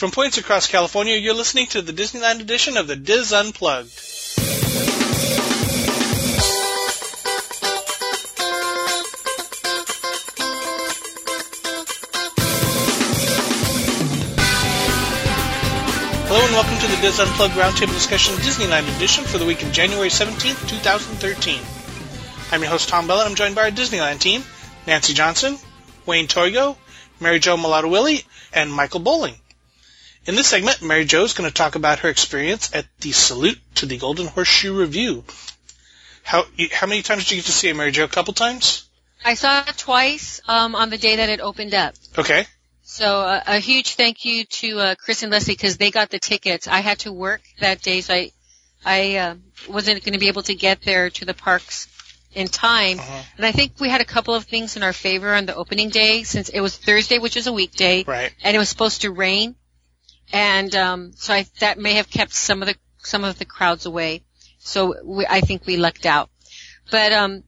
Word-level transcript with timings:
From 0.00 0.12
points 0.12 0.38
across 0.38 0.66
California, 0.66 1.14
you're 1.14 1.34
listening 1.34 1.66
to 1.66 1.82
the 1.82 1.92
Disneyland 1.92 2.40
edition 2.40 2.78
of 2.78 2.86
the 2.86 2.96
Dis 2.96 3.34
Unplugged. 3.34 3.92
Hello 16.24 16.40
and 16.46 16.52
welcome 16.54 16.78
to 16.78 16.86
the 16.86 16.98
Dis 17.02 17.20
Unplugged 17.20 17.52
Roundtable 17.52 17.92
Discussion 17.92 18.34
Disneyland 18.36 18.96
edition 18.96 19.24
for 19.24 19.36
the 19.36 19.44
week 19.44 19.62
of 19.62 19.70
January 19.70 20.08
17th, 20.08 20.66
2013. 20.66 21.60
I'm 22.52 22.62
your 22.62 22.70
host 22.70 22.88
Tom 22.88 23.06
Bell 23.06 23.20
and 23.20 23.28
I'm 23.28 23.34
joined 23.34 23.54
by 23.54 23.64
our 23.64 23.70
Disneyland 23.70 24.20
team, 24.20 24.44
Nancy 24.86 25.12
Johnson, 25.12 25.58
Wayne 26.06 26.26
Toigo, 26.26 26.78
Mary 27.20 27.38
Jo 27.38 27.58
Mellado-Willey, 27.58 28.24
and 28.54 28.72
Michael 28.72 29.00
Bowling. 29.00 29.34
In 30.26 30.34
this 30.34 30.48
segment, 30.48 30.82
Mary 30.82 31.04
Jo 31.04 31.24
is 31.24 31.32
going 31.32 31.48
to 31.48 31.54
talk 31.54 31.74
about 31.76 32.00
her 32.00 32.08
experience 32.08 32.74
at 32.74 32.86
the 33.00 33.12
Salute 33.12 33.58
to 33.76 33.86
the 33.86 33.96
Golden 33.96 34.26
Horseshoe 34.26 34.76
Revue. 34.78 35.24
How 36.22 36.44
how 36.72 36.86
many 36.86 37.02
times 37.02 37.24
did 37.24 37.30
you 37.32 37.36
get 37.38 37.46
to 37.46 37.52
see 37.52 37.68
it, 37.68 37.76
Mary 37.76 37.90
Jo? 37.90 38.04
A 38.04 38.08
couple 38.08 38.34
times? 38.34 38.88
I 39.24 39.34
saw 39.34 39.60
it 39.66 39.76
twice 39.76 40.40
um, 40.46 40.74
on 40.74 40.90
the 40.90 40.98
day 40.98 41.16
that 41.16 41.28
it 41.28 41.40
opened 41.40 41.74
up. 41.74 41.94
Okay. 42.18 42.46
So 42.82 43.20
uh, 43.20 43.42
a 43.46 43.58
huge 43.58 43.94
thank 43.94 44.24
you 44.24 44.44
to 44.44 44.78
uh, 44.80 44.94
Chris 44.96 45.22
and 45.22 45.30
Leslie 45.32 45.54
because 45.54 45.76
they 45.76 45.90
got 45.90 46.10
the 46.10 46.18
tickets. 46.18 46.68
I 46.68 46.80
had 46.80 47.00
to 47.00 47.12
work 47.12 47.40
that 47.60 47.80
day, 47.82 48.00
so 48.02 48.14
I 48.14 48.32
I 48.84 49.16
uh, 49.16 49.34
wasn't 49.68 50.04
going 50.04 50.12
to 50.14 50.18
be 50.18 50.28
able 50.28 50.42
to 50.44 50.54
get 50.54 50.82
there 50.82 51.10
to 51.10 51.24
the 51.24 51.34
parks 51.34 51.88
in 52.34 52.46
time. 52.46 52.98
Uh-huh. 52.98 53.22
And 53.38 53.46
I 53.46 53.52
think 53.52 53.72
we 53.80 53.88
had 53.88 54.00
a 54.00 54.04
couple 54.04 54.34
of 54.34 54.44
things 54.44 54.76
in 54.76 54.82
our 54.82 54.92
favor 54.92 55.32
on 55.34 55.46
the 55.46 55.54
opening 55.54 55.88
day 55.88 56.22
since 56.22 56.48
it 56.48 56.60
was 56.60 56.76
Thursday, 56.76 57.18
which 57.18 57.36
is 57.36 57.46
a 57.46 57.52
weekday, 57.52 58.04
Right. 58.04 58.32
and 58.42 58.54
it 58.54 58.58
was 58.58 58.68
supposed 58.68 59.02
to 59.02 59.10
rain, 59.10 59.56
and 60.32 60.74
um, 60.74 61.12
so 61.14 61.34
I, 61.34 61.46
that 61.60 61.78
may 61.78 61.94
have 61.94 62.10
kept 62.10 62.32
some 62.32 62.62
of 62.62 62.68
the 62.68 62.76
some 62.98 63.24
of 63.24 63.38
the 63.38 63.44
crowds 63.44 63.86
away. 63.86 64.22
So 64.58 64.94
we, 65.04 65.26
I 65.26 65.40
think 65.40 65.66
we 65.66 65.76
lucked 65.76 66.06
out. 66.06 66.30
But 66.90 67.12
um, 67.12 67.44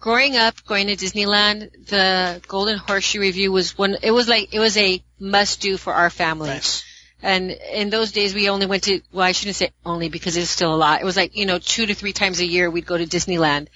growing 0.00 0.36
up, 0.36 0.64
going 0.64 0.86
to 0.86 0.96
Disneyland, 0.96 1.86
the 1.88 2.42
Golden 2.46 2.78
Horseshoe 2.78 3.20
Revue 3.20 3.52
was 3.52 3.76
one. 3.76 3.96
It 4.02 4.10
was 4.10 4.28
like 4.28 4.54
it 4.54 4.60
was 4.60 4.76
a 4.76 5.02
must 5.18 5.60
do 5.60 5.76
for 5.76 5.92
our 5.92 6.10
family. 6.10 6.48
Nice. 6.48 6.84
And 7.22 7.50
in 7.50 7.90
those 7.90 8.12
days, 8.12 8.34
we 8.34 8.50
only 8.50 8.66
went 8.66 8.84
to, 8.84 9.00
well, 9.10 9.24
I 9.24 9.32
shouldn't 9.32 9.56
say 9.56 9.70
only 9.84 10.08
because 10.10 10.36
it's 10.36 10.50
still 10.50 10.74
a 10.74 10.76
lot. 10.76 11.00
It 11.00 11.04
was 11.04 11.16
like, 11.16 11.34
you 11.34 11.46
know, 11.46 11.58
two 11.58 11.86
to 11.86 11.94
three 11.94 12.12
times 12.12 12.40
a 12.40 12.46
year 12.46 12.70
we'd 12.70 12.86
go 12.86 12.96
to 12.96 13.06
Disneyland. 13.06 13.68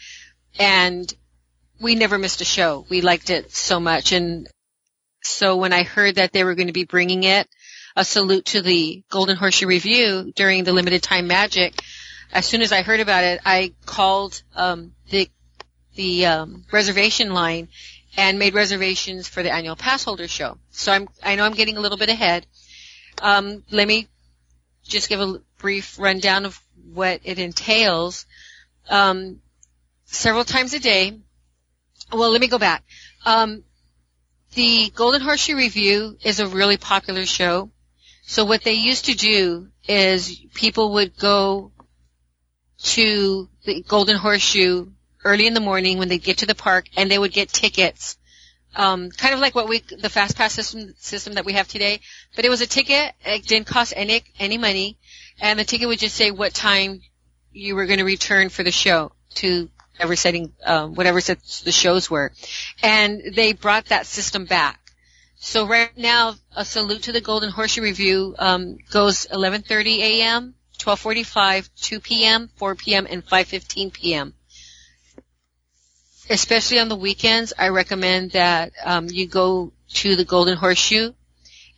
And 0.59 1.13
we 1.81 1.95
never 1.95 2.19
missed 2.19 2.43
a 2.43 2.45
show. 2.45 2.85
We 2.91 3.01
liked 3.01 3.31
it 3.31 3.51
so 3.53 3.81
much. 3.81 4.13
And 4.13 4.47
so 5.23 5.57
when 5.57 5.73
I 5.73 5.85
heard 5.85 6.17
that 6.17 6.33
they 6.33 6.45
were 6.45 6.55
going 6.55 6.67
to 6.67 6.75
be 6.75 6.85
bringing 6.85 7.25
it, 7.25 7.49
a 7.97 8.05
salute 8.05 8.47
to 8.47 8.63
the 8.63 9.03
Golden 9.11 9.37
Horseshoe 9.37 9.67
Revue 9.67 10.33
during 10.33 10.65
the 10.65 10.73
limited 10.73 11.03
time 11.03 11.27
magic, 11.27 11.83
as 12.33 12.47
soon 12.47 12.63
as 12.63 12.73
I 12.73 12.83
heard 12.83 13.01
about 13.01 13.25
it, 13.25 13.41
I 13.45 13.73
called, 13.87 14.43
um, 14.55 14.93
the, 15.11 15.29
the, 15.95 16.27
um, 16.27 16.65
reservation 16.71 17.33
line 17.33 17.69
and 18.17 18.39
made 18.39 18.55
reservations 18.55 19.29
for 19.29 19.43
the 19.43 19.53
annual 19.53 19.77
pass 19.77 20.05
holder 20.05 20.29
show. 20.29 20.59
So 20.71 20.93
I'm, 20.93 21.09
I 21.23 21.37
know 21.37 21.45
I'm 21.45 21.55
getting 21.55 21.77
a 21.77 21.81
little 21.81 21.99
bit 21.99 22.09
ahead. 22.09 22.47
Um, 23.21 23.65
let 23.71 23.87
me 23.87 24.09
just 24.85 25.09
give 25.09 25.21
a 25.21 25.41
brief 25.59 25.99
rundown 25.99 26.45
of 26.45 26.61
what 26.93 27.21
it 27.25 27.39
entails. 27.39 28.27
Um, 28.89 29.41
several 30.05 30.45
times 30.45 30.75
a 30.75 30.81
day. 30.81 31.19
Well, 32.13 32.31
let 32.31 32.41
me 32.41 32.49
go 32.49 32.59
back. 32.59 32.83
Um, 33.25 33.63
the 34.55 34.91
Golden 34.95 35.21
Horseshoe 35.21 35.57
Revue 35.57 36.17
is 36.25 36.41
a 36.41 36.49
really 36.49 36.77
popular 36.77 37.25
show. 37.25 37.71
So 38.31 38.45
what 38.45 38.63
they 38.63 38.75
used 38.75 39.07
to 39.07 39.15
do 39.15 39.69
is 39.89 40.41
people 40.55 40.93
would 40.95 41.17
go 41.19 41.73
to 42.95 43.49
the 43.65 43.83
Golden 43.83 44.17
Horseshoe 44.17 44.91
early 45.25 45.47
in 45.47 45.55
the 45.55 45.61
morning 45.61 45.99
when 45.99 46.09
they 46.09 46.19
get 46.19 46.39
to 46.39 46.47
the 46.47 46.55
park 46.55 46.87
and 46.97 47.11
they 47.11 47.19
would 47.19 47.33
get 47.33 47.49
tickets 47.49 48.17
um, 48.75 49.11
kind 49.11 49.35
of 49.35 49.41
like 49.41 49.55
what 49.55 49.69
we 49.69 49.81
the 49.81 50.09
fast 50.09 50.37
pass 50.37 50.53
system 50.53 50.95
system 50.99 51.35
that 51.35 51.45
we 51.45 51.55
have 51.55 51.69
today. 51.69 52.01
But 52.37 52.45
it 52.45 52.49
was 52.49 52.61
a 52.61 52.67
ticket. 52.67 53.15
It 53.25 53.47
didn't 53.47 53.67
cost 53.67 53.93
any 53.97 54.23
any 54.39 54.59
money, 54.59 54.97
and 55.41 55.59
the 55.59 55.65
ticket 55.65 55.89
would 55.89 55.99
just 55.99 56.17
say 56.17 56.31
what 56.31 56.55
time 56.55 57.01
you 57.53 57.75
were 57.75 57.87
going 57.87 57.99
to 57.99 58.05
return 58.05 58.49
for 58.49 58.63
the 58.63 58.71
show 58.71 59.13
to 59.37 59.69
whatever 59.97 60.17
setting, 60.17 60.53
um, 60.65 60.95
whatever 60.95 61.21
sets 61.21 61.63
the 61.63 61.73
shows 61.73 62.09
were, 62.09 62.33
and 62.83 63.35
they 63.35 63.53
brought 63.53 63.87
that 63.87 64.07
system 64.07 64.45
back. 64.45 64.81
So 65.43 65.67
right 65.67 65.97
now, 65.97 66.35
a 66.55 66.65
salute 66.65 67.05
to 67.05 67.13
the 67.13 67.21
Golden 67.21 67.51
Horseshoe 67.51 67.83
Revue 67.83 68.35
um, 68.39 68.79
goes 68.91 69.27
11:30 69.27 69.99
a.m., 69.99 70.55
12:45, 70.79 71.71
2 71.81 72.01
p.m., 72.01 72.51
4 72.57 72.75
p.m., 72.77 73.07
and 73.11 73.27
5:15 73.27 73.93
p.m 73.93 74.35
especially 76.31 76.79
on 76.79 76.89
the 76.89 76.97
weekends, 76.97 77.53
I 77.59 77.69
recommend 77.69 78.31
that 78.33 78.73
um, 78.85 79.09
you 79.11 79.27
go 79.27 79.73
to 79.95 80.17
the 80.17 80.25
Golden 80.25 80.57
Horseshoe 80.57 81.13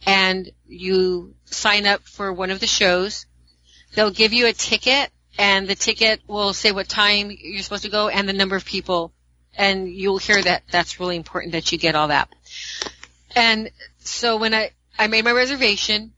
and 0.07 0.51
you 0.67 1.35
sign 1.47 1.87
up 1.87 2.03
for 2.03 2.33
one 2.33 2.51
of 2.51 2.61
the 2.61 2.67
shows. 2.67 3.27
They'll 3.95 4.11
give 4.11 4.33
you 4.33 4.47
a 4.47 4.53
ticket, 4.53 5.11
and 5.39 5.67
the 5.67 5.75
ticket 5.75 6.21
will 6.27 6.53
say 6.53 6.73
what 6.73 6.89
time 6.89 7.31
you're 7.31 7.63
supposed 7.63 7.85
to 7.85 7.91
go 7.91 8.09
and 8.09 8.29
the 8.29 8.33
number 8.33 8.57
of 8.57 8.65
people, 8.65 9.13
and 9.57 9.89
you'll 9.89 10.19
hear 10.19 10.43
that. 10.43 10.65
That's 10.71 11.01
really 11.01 11.17
important 11.17 11.53
that 11.53 11.73
you 11.73 11.79
get 11.79 11.95
all 11.95 12.09
that. 12.09 12.29
And 13.35 13.71
so 13.99 14.37
when 14.37 14.55
I 14.55 14.71
I 14.99 15.07
made 15.07 15.25
my 15.25 15.33
reservation, 15.33 16.13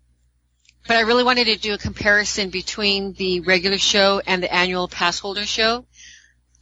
but 0.86 0.96
I 0.96 1.00
really 1.00 1.24
wanted 1.24 1.46
to 1.46 1.56
do 1.56 1.74
a 1.74 1.78
comparison 1.78 2.50
between 2.50 3.12
the 3.14 3.40
regular 3.40 3.78
show 3.78 4.20
and 4.26 4.42
the 4.42 4.52
annual 4.52 4.88
pass 4.88 5.18
holder 5.18 5.46
show. 5.46 5.86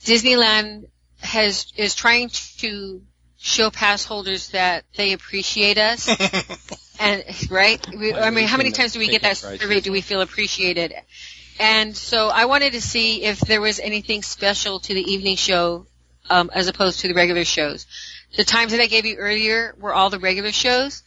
Disneyland 0.04 0.86
has 1.20 1.72
is 1.76 1.94
trying 1.94 2.30
to 2.58 3.02
show 3.38 3.70
pass 3.70 4.04
holders 4.04 4.50
that 4.50 4.84
they 4.96 5.12
appreciate 5.12 5.78
us. 5.78 6.08
And 7.00 7.24
right? 7.50 7.84
We, 7.88 8.14
i 8.14 8.30
mean 8.30 8.46
how 8.46 8.58
many 8.58 8.70
times 8.70 8.92
do 8.92 9.00
we 9.00 9.08
get 9.08 9.22
that 9.22 9.36
survey 9.36 9.80
do 9.80 9.90
we 9.90 10.02
feel 10.02 10.20
appreciated? 10.20 10.94
And 11.58 11.96
so 11.96 12.28
i 12.28 12.44
wanted 12.44 12.74
to 12.74 12.80
see 12.80 13.24
if 13.24 13.40
there 13.40 13.60
was 13.60 13.80
anything 13.80 14.22
special 14.22 14.78
to 14.78 14.94
the 14.94 15.00
evening 15.00 15.34
show 15.34 15.86
um, 16.30 16.50
as 16.54 16.68
opposed 16.68 17.00
to 17.00 17.08
the 17.08 17.14
regular 17.14 17.44
shows 17.44 17.86
the 18.36 18.44
times 18.44 18.72
that 18.72 18.80
i 18.80 18.86
gave 18.86 19.06
you 19.06 19.16
earlier 19.16 19.74
were 19.78 19.94
all 19.94 20.10
the 20.10 20.18
regular 20.18 20.52
shows 20.52 21.02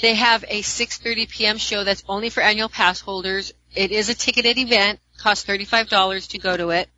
they 0.00 0.14
have 0.14 0.44
a 0.46 0.62
6:30 0.62 1.28
p.m. 1.28 1.58
show 1.58 1.82
that's 1.84 2.04
only 2.08 2.30
for 2.30 2.40
annual 2.40 2.68
pass 2.68 3.00
holders. 3.00 3.52
It 3.74 3.90
is 3.90 4.08
a 4.08 4.14
ticketed 4.14 4.56
event, 4.56 5.00
costs 5.18 5.44
$35 5.44 6.28
to 6.28 6.38
go 6.38 6.56
to 6.56 6.70
it, 6.70 6.88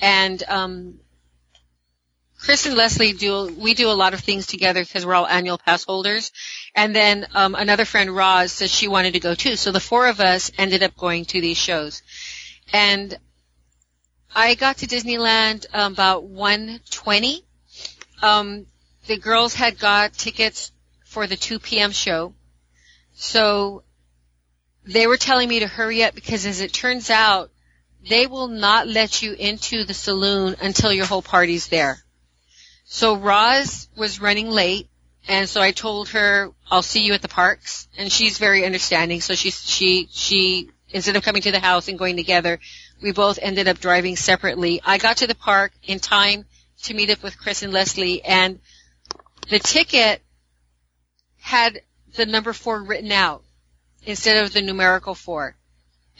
and 0.00 0.42
um, 0.46 1.00
Chris 2.38 2.66
and 2.66 2.76
Leslie 2.76 3.14
do 3.14 3.54
we 3.58 3.72
do 3.72 3.90
a 3.90 3.96
lot 3.96 4.12
of 4.12 4.20
things 4.20 4.46
together 4.46 4.84
because 4.84 5.06
we're 5.06 5.14
all 5.14 5.26
annual 5.26 5.56
pass 5.56 5.84
holders. 5.84 6.30
And 6.74 6.94
then 6.94 7.26
um, 7.34 7.54
another 7.54 7.86
friend, 7.86 8.14
Roz, 8.14 8.52
says 8.52 8.70
she 8.70 8.88
wanted 8.88 9.14
to 9.14 9.20
go 9.20 9.34
too. 9.34 9.56
So 9.56 9.72
the 9.72 9.80
four 9.80 10.06
of 10.06 10.20
us 10.20 10.52
ended 10.58 10.82
up 10.82 10.94
going 10.96 11.24
to 11.26 11.40
these 11.40 11.56
shows. 11.56 12.02
And 12.72 13.16
I 14.34 14.54
got 14.54 14.78
to 14.78 14.86
Disneyland 14.86 15.64
um, 15.72 15.94
about 15.94 16.24
1:20. 16.24 17.42
Um, 18.22 18.66
the 19.06 19.18
girls 19.18 19.54
had 19.54 19.78
got 19.78 20.12
tickets 20.12 20.72
for 21.04 21.26
the 21.26 21.36
2 21.36 21.58
p.m. 21.58 21.92
show, 21.92 22.34
so 23.14 23.82
they 24.84 25.06
were 25.06 25.16
telling 25.16 25.48
me 25.48 25.60
to 25.60 25.66
hurry 25.66 26.02
up 26.02 26.14
because, 26.14 26.46
as 26.46 26.60
it 26.60 26.72
turns 26.72 27.10
out, 27.10 27.50
they 28.08 28.26
will 28.26 28.48
not 28.48 28.86
let 28.86 29.22
you 29.22 29.32
into 29.32 29.84
the 29.84 29.94
saloon 29.94 30.56
until 30.60 30.92
your 30.92 31.06
whole 31.06 31.22
party's 31.22 31.68
there. 31.68 31.98
So 32.84 33.16
Roz 33.16 33.88
was 33.96 34.20
running 34.20 34.48
late, 34.48 34.88
and 35.26 35.48
so 35.48 35.60
I 35.60 35.72
told 35.72 36.10
her 36.10 36.52
I'll 36.70 36.82
see 36.82 37.02
you 37.02 37.14
at 37.14 37.22
the 37.22 37.28
parks, 37.28 37.88
and 37.98 38.12
she's 38.12 38.38
very 38.38 38.64
understanding. 38.64 39.20
So 39.20 39.34
she 39.34 39.50
she 39.50 40.08
she 40.12 40.70
instead 40.90 41.16
of 41.16 41.24
coming 41.24 41.42
to 41.42 41.50
the 41.50 41.58
house 41.58 41.88
and 41.88 41.98
going 41.98 42.16
together, 42.16 42.60
we 43.02 43.10
both 43.10 43.40
ended 43.42 43.66
up 43.66 43.80
driving 43.80 44.16
separately. 44.16 44.80
I 44.84 44.98
got 44.98 45.18
to 45.18 45.26
the 45.26 45.34
park 45.34 45.72
in 45.82 45.98
time 45.98 46.44
to 46.86 46.94
meet 46.94 47.10
up 47.10 47.22
with 47.22 47.38
Chris 47.38 47.62
and 47.62 47.72
Leslie, 47.72 48.22
and 48.22 48.58
the 49.48 49.58
ticket 49.58 50.22
had 51.40 51.80
the 52.16 52.26
number 52.26 52.52
four 52.52 52.82
written 52.82 53.12
out 53.12 53.44
instead 54.04 54.44
of 54.44 54.52
the 54.52 54.62
numerical 54.62 55.14
four. 55.14 55.56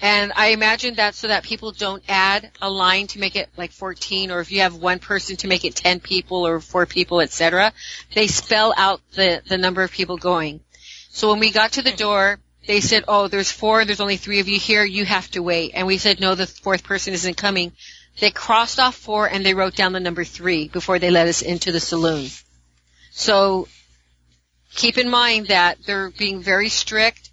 And 0.00 0.32
I 0.36 0.48
imagine 0.48 0.96
that 0.96 1.14
so 1.14 1.28
that 1.28 1.42
people 1.42 1.72
don't 1.72 2.02
add 2.06 2.50
a 2.60 2.70
line 2.70 3.06
to 3.08 3.18
make 3.18 3.34
it 3.34 3.48
like 3.56 3.72
14 3.72 4.30
or 4.30 4.40
if 4.40 4.52
you 4.52 4.60
have 4.60 4.74
one 4.74 4.98
person 4.98 5.36
to 5.38 5.48
make 5.48 5.64
it 5.64 5.74
10 5.74 6.00
people 6.00 6.46
or 6.46 6.60
4 6.60 6.84
people, 6.84 7.20
etc. 7.20 7.72
They 8.14 8.26
spell 8.26 8.74
out 8.76 9.00
the, 9.12 9.42
the 9.48 9.56
number 9.56 9.82
of 9.82 9.90
people 9.90 10.18
going. 10.18 10.60
So 11.08 11.30
when 11.30 11.40
we 11.40 11.50
got 11.50 11.72
to 11.72 11.82
the 11.82 11.92
door, 11.92 12.38
they 12.66 12.80
said, 12.80 13.04
oh, 13.08 13.28
there's 13.28 13.50
four, 13.50 13.84
there's 13.84 14.00
only 14.00 14.16
three 14.16 14.40
of 14.40 14.48
you 14.48 14.58
here, 14.58 14.84
you 14.84 15.04
have 15.04 15.30
to 15.30 15.42
wait. 15.42 15.72
And 15.74 15.86
we 15.86 15.98
said, 15.98 16.20
no, 16.20 16.34
the 16.34 16.46
fourth 16.46 16.84
person 16.84 17.14
isn't 17.14 17.36
coming. 17.36 17.72
They 18.18 18.30
crossed 18.30 18.80
off 18.80 18.94
four 18.94 19.28
and 19.28 19.44
they 19.44 19.54
wrote 19.54 19.76
down 19.76 19.92
the 19.92 20.00
number 20.00 20.24
three 20.24 20.68
before 20.68 20.98
they 20.98 21.10
let 21.10 21.28
us 21.28 21.42
into 21.42 21.70
the 21.72 21.80
saloon. 21.80 22.28
So 23.10 23.68
keep 24.74 24.98
in 24.98 25.10
mind 25.10 25.48
that 25.48 25.78
they're 25.84 26.10
being 26.10 26.40
very 26.42 26.68
strict 26.68 27.30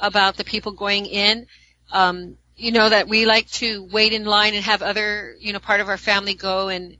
about 0.00 0.36
the 0.36 0.44
people 0.44 0.72
going 0.72 1.06
in. 1.06 1.46
Um, 1.90 2.38
you 2.56 2.72
know 2.72 2.88
that 2.88 3.08
we 3.08 3.26
like 3.26 3.50
to 3.52 3.88
wait 3.90 4.12
in 4.12 4.24
line 4.24 4.54
and 4.54 4.64
have 4.64 4.82
other, 4.82 5.34
you 5.40 5.52
know, 5.52 5.58
part 5.58 5.80
of 5.80 5.88
our 5.88 5.96
family 5.98 6.34
go 6.34 6.68
and 6.68 6.96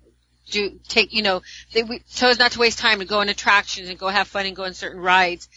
do 0.50 0.79
take, 0.88 1.12
you 1.12 1.23
know, 1.23 1.43
they, 1.73 1.82
we, 1.82 2.02
as 2.20 2.38
not 2.38 2.52
to 2.52 2.58
waste 2.58 2.79
time 2.79 3.00
and 3.00 3.08
go 3.08 3.20
on 3.20 3.29
attractions 3.29 3.88
and 3.88 3.99
go 3.99 4.08
have 4.08 4.29
fun 4.29 4.46
and 4.46 4.56
go 4.56 4.64
on 4.64 4.75
certain 4.75 5.00
rides. 5.00 5.49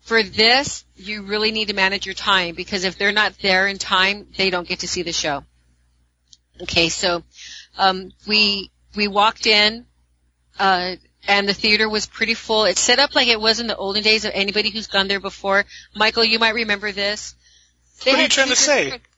For 0.00 0.22
this, 0.22 0.84
you 0.96 1.22
really 1.22 1.50
need 1.50 1.68
to 1.68 1.74
manage 1.74 2.06
your 2.06 2.14
time 2.14 2.54
because 2.54 2.84
if 2.84 2.98
they're 2.98 3.12
not 3.12 3.38
there 3.38 3.66
in 3.68 3.78
time, 3.78 4.28
they 4.36 4.50
don't 4.50 4.68
get 4.68 4.80
to 4.80 4.88
see 4.88 5.02
the 5.02 5.12
show. 5.12 5.44
Okay, 6.62 6.88
so 6.88 7.22
um, 7.78 8.12
we 8.26 8.70
we 8.94 9.08
walked 9.08 9.46
in, 9.46 9.86
uh, 10.58 10.96
and 11.26 11.48
the 11.48 11.54
theater 11.54 11.88
was 11.88 12.06
pretty 12.06 12.34
full. 12.34 12.64
It's 12.64 12.80
set 12.80 12.98
up 12.98 13.14
like 13.14 13.28
it 13.28 13.40
was 13.40 13.60
in 13.60 13.66
the 13.66 13.76
olden 13.76 14.02
days 14.02 14.24
of 14.24 14.32
anybody 14.34 14.70
who's 14.70 14.86
gone 14.86 15.08
there 15.08 15.20
before. 15.20 15.64
Michael, 15.94 16.24
you 16.24 16.38
might 16.38 16.54
remember 16.54 16.92
this. 16.92 17.34
They 18.04 18.12
what 18.12 18.20
are 18.20 18.22
you 18.22 18.28
trying 18.28 18.48
to 18.48 18.56
say? 18.56 19.00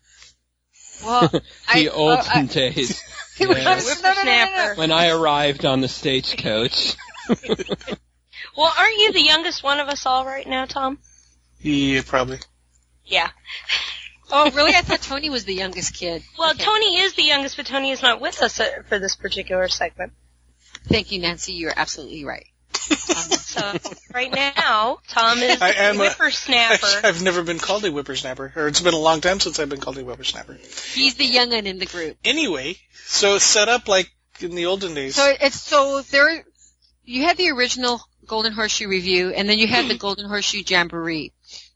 Well, 1.04 1.28
the 1.28 1.42
I, 1.68 1.88
olden 1.88 2.24
uh, 2.24 2.30
I, 2.34 2.42
days. 2.44 3.02
Yes. 3.38 4.02
No, 4.02 4.12
no, 4.14 4.22
no, 4.22 4.46
no, 4.56 4.74
When 4.76 4.90
I 4.90 5.10
arrived 5.10 5.66
on 5.66 5.82
the 5.82 5.88
stagecoach. 5.88 6.96
well, 7.28 8.72
aren't 8.78 8.96
you 8.96 9.12
the 9.12 9.22
youngest 9.22 9.62
one 9.62 9.78
of 9.78 9.88
us 9.88 10.06
all 10.06 10.24
right 10.24 10.46
now, 10.46 10.64
Tom? 10.64 10.98
Yeah, 11.60 12.00
probably. 12.06 12.38
Yeah. 13.04 13.28
Oh, 14.32 14.50
really? 14.50 14.74
I 14.74 14.80
thought 14.82 15.02
Tony 15.02 15.30
was 15.30 15.44
the 15.44 15.54
youngest 15.54 15.94
kid. 15.94 16.22
Well, 16.38 16.50
Okay. 16.50 16.64
Tony 16.64 16.98
is 16.98 17.14
the 17.14 17.22
youngest, 17.22 17.56
but 17.56 17.66
Tony 17.66 17.90
is 17.92 18.02
not 18.02 18.20
with 18.20 18.42
us 18.42 18.58
uh, 18.60 18.82
for 18.88 18.98
this 18.98 19.14
particular 19.16 19.68
segment. 19.68 20.12
Thank 20.88 21.12
you, 21.12 21.20
Nancy. 21.20 21.52
You're 21.52 21.72
absolutely 21.76 22.24
right. 22.24 22.46
So 23.56 23.72
right 24.12 24.30
now, 24.30 24.98
Tom 25.08 25.38
is 25.38 25.62
I 25.62 25.70
am 25.70 25.96
a- 25.96 25.98
whippersnapper. 26.00 26.86
I've 27.04 27.22
never 27.22 27.42
been 27.42 27.58
called 27.58 27.84
a 27.86 27.90
whippersnapper, 27.90 28.52
or 28.54 28.68
it's 28.68 28.82
been 28.82 28.92
a 28.92 28.98
long 28.98 29.22
time 29.22 29.40
since 29.40 29.58
I've 29.58 29.70
been 29.70 29.80
called 29.80 29.96
a 29.96 30.02
whippersnapper. 30.04 30.58
He's 30.92 31.14
the 31.14 31.24
young'un 31.24 31.66
in 31.66 31.78
the 31.78 31.86
group. 31.86 32.18
Anyway, 32.22 32.76
so 33.06 33.36
it's 33.36 33.44
set 33.46 33.70
up 33.70 33.88
like 33.88 34.10
in 34.40 34.54
the 34.54 34.66
olden 34.66 34.92
days. 34.92 35.14
So 35.16 35.32
it's 35.40 35.58
so 35.58 36.02
there. 36.02 36.44
You 37.04 37.22
had 37.22 37.38
the 37.38 37.50
original 37.52 38.02
Golden 38.26 38.52
Horseshoe 38.52 38.88
revue, 38.88 39.30
and 39.30 39.48
then 39.48 39.58
you 39.58 39.66
had 39.68 39.88
the 39.88 39.96
Golden 39.98 40.28
Horseshoe 40.28 40.62
Jamboree, 40.66 41.32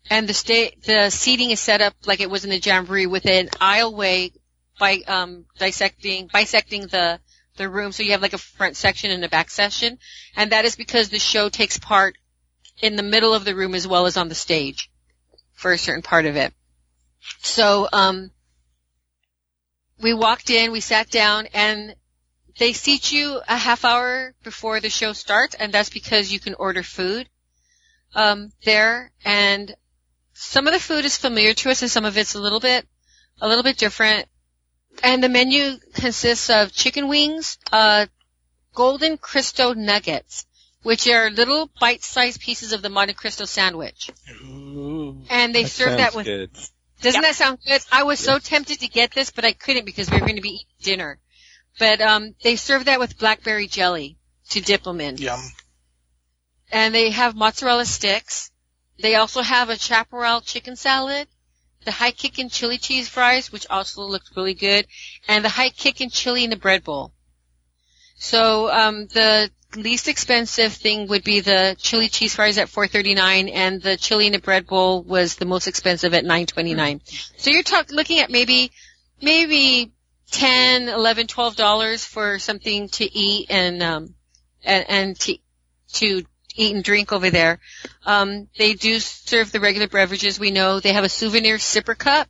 and 0.09 0.29
the 0.29 0.35
sta- 0.35 0.75
the 0.85 1.11
seating 1.11 1.51
is 1.51 1.61
set 1.61 1.81
up 1.81 1.95
like 2.07 2.21
it 2.21 2.31
was 2.31 2.45
in 2.45 2.51
the 2.51 2.59
Jamboree 2.59 3.07
with 3.07 3.27
an 3.27 3.49
aisleway 3.49 4.33
by 4.79 5.01
um, 5.07 5.45
dissecting 5.59 6.29
bisecting 6.33 6.87
the 6.87 7.21
the 7.57 7.69
room, 7.69 7.93
so 7.93 8.03
you 8.03 8.13
have 8.13 8.23
like 8.23 8.33
a 8.33 8.39
front 8.39 8.77
section 8.77 9.11
and 9.11 9.25
a 9.25 9.29
back 9.29 9.51
section, 9.51 9.99
and 10.37 10.53
that 10.53 10.65
is 10.65 10.77
because 10.77 11.09
the 11.09 11.19
show 11.19 11.49
takes 11.49 11.79
part 11.79 12.17
in 12.81 12.97
the 12.97 13.03
middle 13.03 13.35
of 13.35 13.45
the 13.45 13.55
room 13.55 13.75
as 13.75 13.87
well 13.87 14.07
as 14.07 14.17
on 14.17 14.29
the 14.29 14.35
stage 14.35 14.91
for 15.53 15.73
a 15.73 15.79
certain 15.79 16.03
part 16.03 16.25
of 16.25 16.37
it. 16.37 16.55
So 17.41 17.89
um, 17.93 18.31
we 20.01 20.15
walked 20.15 20.49
in, 20.49 20.73
we 20.73 20.81
sat 20.81 21.11
down, 21.11 21.47
and 21.53 21.95
they 22.59 22.73
seat 22.73 23.13
you 23.13 23.41
a 23.47 23.57
half 23.57 23.85
hour 23.85 24.35
before 24.43 24.81
the 24.81 24.91
show 24.91 25.13
starts, 25.13 25.55
and 25.55 25.73
that's 25.73 25.91
because 25.91 26.33
you 26.33 26.41
can 26.41 26.55
order 26.55 26.83
food 26.83 27.29
um, 28.15 28.51
there. 28.65 29.13
And 29.25 29.75
some 30.43 30.67
of 30.67 30.73
the 30.73 30.81
food 30.81 31.05
is 31.05 31.19
familiar 31.19 31.53
to 31.53 31.71
us, 31.71 31.83
and 31.83 31.91
some 31.91 32.07
of 32.07 32.17
it's 32.17 32.35
a 32.35 32.41
little 32.41 32.61
bit 32.61 32.87
a 33.43 33.49
little 33.49 33.63
bit 33.63 33.77
different. 33.77 34.27
And 35.03 35.23
the 35.23 35.29
menu 35.29 35.79
consists 35.95 36.51
of 36.51 36.73
chicken 36.73 37.09
wings, 37.09 37.59
uh, 37.71 38.07
golden 38.75 39.19
Cristo 39.19 39.73
nuggets, 39.75 40.47
which 40.83 41.07
are 41.09 41.31
little 41.31 41.71
bite-sized 41.81 42.41
pieces 42.41 42.73
of 42.73 42.83
the 42.83 42.89
Monte 42.89 43.15
Cristo 43.15 43.45
sandwich, 43.45 44.11
Ooh. 44.43 45.23
and 45.29 45.55
they 45.55 45.65
That 45.65 45.69
serve 45.69 45.97
that 45.99 46.15
with 46.15 46.27
good. 46.27 46.51
doesn't 47.03 47.23
Yep. 47.23 47.31
that 47.31 47.37
sound 47.37 47.59
good? 47.67 47.83
I 47.93 48.03
was 48.05 48.19
so 48.19 48.39
tempted 48.39 48.81
to 48.81 48.89
get 48.89 49.13
this, 49.13 49.31
but 49.31 49.45
I 49.45 49.53
couldn't 49.53 49.85
because 49.85 50.11
we 50.11 50.17
were 50.17 50.27
going 50.27 50.37
to 50.37 50.43
be 50.43 50.55
eating 50.61 50.67
dinner. 50.83 51.21
But 51.79 52.01
um, 52.01 52.35
they 52.43 52.57
serve 52.57 52.87
that 52.87 52.99
with 52.99 53.19
blackberry 53.19 53.69
jelly 53.69 54.19
to 54.51 54.61
dip 54.61 54.83
them 54.83 55.01
in, 55.01 55.19
Yum. 55.19 55.41
and 56.73 56.95
they 56.95 57.11
have 57.11 57.35
mozzarella 57.37 57.85
sticks. 57.85 58.51
They 59.01 59.15
also 59.15 59.43
have 59.43 59.71
a 59.71 59.79
chaparral 59.79 60.41
chicken 60.41 60.77
salad, 60.77 61.29
the 61.85 61.93
high 61.93 62.11
kickin' 62.11 62.51
chili 62.51 62.79
cheese 62.79 63.09
fries, 63.09 63.51
which 63.51 63.67
also 63.71 64.03
looked 64.03 64.37
really 64.37 64.55
good, 64.55 64.87
and 65.29 65.45
the 65.45 65.49
high 65.49 65.71
kickin' 65.71 66.11
chili 66.11 66.45
in 66.45 66.51
the 66.51 66.57
bread 66.57 66.85
bowl. 66.85 67.13
So 68.17 68.71
um, 68.71 69.07
the 69.07 69.51
least 69.77 70.09
expensive 70.09 70.75
thing 70.75 71.09
would 71.09 71.25
be 71.25 71.41
the 71.41 71.77
chili 71.79 72.09
cheese 72.09 72.35
fries 72.35 72.59
at 72.59 72.69
4.39, 72.69 73.51
and 73.55 73.81
the 73.81 73.97
chili 73.97 74.27
in 74.27 74.33
the 74.33 74.39
bread 74.39 74.67
bowl 74.67 75.03
was 75.03 75.37
the 75.37 75.47
most 75.47 75.67
expensive 75.67 76.13
at 76.13 76.25
9.29. 76.25 77.01
So 77.39 77.51
you're 77.51 77.63
talk- 77.63 77.91
looking 77.91 78.19
at 78.19 78.31
maybe 78.31 78.73
maybe 79.23 79.93
10, 80.33 80.89
11, 80.89 81.27
12 81.27 81.57
dollars 81.57 82.05
for 82.05 82.39
something 82.39 82.89
to 82.91 83.05
eat 83.05 83.47
and 83.51 83.83
um 83.83 84.15
and, 84.65 84.85
and 84.89 85.21
to 85.21 85.37
to 85.95 86.23
eat 86.57 86.75
and 86.75 86.85
drink 86.85 87.13
over 87.13 87.31
there. 87.31 87.61
Um, 88.07 88.49
they 88.59 88.75
do 88.75 88.99
serve 89.01 89.53
the 89.53 89.61
regular 89.61 89.89
beverages. 89.89 90.39
We 90.41 90.51
know 90.51 90.81
they 90.81 90.93
have 90.93 91.05
a 91.05 91.09
souvenir 91.09 91.57
sipper 91.59 91.97
cup, 91.97 92.29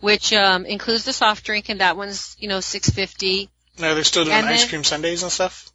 which 0.00 0.32
um, 0.32 0.64
includes 0.66 1.04
the 1.04 1.12
soft 1.12 1.44
drink, 1.44 1.68
and 1.68 1.80
that 1.80 1.96
one's 1.96 2.36
you 2.38 2.48
know 2.48 2.60
six 2.60 2.90
fifty. 2.90 3.50
Now 3.78 3.94
they're 3.94 4.04
still 4.04 4.24
doing 4.24 4.36
And 4.36 4.46
ice 4.46 4.60
then- 4.62 4.68
cream 4.70 4.84
sundaes 4.84 5.22
and 5.22 5.32
stuff. 5.32 5.70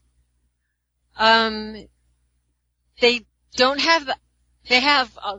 Um, 1.17 1.87
they 2.99 3.25
don't 3.55 3.79
have. 3.79 4.09
They 4.67 4.79
have. 4.79 5.17
Uh, 5.21 5.37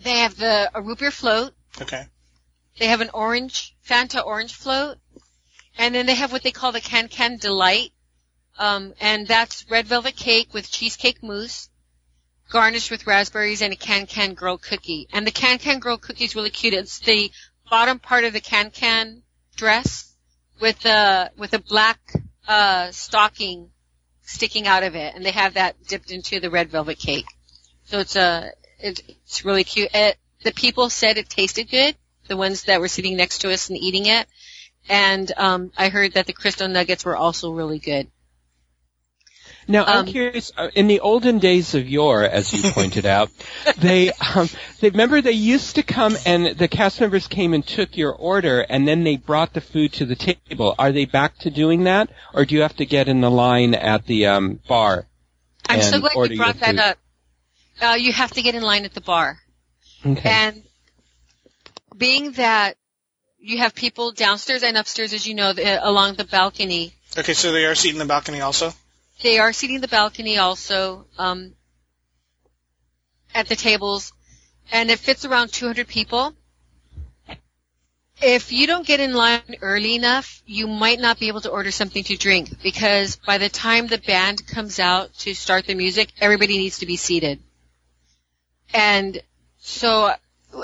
they 0.00 0.18
have 0.18 0.36
the 0.36 0.70
a 0.74 0.82
root 0.82 0.98
beer 0.98 1.10
float. 1.10 1.52
Okay. 1.80 2.04
They 2.78 2.86
have 2.86 3.00
an 3.00 3.10
orange 3.14 3.74
Fanta 3.88 4.24
orange 4.24 4.54
float, 4.54 4.98
and 5.78 5.94
then 5.94 6.06
they 6.06 6.14
have 6.14 6.32
what 6.32 6.42
they 6.42 6.50
call 6.50 6.72
the 6.72 6.80
Can 6.80 7.08
Can 7.08 7.36
Delight, 7.38 7.92
um, 8.58 8.94
and 9.00 9.26
that's 9.26 9.70
red 9.70 9.86
velvet 9.86 10.16
cake 10.16 10.52
with 10.54 10.70
cheesecake 10.70 11.22
mousse, 11.22 11.68
garnished 12.50 12.90
with 12.90 13.06
raspberries 13.06 13.62
and 13.62 13.72
a 13.72 13.76
Can 13.76 14.06
Can 14.06 14.34
Girl 14.34 14.58
cookie. 14.58 15.08
And 15.12 15.26
the 15.26 15.30
Can 15.30 15.58
Can 15.58 15.78
Girl 15.78 15.98
cookie 15.98 16.24
is 16.24 16.34
really 16.34 16.50
cute. 16.50 16.74
It's 16.74 17.00
the 17.00 17.30
bottom 17.70 17.98
part 17.98 18.24
of 18.24 18.32
the 18.32 18.40
Can 18.40 18.70
Can 18.70 19.22
dress 19.56 20.14
with 20.60 20.84
a 20.86 21.30
with 21.36 21.52
a 21.52 21.58
black 21.58 21.98
uh, 22.48 22.90
stocking 22.92 23.70
sticking 24.22 24.66
out 24.66 24.82
of 24.82 24.94
it, 24.96 25.14
and 25.14 25.24
they 25.24 25.30
have 25.30 25.54
that 25.54 25.76
dipped 25.86 26.10
into 26.10 26.40
the 26.40 26.50
red 26.50 26.70
velvet 26.70 26.98
cake. 26.98 27.26
So 27.84 28.00
it's 28.00 28.16
a 28.16 28.52
it, 28.78 29.00
it's 29.08 29.44
really 29.44 29.64
cute. 29.64 29.90
It, 29.94 30.16
the 30.44 30.52
people 30.52 30.90
said 30.90 31.18
it 31.18 31.28
tasted 31.28 31.70
good. 31.70 31.96
The 32.28 32.36
ones 32.36 32.64
that 32.64 32.80
were 32.80 32.88
sitting 32.88 33.16
next 33.16 33.38
to 33.38 33.52
us 33.52 33.68
and 33.68 33.78
eating 33.78 34.06
it, 34.06 34.26
and 34.88 35.30
um, 35.36 35.72
I 35.76 35.90
heard 35.90 36.14
that 36.14 36.26
the 36.26 36.32
Cristo 36.32 36.66
nuggets 36.66 37.04
were 37.04 37.16
also 37.16 37.52
really 37.52 37.78
good. 37.78 38.10
Now, 39.68 39.84
I'm 39.84 39.98
Um, 39.98 40.06
curious. 40.06 40.52
Uh, 40.56 40.68
in 40.74 40.86
the 40.86 41.00
olden 41.00 41.38
days 41.38 41.74
of 41.74 41.88
yore, 41.88 42.22
as 42.22 42.52
you 42.52 42.70
pointed 42.70 43.04
out, 43.04 43.30
they, 43.78 44.12
um, 44.12 44.48
they 44.80 44.90
remember 44.90 45.20
they 45.20 45.32
used 45.32 45.74
to 45.74 45.82
come 45.82 46.16
and 46.24 46.56
the 46.56 46.68
cast 46.68 47.00
members 47.00 47.26
came 47.26 47.52
and 47.52 47.66
took 47.66 47.96
your 47.96 48.12
order, 48.12 48.60
and 48.60 48.86
then 48.86 49.02
they 49.02 49.16
brought 49.16 49.54
the 49.54 49.60
food 49.60 49.92
to 49.94 50.06
the 50.06 50.14
table. 50.14 50.74
Are 50.78 50.92
they 50.92 51.04
back 51.04 51.38
to 51.38 51.50
doing 51.50 51.84
that, 51.84 52.10
or 52.32 52.44
do 52.44 52.54
you 52.54 52.62
have 52.62 52.76
to 52.76 52.86
get 52.86 53.08
in 53.08 53.20
the 53.20 53.30
line 53.30 53.74
at 53.74 54.06
the 54.06 54.26
um, 54.26 54.60
bar? 54.68 55.06
I'm 55.68 55.82
so 55.82 56.00
glad 56.00 56.30
you 56.30 56.36
brought 56.36 56.60
that 56.60 56.78
up. 56.78 56.98
Uh, 57.80 57.96
you 57.98 58.12
have 58.12 58.30
to 58.32 58.42
get 58.42 58.54
in 58.54 58.62
line 58.62 58.84
at 58.84 58.94
the 58.94 59.00
bar. 59.00 59.38
Okay. 60.04 60.28
And 60.28 60.62
being 61.96 62.32
that 62.32 62.76
you 63.38 63.58
have 63.58 63.74
people 63.74 64.12
downstairs 64.12 64.62
and 64.62 64.76
upstairs, 64.76 65.12
as 65.12 65.26
you 65.26 65.34
know, 65.34 65.52
the, 65.52 65.86
along 65.86 66.14
the 66.14 66.24
balcony, 66.24 66.92
Okay, 67.18 67.32
so 67.32 67.52
they 67.52 67.64
are 67.64 67.74
seated 67.74 67.94
in 67.94 67.98
the 68.00 68.04
balcony 68.04 68.42
also. 68.42 68.72
They 69.22 69.38
are 69.38 69.52
seating 69.52 69.80
the 69.80 69.88
balcony 69.88 70.38
also 70.38 71.06
um, 71.18 71.54
at 73.34 73.48
the 73.48 73.56
tables, 73.56 74.12
and 74.72 74.90
it 74.90 74.98
fits 74.98 75.24
around 75.24 75.52
200 75.52 75.86
people. 75.86 76.34
If 78.20 78.50
you 78.50 78.66
don't 78.66 78.86
get 78.86 79.00
in 79.00 79.12
line 79.12 79.56
early 79.60 79.94
enough, 79.94 80.42
you 80.46 80.66
might 80.66 80.98
not 80.98 81.20
be 81.20 81.28
able 81.28 81.42
to 81.42 81.50
order 81.50 81.70
something 81.70 82.02
to 82.04 82.16
drink 82.16 82.62
because 82.62 83.16
by 83.16 83.36
the 83.36 83.50
time 83.50 83.88
the 83.88 83.98
band 83.98 84.46
comes 84.46 84.78
out 84.78 85.12
to 85.18 85.34
start 85.34 85.66
the 85.66 85.74
music, 85.74 86.12
everybody 86.18 86.56
needs 86.56 86.78
to 86.78 86.86
be 86.86 86.96
seated. 86.96 87.40
And 88.72 89.20
so 89.58 90.14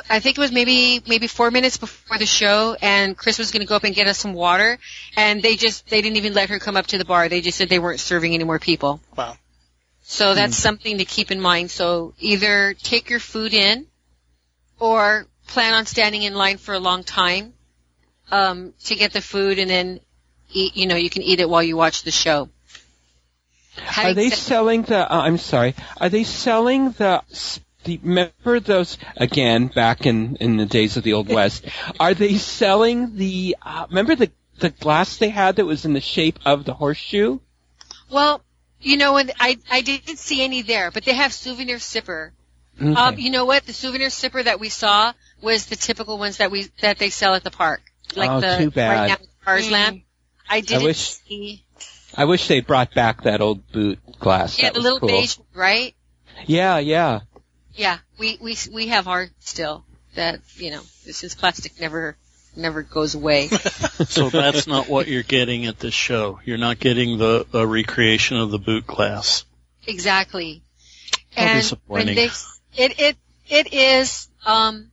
I 0.08 0.20
think 0.20 0.38
it 0.38 0.40
was 0.40 0.52
maybe 0.52 1.02
maybe 1.06 1.26
four 1.26 1.50
minutes 1.50 1.76
before 1.76 2.18
the 2.18 2.26
show, 2.26 2.76
and 2.80 3.16
Chris 3.16 3.38
was 3.38 3.50
going 3.50 3.60
to 3.60 3.66
go 3.66 3.76
up 3.76 3.84
and 3.84 3.94
get 3.94 4.06
us 4.06 4.18
some 4.18 4.32
water, 4.34 4.78
and 5.16 5.42
they 5.42 5.56
just 5.56 5.88
they 5.88 6.02
didn't 6.02 6.16
even 6.16 6.34
let 6.34 6.48
her 6.50 6.58
come 6.58 6.76
up 6.76 6.86
to 6.88 6.98
the 6.98 7.04
bar. 7.04 7.28
They 7.28 7.40
just 7.40 7.58
said 7.58 7.68
they 7.68 7.78
weren't 7.78 8.00
serving 8.00 8.34
any 8.34 8.44
more 8.44 8.58
people. 8.58 9.00
Wow. 9.16 9.36
So 10.02 10.34
that's 10.34 10.56
something 10.56 10.98
to 10.98 11.04
keep 11.04 11.30
in 11.30 11.40
mind. 11.40 11.70
So 11.70 12.14
either 12.18 12.74
take 12.74 13.08
your 13.08 13.20
food 13.20 13.54
in, 13.54 13.86
or 14.78 15.26
plan 15.46 15.74
on 15.74 15.86
standing 15.86 16.22
in 16.22 16.34
line 16.34 16.58
for 16.58 16.74
a 16.74 16.80
long 16.80 17.04
time 17.04 17.54
um, 18.30 18.74
to 18.84 18.94
get 18.94 19.12
the 19.12 19.20
food, 19.20 19.58
and 19.58 19.70
then 19.70 20.00
eat. 20.52 20.76
You 20.76 20.86
know, 20.86 20.96
you 20.96 21.10
can 21.10 21.22
eat 21.22 21.40
it 21.40 21.48
while 21.48 21.62
you 21.62 21.76
watch 21.76 22.02
the 22.02 22.10
show. 22.10 22.48
Are 23.96 24.12
they 24.14 24.28
said- 24.30 24.38
selling 24.38 24.82
the? 24.82 25.10
Uh, 25.10 25.20
I'm 25.22 25.38
sorry. 25.38 25.74
Are 25.98 26.08
they 26.08 26.24
selling 26.24 26.90
the 26.92 27.22
s- 27.30 27.60
the, 27.84 27.98
remember 28.02 28.60
those 28.60 28.98
again 29.16 29.66
back 29.68 30.06
in 30.06 30.36
in 30.36 30.56
the 30.56 30.66
days 30.66 30.96
of 30.96 31.02
the 31.02 31.12
old 31.14 31.28
west? 31.28 31.64
Are 32.00 32.14
they 32.14 32.34
selling 32.38 33.16
the? 33.16 33.56
Uh, 33.62 33.86
remember 33.88 34.14
the 34.16 34.30
the 34.58 34.70
glass 34.70 35.16
they 35.16 35.28
had 35.30 35.56
that 35.56 35.64
was 35.66 35.84
in 35.84 35.92
the 35.92 36.00
shape 36.00 36.38
of 36.44 36.64
the 36.64 36.74
horseshoe? 36.74 37.38
Well, 38.10 38.42
you 38.80 38.96
know, 38.96 39.16
and 39.16 39.32
I 39.40 39.58
I 39.70 39.80
didn't 39.80 40.18
see 40.18 40.42
any 40.42 40.62
there, 40.62 40.90
but 40.90 41.04
they 41.04 41.14
have 41.14 41.32
souvenir 41.32 41.76
sipper. 41.76 42.30
Okay. 42.80 42.94
Um, 42.94 43.18
you 43.18 43.30
know 43.30 43.44
what? 43.44 43.66
The 43.66 43.72
souvenir 43.72 44.08
sipper 44.08 44.42
that 44.44 44.58
we 44.58 44.68
saw 44.68 45.12
was 45.42 45.66
the 45.66 45.76
typical 45.76 46.18
ones 46.18 46.38
that 46.38 46.50
we 46.50 46.68
that 46.80 46.98
they 46.98 47.10
sell 47.10 47.34
at 47.34 47.44
the 47.44 47.50
park, 47.50 47.82
like 48.16 48.30
Oh, 48.30 48.40
the 48.40 48.56
too 48.58 48.70
bad. 48.70 49.00
right 49.00 49.08
now 49.08 49.26
Cars 49.44 49.66
Mm. 49.66 49.70
Land. 49.72 50.02
I 50.48 50.60
didn't 50.60 50.84
wish- 50.84 50.98
see. 51.26 51.64
I 52.14 52.26
wish 52.26 52.46
they 52.46 52.60
brought 52.60 52.94
back 52.94 53.22
that 53.22 53.40
old 53.40 53.70
boot 53.72 53.98
glass. 54.18 54.58
Yeah, 54.58 54.66
that 54.66 54.74
the 54.74 54.80
little 54.80 55.00
cool. 55.00 55.08
beige, 55.08 55.36
right? 55.54 55.94
Yeah, 56.46 56.78
yeah. 56.78 57.20
Yeah, 57.74 57.98
we 58.18 58.38
we 58.40 58.56
we 58.72 58.88
have 58.88 59.08
ours 59.08 59.30
still. 59.40 59.84
That 60.14 60.40
you 60.56 60.70
know, 60.70 60.82
since 60.82 61.34
plastic 61.34 61.80
never 61.80 62.16
never 62.56 62.82
goes 62.82 63.14
away. 63.14 63.48
So 64.08 64.30
that's 64.30 64.66
not 64.66 64.88
what 64.88 65.06
you're 65.06 65.22
getting 65.22 65.66
at 65.66 65.78
this 65.78 65.94
show. 65.94 66.40
You're 66.44 66.58
not 66.58 66.78
getting 66.78 67.18
the, 67.18 67.46
the 67.50 67.66
recreation 67.66 68.36
of 68.36 68.50
the 68.50 68.58
boot 68.58 68.86
glass. 68.86 69.44
exactly. 69.86 70.62
How 71.36 71.44
and 71.44 71.62
disappointing. 71.62 72.06
when 72.06 72.14
they, 72.16 72.30
it 72.84 72.98
it 72.98 73.16
it 73.48 73.72
is. 73.72 74.28
Um, 74.44 74.90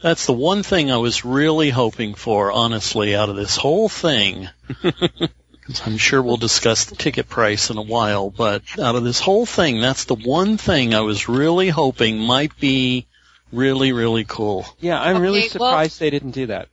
That's 0.00 0.26
the 0.26 0.32
one 0.32 0.62
thing 0.62 0.90
I 0.90 0.98
was 0.98 1.24
really 1.24 1.70
hoping 1.70 2.14
for, 2.14 2.52
honestly, 2.52 3.16
out 3.16 3.28
of 3.28 3.36
this 3.36 3.56
whole 3.56 3.88
thing. 3.88 4.48
'Cause 5.66 5.80
I'm 5.86 5.96
sure 5.96 6.20
we'll 6.22 6.36
discuss 6.36 6.84
the 6.84 6.96
ticket 6.96 7.28
price 7.28 7.70
in 7.70 7.78
a 7.78 7.82
while, 7.82 8.28
but 8.28 8.62
out 8.78 8.96
of 8.96 9.04
this 9.04 9.18
whole 9.20 9.46
thing, 9.46 9.80
that's 9.80 10.04
the 10.04 10.14
one 10.14 10.58
thing 10.58 10.94
I 10.94 11.00
was 11.00 11.26
really 11.28 11.70
hoping 11.70 12.18
might 12.18 12.58
be 12.60 13.06
really, 13.50 13.92
really 13.92 14.24
cool. 14.24 14.66
Yeah, 14.80 15.00
I'm 15.00 15.20
really 15.22 15.44
Okay, 15.46 15.58
well- 15.58 15.70
surprised 15.70 16.00
they 16.00 16.10
didn't 16.10 16.32
do 16.32 16.46
that. 16.46 16.68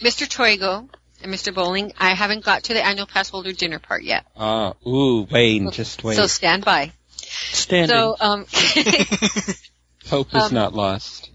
Mr. 0.00 0.28
Toigo 0.28 0.88
and 1.22 1.34
Mr. 1.34 1.52
Bowling, 1.52 1.92
I 1.98 2.10
haven't 2.14 2.44
got 2.44 2.64
to 2.64 2.74
the 2.74 2.84
annual 2.84 3.06
pass 3.06 3.30
holder 3.30 3.52
dinner 3.52 3.78
part 3.80 4.04
yet. 4.04 4.26
Uh, 4.36 4.74
ooh, 4.86 5.22
Wayne, 5.30 5.70
just 5.72 6.04
wait. 6.04 6.14
So 6.16 6.26
stand 6.28 6.64
by. 6.64 6.92
Standing. 7.18 7.88
So, 7.96 8.16
um, 8.20 8.46
Hope 10.08 10.28
is 10.34 10.42
um, 10.42 10.54
not 10.54 10.72
lost. 10.72 11.30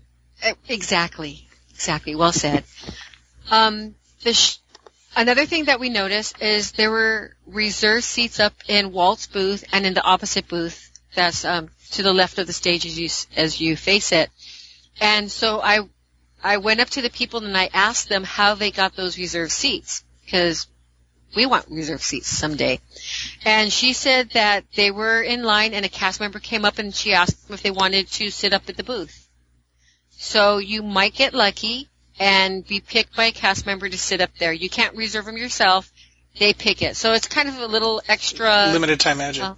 Uh, 0.46 0.53
Exactly. 0.70 1.46
Exactly. 1.72 2.15
Well 2.15 2.32
said. 2.32 2.63
Um, 3.50 3.96
the 4.24 4.34
sh- 4.34 4.58
another 5.15 5.46
thing 5.46 5.65
that 5.65 5.80
we 5.80 5.89
noticed 5.89 6.41
is 6.41 6.72
there 6.72 6.91
were 6.91 7.36
reserved 7.46 8.03
seats 8.03 8.39
up 8.39 8.53
in 8.68 8.91
Walt's 8.91 9.27
booth 9.27 9.63
and 9.72 9.86
in 9.86 9.94
the 9.94 10.03
opposite 10.03 10.48
booth 10.48 10.91
that's 11.15 11.44
um, 11.46 11.70
to 11.91 12.03
the 12.03 12.13
left 12.13 12.39
of 12.39 12.48
the 12.48 12.53
stage 12.53 12.86
as 12.86 12.98
you 13.00 13.10
as 13.36 13.60
you 13.60 13.75
face 13.75 14.12
it. 14.12 14.30
And 15.00 15.32
so 15.32 15.62
I 15.62 15.80
I 16.44 16.58
went 16.58 16.80
up 16.80 16.89
to 16.91 17.01
the 17.01 17.10
people 17.10 17.44
and 17.44 17.58
I 17.58 17.70
asked 17.74 18.10
them 18.10 18.24
how 18.24 18.56
they 18.56 18.72
got 18.72 18.96
those 18.96 19.18
reserved 19.18 19.51
seats 19.51 20.03
because 20.25 20.68
we 21.36 21.46
want 21.46 21.70
reserved 21.70 22.03
seats 22.03 22.27
someday. 22.27 22.80
And 23.46 23.72
she 23.72 23.94
said 23.94 24.32
that 24.32 24.65
they 24.75 24.91
were 24.91 25.22
in 25.22 25.44
line 25.44 25.74
and 25.74 25.86
a 25.86 25.89
cast 25.89 26.20
member 26.20 26.39
came 26.39 26.65
up 26.65 26.80
and 26.80 26.94
she 26.94 27.13
asked 27.13 27.48
them 27.48 27.53
if 27.53 27.63
they 27.63 27.72
wanted 27.72 28.08
to 28.12 28.30
sit 28.32 28.53
up 28.53 28.63
at 28.70 28.77
the 28.77 28.84
booth. 28.84 29.27
So 30.12 30.58
you 30.58 30.84
might 30.84 31.13
get 31.13 31.34
lucky 31.34 31.89
and 32.22 32.68
be 32.68 32.80
picked 32.80 33.16
by 33.16 33.25
a 33.25 33.32
cast 33.32 33.66
member 33.66 33.90
to 33.90 33.98
sit 33.98 34.22
up 34.22 34.30
there. 34.38 34.54
You 34.54 34.70
can't 34.70 34.96
reserve 34.96 35.25
them 35.25 35.38
yourself. 35.38 35.92
They 36.38 36.54
pick 36.54 36.84
it. 36.84 36.96
So 36.96 37.13
it's 37.13 37.28
kind 37.28 37.50
of 37.50 37.58
a 37.58 37.66
little 37.66 38.00
extra. 38.08 38.70
Limited 38.72 39.00
time 39.00 39.18
magic. 39.18 39.44
Uh, 39.44 39.56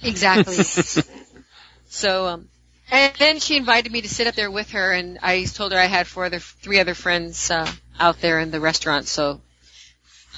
exactly. 0.00 0.54
so, 1.88 2.26
um, 2.26 2.48
and 2.92 3.12
then 3.18 3.40
she 3.40 3.56
invited 3.56 3.90
me 3.90 4.02
to 4.02 4.08
sit 4.08 4.28
up 4.28 4.36
there 4.36 4.52
with 4.52 4.70
her, 4.70 4.92
and 4.92 5.18
I 5.20 5.44
told 5.46 5.72
her 5.72 5.78
I 5.78 5.86
had 5.86 6.06
four 6.06 6.26
other, 6.26 6.38
three 6.38 6.78
other 6.78 6.94
friends 6.94 7.50
uh, 7.50 7.68
out 7.98 8.20
there 8.20 8.38
in 8.38 8.52
the 8.52 8.60
restaurant, 8.60 9.08
so 9.08 9.40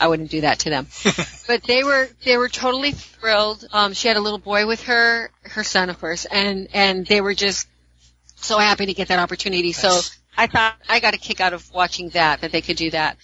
I 0.00 0.08
wouldn't 0.08 0.30
do 0.30 0.40
that 0.40 0.60
to 0.60 0.70
them. 0.70 0.86
but 1.46 1.64
they 1.64 1.84
were 1.84 2.08
they 2.24 2.38
were 2.38 2.48
totally 2.48 2.92
thrilled. 2.92 3.62
Um, 3.74 3.92
she 3.92 4.08
had 4.08 4.16
a 4.16 4.20
little 4.20 4.38
boy 4.38 4.66
with 4.66 4.84
her, 4.84 5.30
her 5.42 5.64
son, 5.64 5.90
of 5.90 6.00
course, 6.00 6.24
and 6.24 6.68
and 6.72 7.06
they 7.06 7.20
were 7.20 7.34
just 7.34 7.68
so 8.36 8.58
happy 8.58 8.86
to 8.86 8.94
get 8.94 9.08
that 9.08 9.18
opportunity. 9.18 9.72
So 9.72 9.88
Nice. 9.88 10.18
I 10.36 10.46
thought 10.46 10.76
I 10.88 11.00
got 11.00 11.14
a 11.14 11.18
kick 11.18 11.40
out 11.40 11.52
of 11.52 11.72
watching 11.72 12.10
that 12.10 12.40
that 12.40 12.52
they 12.52 12.60
could 12.60 12.76
do 12.76 12.90
that. 12.90 13.16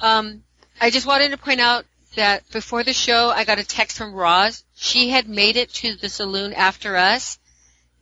Um, 0.00 0.42
I 0.80 0.90
just 0.90 1.06
wanted 1.06 1.30
to 1.30 1.38
point 1.38 1.60
out 1.60 1.84
that 2.16 2.48
before 2.50 2.82
the 2.82 2.92
show, 2.92 3.30
I 3.30 3.44
got 3.44 3.58
a 3.58 3.64
text 3.64 3.96
from 3.96 4.12
Roz. 4.12 4.64
She 4.74 5.10
had 5.10 5.28
made 5.28 5.56
it 5.56 5.72
to 5.74 5.94
the 5.94 6.08
saloon 6.08 6.52
after 6.52 6.96
us. 6.96 7.38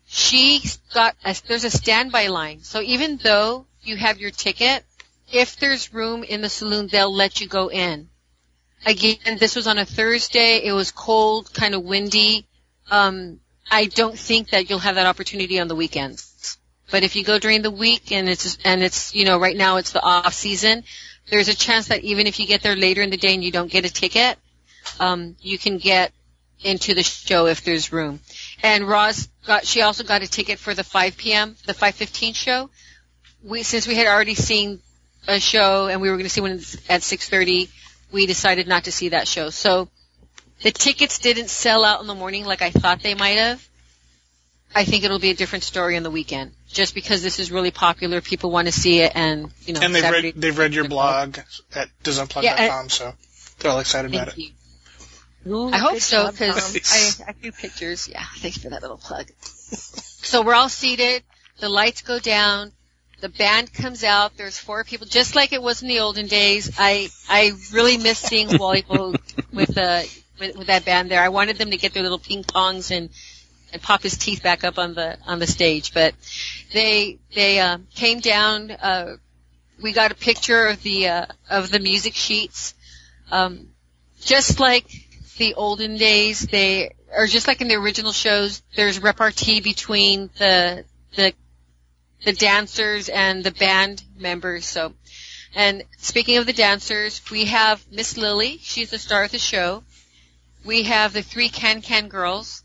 She 0.06 0.62
got 0.94 1.16
a, 1.24 1.36
there's 1.46 1.64
a 1.64 1.70
standby 1.70 2.28
line. 2.28 2.60
So 2.62 2.80
even 2.80 3.18
though 3.18 3.66
you 3.82 3.96
have 3.96 4.18
your 4.18 4.30
ticket, 4.30 4.84
if 5.30 5.58
there's 5.58 5.92
room 5.92 6.24
in 6.24 6.40
the 6.40 6.48
saloon, 6.48 6.88
they'll 6.90 7.14
let 7.14 7.40
you 7.40 7.48
go 7.48 7.70
in. 7.70 8.08
Again, 8.86 9.38
this 9.38 9.56
was 9.56 9.66
on 9.66 9.76
a 9.76 9.84
Thursday. 9.84 10.62
It 10.64 10.72
was 10.72 10.92
cold, 10.92 11.52
kind 11.52 11.74
of 11.74 11.82
windy. 11.82 12.46
Um, 12.90 13.40
I 13.70 13.86
don't 13.86 14.18
think 14.18 14.50
that 14.50 14.70
you'll 14.70 14.78
have 14.78 14.94
that 14.94 15.06
opportunity 15.06 15.60
on 15.60 15.68
the 15.68 15.74
weekends. 15.74 16.32
But 16.90 17.02
if 17.02 17.16
you 17.16 17.24
go 17.24 17.38
during 17.38 17.62
the 17.62 17.70
week 17.70 18.12
and 18.12 18.28
it's 18.28 18.58
and 18.64 18.82
it's 18.82 19.14
you 19.14 19.24
know 19.24 19.38
right 19.38 19.56
now 19.56 19.76
it's 19.76 19.92
the 19.92 20.02
off 20.02 20.32
season, 20.32 20.84
there's 21.28 21.48
a 21.48 21.54
chance 21.54 21.88
that 21.88 22.02
even 22.02 22.26
if 22.26 22.40
you 22.40 22.46
get 22.46 22.62
there 22.62 22.76
later 22.76 23.02
in 23.02 23.10
the 23.10 23.16
day 23.16 23.34
and 23.34 23.44
you 23.44 23.52
don't 23.52 23.70
get 23.70 23.84
a 23.84 23.92
ticket, 23.92 24.38
um, 24.98 25.36
you 25.40 25.58
can 25.58 25.78
get 25.78 26.12
into 26.62 26.94
the 26.94 27.02
show 27.02 27.46
if 27.46 27.62
there's 27.62 27.92
room. 27.92 28.20
And 28.62 28.88
Roz 28.88 29.28
got 29.46 29.66
she 29.66 29.82
also 29.82 30.04
got 30.04 30.22
a 30.22 30.28
ticket 30.28 30.58
for 30.58 30.74
the 30.74 30.84
5 30.84 31.16
p.m. 31.16 31.56
the 31.66 31.74
5:15 31.74 32.34
show. 32.34 32.70
We 33.42 33.62
since 33.62 33.86
we 33.86 33.94
had 33.94 34.06
already 34.06 34.34
seen 34.34 34.80
a 35.26 35.38
show 35.38 35.88
and 35.88 36.00
we 36.00 36.08
were 36.08 36.16
going 36.16 36.24
to 36.24 36.30
see 36.30 36.40
one 36.40 36.52
at 36.88 37.02
6:30, 37.02 37.68
we 38.12 38.26
decided 38.26 38.66
not 38.66 38.84
to 38.84 38.92
see 38.92 39.10
that 39.10 39.28
show. 39.28 39.50
So 39.50 39.88
the 40.62 40.70
tickets 40.70 41.18
didn't 41.18 41.48
sell 41.48 41.84
out 41.84 42.00
in 42.00 42.06
the 42.06 42.14
morning 42.14 42.44
like 42.44 42.62
I 42.62 42.70
thought 42.70 43.02
they 43.02 43.14
might 43.14 43.38
have. 43.38 43.66
I 44.74 44.84
think 44.84 45.04
it'll 45.04 45.18
be 45.18 45.30
a 45.30 45.34
different 45.34 45.64
story 45.64 45.96
on 45.96 46.02
the 46.02 46.10
weekend. 46.10 46.52
Just 46.68 46.94
because 46.94 47.22
this 47.22 47.38
is 47.40 47.50
really 47.50 47.70
popular, 47.70 48.20
people 48.20 48.50
want 48.50 48.66
to 48.68 48.72
see 48.72 49.00
it, 49.00 49.12
and 49.14 49.50
you 49.64 49.72
know, 49.74 49.80
and 49.80 49.94
they've 49.94 50.02
Saturday- 50.02 50.28
read 50.28 50.40
they've 50.40 50.58
read 50.58 50.74
your 50.74 50.88
blog 50.88 51.38
at 51.74 51.88
DisneyPlug.com, 52.04 52.42
Yeah, 52.44 52.86
so 52.88 53.14
they're 53.58 53.70
all 53.70 53.80
excited 53.80 54.12
about 54.14 54.32
Thank 54.34 54.50
it. 54.50 55.48
Ooh, 55.48 55.70
I 55.70 55.78
hope 55.78 56.00
so 56.00 56.30
because 56.30 57.16
Tom. 57.16 57.26
I, 57.26 57.30
I 57.30 57.32
do 57.42 57.52
pictures. 57.52 58.08
Yeah, 58.08 58.24
thanks 58.36 58.58
for 58.58 58.68
that 58.70 58.82
little 58.82 58.98
plug. 58.98 59.30
so 59.40 60.42
we're 60.42 60.54
all 60.54 60.68
seated. 60.68 61.22
The 61.60 61.68
lights 61.68 62.02
go 62.02 62.18
down. 62.18 62.72
The 63.20 63.28
band 63.30 63.72
comes 63.72 64.04
out. 64.04 64.36
There's 64.36 64.58
four 64.58 64.84
people, 64.84 65.06
just 65.06 65.34
like 65.34 65.52
it 65.52 65.62
was 65.62 65.82
in 65.82 65.88
the 65.88 66.00
olden 66.00 66.26
days. 66.26 66.70
I 66.78 67.08
I 67.28 67.52
really 67.72 67.96
miss 67.96 68.18
seeing 68.18 68.58
Wally 68.58 68.84
with 69.52 69.74
the 69.74 70.08
with, 70.38 70.56
with 70.56 70.66
that 70.68 70.84
band 70.84 71.10
there. 71.10 71.22
I 71.22 71.30
wanted 71.30 71.56
them 71.56 71.70
to 71.70 71.76
get 71.76 71.94
their 71.94 72.02
little 72.02 72.18
ping 72.18 72.44
pongs 72.44 72.90
and 72.96 73.08
and 73.72 73.82
pop 73.82 74.02
his 74.02 74.16
teeth 74.16 74.42
back 74.42 74.64
up 74.64 74.78
on 74.78 74.94
the 74.94 75.18
on 75.26 75.38
the 75.38 75.46
stage. 75.46 75.92
But 75.92 76.14
they 76.72 77.18
they 77.34 77.60
uh, 77.60 77.78
came 77.94 78.20
down. 78.20 78.70
Uh, 78.70 79.16
we 79.82 79.92
got 79.92 80.10
a 80.10 80.14
picture 80.14 80.66
of 80.66 80.82
the 80.82 81.08
uh, 81.08 81.26
of 81.48 81.70
the 81.70 81.78
music 81.78 82.14
sheets. 82.14 82.74
Um, 83.30 83.68
just 84.20 84.58
like 84.58 84.86
the 85.38 85.54
olden 85.54 85.96
days, 85.96 86.40
they 86.40 86.94
or 87.16 87.26
just 87.26 87.46
like 87.46 87.60
in 87.60 87.68
the 87.68 87.76
original 87.76 88.12
shows, 88.12 88.62
there's 88.76 89.00
repartee 89.00 89.60
between 89.60 90.30
the 90.38 90.84
the 91.14 91.32
the 92.24 92.32
dancers 92.32 93.08
and 93.08 93.44
the 93.44 93.52
band 93.52 94.02
members. 94.16 94.66
So, 94.66 94.92
and 95.54 95.84
speaking 95.98 96.38
of 96.38 96.46
the 96.46 96.52
dancers, 96.52 97.22
we 97.30 97.46
have 97.46 97.84
Miss 97.90 98.16
Lily. 98.16 98.58
She's 98.60 98.90
the 98.90 98.98
star 98.98 99.24
of 99.24 99.30
the 99.30 99.38
show. 99.38 99.84
We 100.64 100.84
have 100.84 101.12
the 101.12 101.22
three 101.22 101.48
Can 101.48 101.80
Can 101.80 102.08
girls, 102.08 102.64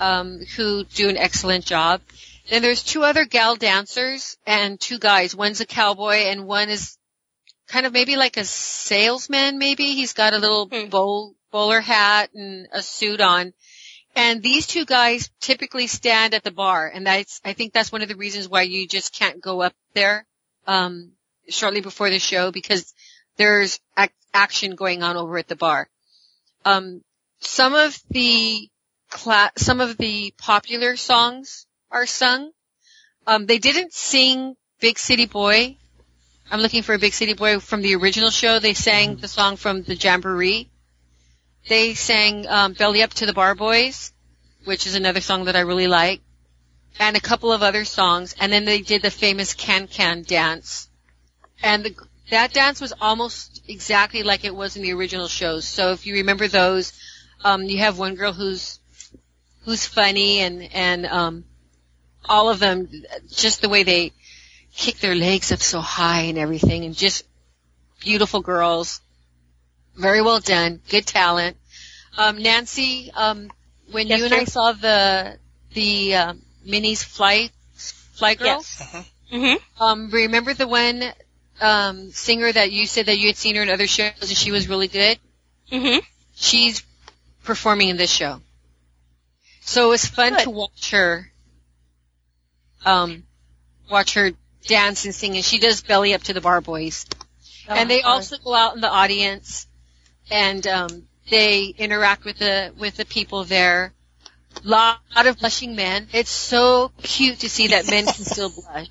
um, 0.00 0.40
who 0.56 0.84
do 0.84 1.08
an 1.08 1.16
excellent 1.16 1.64
job. 1.64 2.00
Then 2.48 2.62
there's 2.62 2.82
two 2.82 3.04
other 3.04 3.24
gal 3.26 3.54
dancers 3.54 4.36
and 4.46 4.80
two 4.80 4.98
guys. 4.98 5.36
One's 5.36 5.60
a 5.60 5.66
cowboy 5.66 6.24
and 6.26 6.46
one 6.46 6.68
is 6.68 6.96
kind 7.68 7.86
of 7.86 7.92
maybe 7.92 8.16
like 8.16 8.36
a 8.36 8.44
salesman. 8.44 9.58
Maybe 9.58 9.94
he's 9.94 10.12
got 10.14 10.32
a 10.32 10.38
little 10.38 10.66
Hmm. 10.66 10.88
bowl 10.88 11.34
bowler 11.52 11.80
hat 11.80 12.30
and 12.34 12.66
a 12.72 12.82
suit 12.82 13.20
on. 13.20 13.52
And 14.16 14.42
these 14.42 14.66
two 14.66 14.84
guys 14.84 15.30
typically 15.40 15.86
stand 15.86 16.34
at 16.34 16.42
the 16.42 16.50
bar, 16.50 16.90
and 16.92 17.06
that's 17.06 17.40
I 17.44 17.52
think 17.52 17.72
that's 17.72 17.92
one 17.92 18.02
of 18.02 18.08
the 18.08 18.16
reasons 18.16 18.48
why 18.48 18.62
you 18.62 18.88
just 18.88 19.14
can't 19.14 19.40
go 19.40 19.62
up 19.62 19.74
there 19.94 20.26
um, 20.66 21.12
shortly 21.48 21.80
before 21.80 22.10
the 22.10 22.18
show 22.18 22.50
because 22.50 22.92
there's 23.36 23.78
ac- 23.96 24.10
action 24.34 24.74
going 24.74 25.04
on 25.04 25.16
over 25.16 25.38
at 25.38 25.46
the 25.46 25.54
bar. 25.54 25.88
Um, 26.64 27.02
some 27.38 27.74
of 27.74 27.96
the 28.10 28.68
cla- 29.10 29.52
some 29.56 29.80
of 29.80 29.96
the 29.98 30.32
popular 30.38 30.96
songs 30.96 31.66
are 31.90 32.06
sung. 32.06 32.52
Um, 33.26 33.46
they 33.46 33.58
didn't 33.58 33.92
sing 33.94 34.56
"Big 34.80 34.98
City 34.98 35.26
Boy." 35.26 35.78
I'm 36.50 36.60
looking 36.60 36.82
for 36.82 36.94
a 36.94 36.98
Big 36.98 37.14
City 37.14 37.34
Boy 37.34 37.60
from 37.60 37.82
the 37.82 37.94
original 37.96 38.30
show. 38.30 38.58
They 38.58 38.74
sang 38.74 39.16
the 39.16 39.28
song 39.28 39.56
from 39.56 39.82
the 39.82 39.96
Jamboree. 39.96 40.70
They 41.68 41.94
sang 41.94 42.46
um, 42.48 42.74
"Belly 42.74 43.02
Up 43.02 43.14
to 43.14 43.26
the 43.26 43.32
Bar 43.32 43.54
Boys," 43.54 44.12
which 44.64 44.86
is 44.86 44.94
another 44.94 45.20
song 45.20 45.44
that 45.46 45.56
I 45.56 45.60
really 45.60 45.88
like. 45.88 46.22
and 46.98 47.16
a 47.16 47.20
couple 47.20 47.52
of 47.52 47.62
other 47.62 47.84
songs, 47.84 48.34
and 48.38 48.52
then 48.52 48.64
they 48.64 48.80
did 48.82 49.02
the 49.02 49.10
famous 49.10 49.54
Can 49.54 49.88
Can 49.88 50.22
dance. 50.22 50.88
And 51.62 51.84
the, 51.84 51.94
that 52.30 52.52
dance 52.52 52.80
was 52.80 52.92
almost 53.00 53.62
exactly 53.68 54.22
like 54.22 54.44
it 54.44 54.54
was 54.54 54.76
in 54.76 54.82
the 54.82 54.92
original 54.92 55.28
shows. 55.28 55.66
So 55.66 55.92
if 55.92 56.06
you 56.06 56.14
remember 56.14 56.48
those, 56.48 56.92
um, 57.44 57.62
you 57.64 57.78
have 57.78 57.98
one 57.98 58.14
girl 58.14 58.32
who's 58.32 58.69
who's 59.64 59.86
funny 59.86 60.40
and 60.40 60.62
and 60.72 61.06
um, 61.06 61.44
all 62.28 62.48
of 62.50 62.58
them 62.58 62.88
just 63.30 63.60
the 63.62 63.68
way 63.68 63.82
they 63.82 64.12
kick 64.74 64.98
their 64.98 65.14
legs 65.14 65.52
up 65.52 65.60
so 65.60 65.80
high 65.80 66.22
and 66.22 66.38
everything, 66.38 66.84
and 66.84 66.94
just 66.94 67.24
beautiful 68.00 68.40
girls. 68.40 69.00
Very 69.96 70.22
well 70.22 70.40
done, 70.40 70.80
good 70.88 71.06
talent. 71.06 71.56
Um, 72.16 72.42
Nancy, 72.42 73.10
um, 73.14 73.50
when 73.90 74.06
Yes, 74.06 74.18
you 74.18 74.24
and 74.26 74.34
I 74.34 74.44
saw 74.44 74.72
the 74.72 75.38
the 75.74 76.14
um, 76.14 76.42
minis 76.66 77.04
fly 77.04 77.50
fly 77.74 78.34
girls, 78.34 78.76
Yes. 78.80 79.10
Mm-hmm. 79.32 79.82
um, 79.82 80.10
remember 80.10 80.54
the 80.54 80.66
one 80.66 81.02
um, 81.60 82.10
singer 82.10 82.50
that 82.50 82.72
you 82.72 82.86
said 82.86 83.06
that 83.06 83.18
you 83.18 83.28
had 83.28 83.36
seen 83.36 83.56
her 83.56 83.62
in 83.62 83.68
other 83.70 83.86
shows 83.86 84.12
and 84.20 84.30
she 84.30 84.50
was 84.50 84.68
really 84.68 84.88
good? 84.88 85.18
Mm-hmm. 85.70 85.98
She's 86.34 86.82
performing 87.44 87.88
in 87.88 87.96
this 87.96 88.10
show. 88.10 88.40
So 89.60 89.86
it 89.86 89.88
was 89.90 90.06
fun 90.06 90.34
Good. 90.34 90.44
to 90.44 90.50
watch 90.50 90.90
her, 90.90 91.30
um, 92.84 93.24
watch 93.90 94.14
her 94.14 94.32
dance 94.66 95.04
and 95.04 95.14
sing, 95.14 95.36
and 95.36 95.44
she 95.44 95.58
does 95.58 95.82
belly 95.82 96.14
up 96.14 96.22
to 96.24 96.32
the 96.32 96.40
bar 96.40 96.60
boys. 96.60 97.06
and 97.68 97.90
they 97.90 98.02
also 98.02 98.36
go 98.38 98.54
out 98.54 98.74
in 98.74 98.80
the 98.80 98.90
audience, 98.90 99.66
and 100.30 100.66
um, 100.66 101.08
they 101.30 101.66
interact 101.66 102.24
with 102.24 102.38
the 102.38 102.72
with 102.78 102.96
the 102.96 103.04
people 103.04 103.44
there. 103.44 103.92
Lot 104.64 104.98
of 105.14 105.38
blushing 105.38 105.76
men. 105.76 106.08
It's 106.12 106.30
so 106.30 106.90
cute 107.02 107.40
to 107.40 107.48
see 107.48 107.68
that 107.68 107.88
men 107.88 108.04
can 108.04 108.24
still 108.24 108.50
blush. 108.72 108.88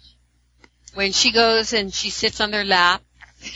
When 0.94 1.12
she 1.12 1.32
goes 1.32 1.74
and 1.74 1.94
she 1.94 2.10
sits 2.10 2.40
on 2.42 2.52
their 2.52 2.66
lap, 2.66 3.04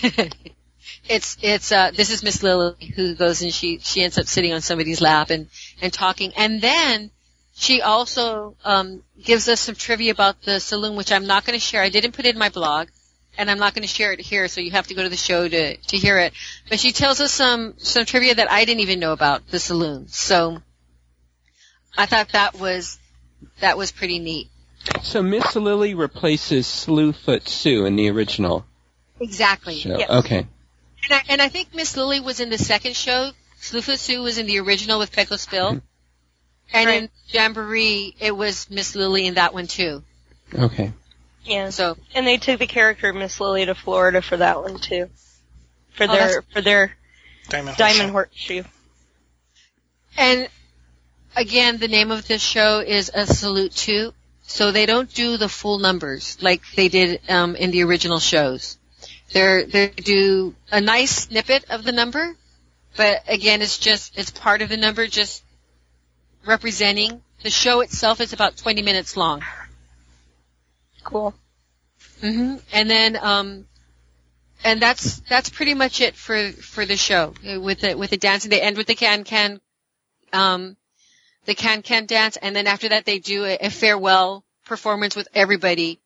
it's 1.08 1.38
it's 1.42 1.72
uh 1.72 1.92
this 1.92 2.10
is 2.10 2.24
Miss 2.24 2.42
Lily 2.44 2.94
who 2.96 3.16
goes 3.16 3.42
and 3.42 3.54
she 3.54 3.80
she 3.80 4.04
ends 4.04 4.18
up 4.18 4.26
sitting 4.26 4.54
on 4.54 4.62
somebody's 4.62 5.02
lap 5.02 5.30
and 5.30 5.50
and 5.82 5.92
talking, 5.92 6.34
and 6.38 6.62
then 6.62 7.12
she 7.56 7.82
also 7.82 8.56
um 8.64 9.04
gives 9.22 9.48
us 9.48 9.60
some 9.60 9.76
trivia 9.76 10.12
about 10.12 10.42
the 10.44 10.60
saloon, 10.60 10.96
which 10.96 11.12
I'm 11.12 11.28
not 11.28 11.46
going 11.46 11.60
to 11.60 11.64
share. 11.64 11.82
I 11.82 11.90
didn't 11.90 12.14
put 12.14 12.26
it 12.26 12.36
in 12.36 12.40
my 12.40 12.50
blog 12.50 12.88
and 13.38 13.50
I'm 13.50 13.60
not 13.60 13.74
going 13.74 13.84
to 13.84 13.88
share 13.88 14.14
it 14.14 14.20
here, 14.20 14.48
so 14.48 14.62
you 14.62 14.72
have 14.72 14.88
to 14.88 14.94
go 14.94 15.04
to 15.04 15.10
the 15.10 15.18
show 15.18 15.48
to 15.48 15.78
to 15.78 15.98
hear 15.98 16.18
it. 16.20 16.34
But 16.70 16.80
she 16.80 16.92
tells 16.92 17.20
us 17.20 17.32
some 17.32 17.76
some 17.78 18.06
trivia 18.06 18.36
that 18.36 18.52
I 18.52 18.66
didn't 18.66 18.82
even 18.82 19.00
know 19.00 19.14
about 19.14 19.48
the 19.48 19.60
saloon. 19.60 20.08
So 20.08 20.62
I 21.98 22.06
thought 22.06 22.30
that 22.30 22.60
was 22.60 23.00
that 23.60 23.78
was 23.78 23.92
pretty 23.92 24.20
neat. 24.20 24.50
So 25.02 25.24
Miss 25.24 25.56
Lily 25.56 25.94
replaces 25.96 26.68
Slewfoot 26.68 27.48
Sue 27.48 27.86
in 27.86 27.96
the 27.96 28.10
original 28.10 28.66
Exactly. 29.20 29.76
show. 29.76 29.98
Yes. 29.98 30.10
Okay. 30.10 30.48
And 31.10 31.14
I, 31.14 31.22
and 31.30 31.42
I 31.42 31.50
think 31.50 31.74
Miss 31.74 31.96
Lily 31.98 32.20
was 32.20 32.40
in 32.40 32.50
the 32.50 32.58
second 32.58 32.96
show. 32.96 33.32
Slewfoot 33.62 33.98
Sue 33.98 34.22
was 34.22 34.38
in 34.38 34.46
the 34.46 34.60
original 34.60 35.00
with 35.00 35.12
Pecos 35.12 35.46
Bill. 35.46 35.82
And 36.74 36.90
in 36.90 37.10
Jamboree, 37.28 38.16
it 38.20 38.36
was 38.36 38.70
Miss 38.70 38.96
Lily 38.96 39.28
in 39.28 39.36
that 39.36 39.54
one 39.54 39.68
too. 39.68 40.04
Okay. 40.54 40.92
Yeah. 41.44 41.70
So 41.70 41.98
And 42.16 42.26
they 42.26 42.38
took 42.38 42.60
the 42.60 42.68
character 42.68 43.10
of 43.10 43.16
Miss 43.16 43.40
Lily 43.40 43.66
to 43.66 43.76
Florida 43.76 44.22
for 44.22 44.38
that 44.38 44.62
one 44.62 44.80
too. 44.80 45.10
For 45.92 46.06
Oh, 46.06 46.08
their 46.08 46.42
for 46.54 46.62
their 46.62 46.96
Diamond. 47.50 47.78
diamond 47.78 48.12
horseshoe. 48.12 48.64
And 50.18 50.48
again, 51.36 51.78
the 51.78 51.88
name 51.88 52.12
of 52.12 52.28
this 52.28 52.42
show 52.42 52.80
is 52.80 53.12
A 53.14 53.26
Salute 53.28 53.74
To. 53.74 54.14
So 54.46 54.72
they 54.72 54.86
don't 54.86 55.12
do 55.14 55.38
the 55.38 55.50
full 55.50 55.80
numbers 55.80 56.38
like 56.42 56.62
they 56.76 56.88
did 56.90 57.22
um, 57.30 57.56
in 57.56 57.72
the 57.72 57.84
original 57.84 58.20
shows. 58.20 58.78
They're 59.34 59.66
they 59.66 59.90
do 59.90 60.56
a 60.72 60.80
nice 60.80 61.26
snippet 61.26 61.66
of 61.70 61.84
the 61.84 61.92
number, 61.92 62.36
but 62.96 63.24
again, 63.28 63.62
it's 63.62 63.80
just 63.80 64.18
it's 64.18 64.32
part 64.32 64.62
of 64.62 64.70
the 64.70 64.78
number, 64.78 65.08
just 65.08 65.44
representing 66.46 67.22
the 67.42 67.50
show 67.50 67.82
itself. 67.82 68.22
is 68.22 68.34
about 68.34 68.58
20 68.58 68.82
minutes 68.82 69.18
long. 69.18 69.44
Cool. 71.04 71.34
hmm 72.22 72.56
And 72.72 72.90
then, 72.90 73.18
um, 73.18 73.66
and 74.64 74.82
that's 74.82 75.20
that's 75.30 75.50
pretty 75.50 75.74
much 75.74 76.00
it 76.00 76.16
for 76.16 76.52
for 76.52 76.86
the 76.86 76.96
show 76.96 77.34
uh, 77.48 77.60
with 77.60 77.82
the 77.82 77.96
with 77.96 78.12
the 78.12 78.18
dancing. 78.18 78.50
They 78.50 78.62
end 78.62 78.78
with 78.78 78.88
the 78.88 78.96
can 78.96 79.24
can, 79.26 79.60
um, 80.32 80.78
the 81.46 81.56
can 81.56 81.82
can 81.82 82.06
dance, 82.06 82.38
and 82.38 82.56
then 82.56 82.68
after 82.68 82.90
that 82.90 83.04
they 83.06 83.20
do 83.20 83.44
a, 83.44 83.58
a 83.60 83.70
farewell 83.70 84.46
performance 84.66 85.16
with 85.16 85.28
everybody, 85.34 86.00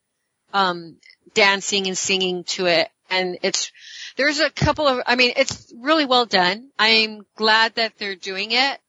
um, 0.53 0.97
dancing 1.35 1.85
and 1.85 1.97
singing 1.97 2.43
to 2.45 2.65
it. 2.65 2.89
And 3.09 3.37
it's 3.41 3.71
there's 4.17 4.39
a 4.39 4.49
couple 4.49 4.87
of 4.87 5.01
I 5.05 5.15
mean 5.15 5.33
it's 5.35 5.73
really 5.77 6.05
well 6.05 6.25
done. 6.25 6.69
I'm 6.77 7.25
glad 7.35 7.75
that 7.75 7.97
they're 7.97 8.15
doing 8.15 8.51
it. 8.51 8.79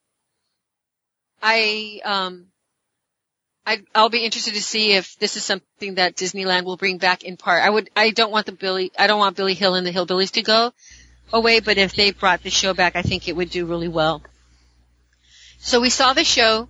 I 1.41 2.01
um 2.03 2.47
I, 3.65 3.83
I'll 3.93 4.09
be 4.09 4.25
interested 4.25 4.55
to 4.55 4.63
see 4.63 4.93
if 4.93 5.15
this 5.19 5.35
is 5.35 5.43
something 5.43 5.95
that 5.95 6.15
Disneyland 6.15 6.63
will 6.63 6.75
bring 6.75 6.97
back 6.97 7.23
in 7.23 7.37
part. 7.37 7.61
I 7.61 7.69
would, 7.69 7.91
I 7.95 8.09
don't 8.09 8.31
want 8.31 8.47
the 8.47 8.51
Billy, 8.51 8.91
I 8.97 9.05
don't 9.05 9.19
want 9.19 9.37
Billy 9.37 9.53
Hill 9.53 9.75
and 9.75 9.85
the 9.85 9.91
Hillbillies 9.91 10.31
to 10.31 10.41
go 10.41 10.73
away, 11.31 11.59
but 11.59 11.77
if 11.77 11.93
they 11.93 12.09
brought 12.09 12.41
the 12.41 12.49
show 12.49 12.73
back, 12.73 12.95
I 12.95 13.03
think 13.03 13.27
it 13.27 13.35
would 13.35 13.51
do 13.51 13.67
really 13.67 13.87
well. 13.87 14.23
So 15.59 15.79
we 15.81 15.91
saw 15.91 16.13
the 16.13 16.23
show, 16.23 16.69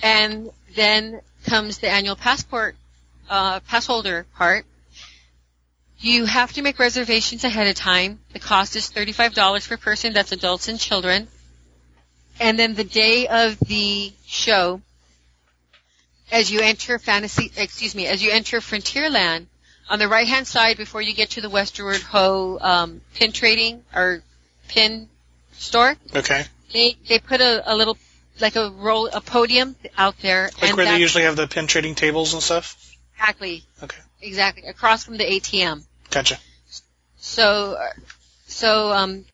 and 0.00 0.50
then 0.76 1.22
comes 1.44 1.78
the 1.78 1.88
annual 1.88 2.14
passport, 2.14 2.76
uh, 3.28 3.58
pass 3.60 3.86
holder 3.86 4.26
part. 4.36 4.64
You 6.00 6.26
have 6.26 6.52
to 6.52 6.62
make 6.62 6.78
reservations 6.78 7.42
ahead 7.44 7.66
of 7.66 7.74
time. 7.74 8.20
The 8.32 8.38
cost 8.38 8.76
is 8.76 8.88
$35 8.90 9.68
per 9.68 9.76
person. 9.76 10.12
That's 10.12 10.30
adults 10.32 10.68
and 10.68 10.78
children. 10.78 11.26
And 12.38 12.56
then 12.58 12.74
the 12.74 12.84
day 12.84 13.26
of 13.26 13.58
the 13.58 14.12
show, 14.24 14.80
as 16.30 16.52
you 16.52 16.60
enter 16.60 16.98
fantasy, 17.00 17.50
excuse 17.56 17.96
me, 17.96 18.06
as 18.06 18.22
you 18.22 18.30
enter 18.30 18.60
Frontierland, 18.60 19.46
on 19.90 19.98
the 19.98 20.06
right 20.06 20.28
hand 20.28 20.46
side 20.46 20.76
before 20.76 21.02
you 21.02 21.14
get 21.14 21.30
to 21.30 21.40
the 21.40 21.50
Westward 21.50 22.00
Ho 22.02 22.58
um, 22.60 23.00
pin 23.14 23.32
trading 23.32 23.82
or 23.92 24.22
pin 24.68 25.08
store, 25.52 25.96
Okay. 26.14 26.44
they 26.72 26.94
they 27.08 27.18
put 27.18 27.40
a, 27.40 27.72
a 27.72 27.74
little 27.74 27.96
like 28.38 28.54
a 28.54 28.70
roll 28.70 29.08
a 29.08 29.20
podium 29.20 29.74
out 29.96 30.14
there, 30.20 30.50
Like 30.60 30.68
and 30.68 30.76
where 30.76 30.86
they 30.86 30.98
usually 30.98 31.24
have 31.24 31.34
the 31.36 31.48
pin 31.48 31.66
trading 31.66 31.94
tables 31.96 32.34
and 32.34 32.42
stuff? 32.42 32.76
exactly 33.14 33.64
Okay. 33.82 33.98
exactly 34.20 34.62
across 34.68 35.04
from 35.04 35.16
the 35.16 35.24
ATM. 35.24 35.82
Gotcha. 36.10 36.38
So, 37.16 37.76
so 38.46 38.92
um, 38.92 39.24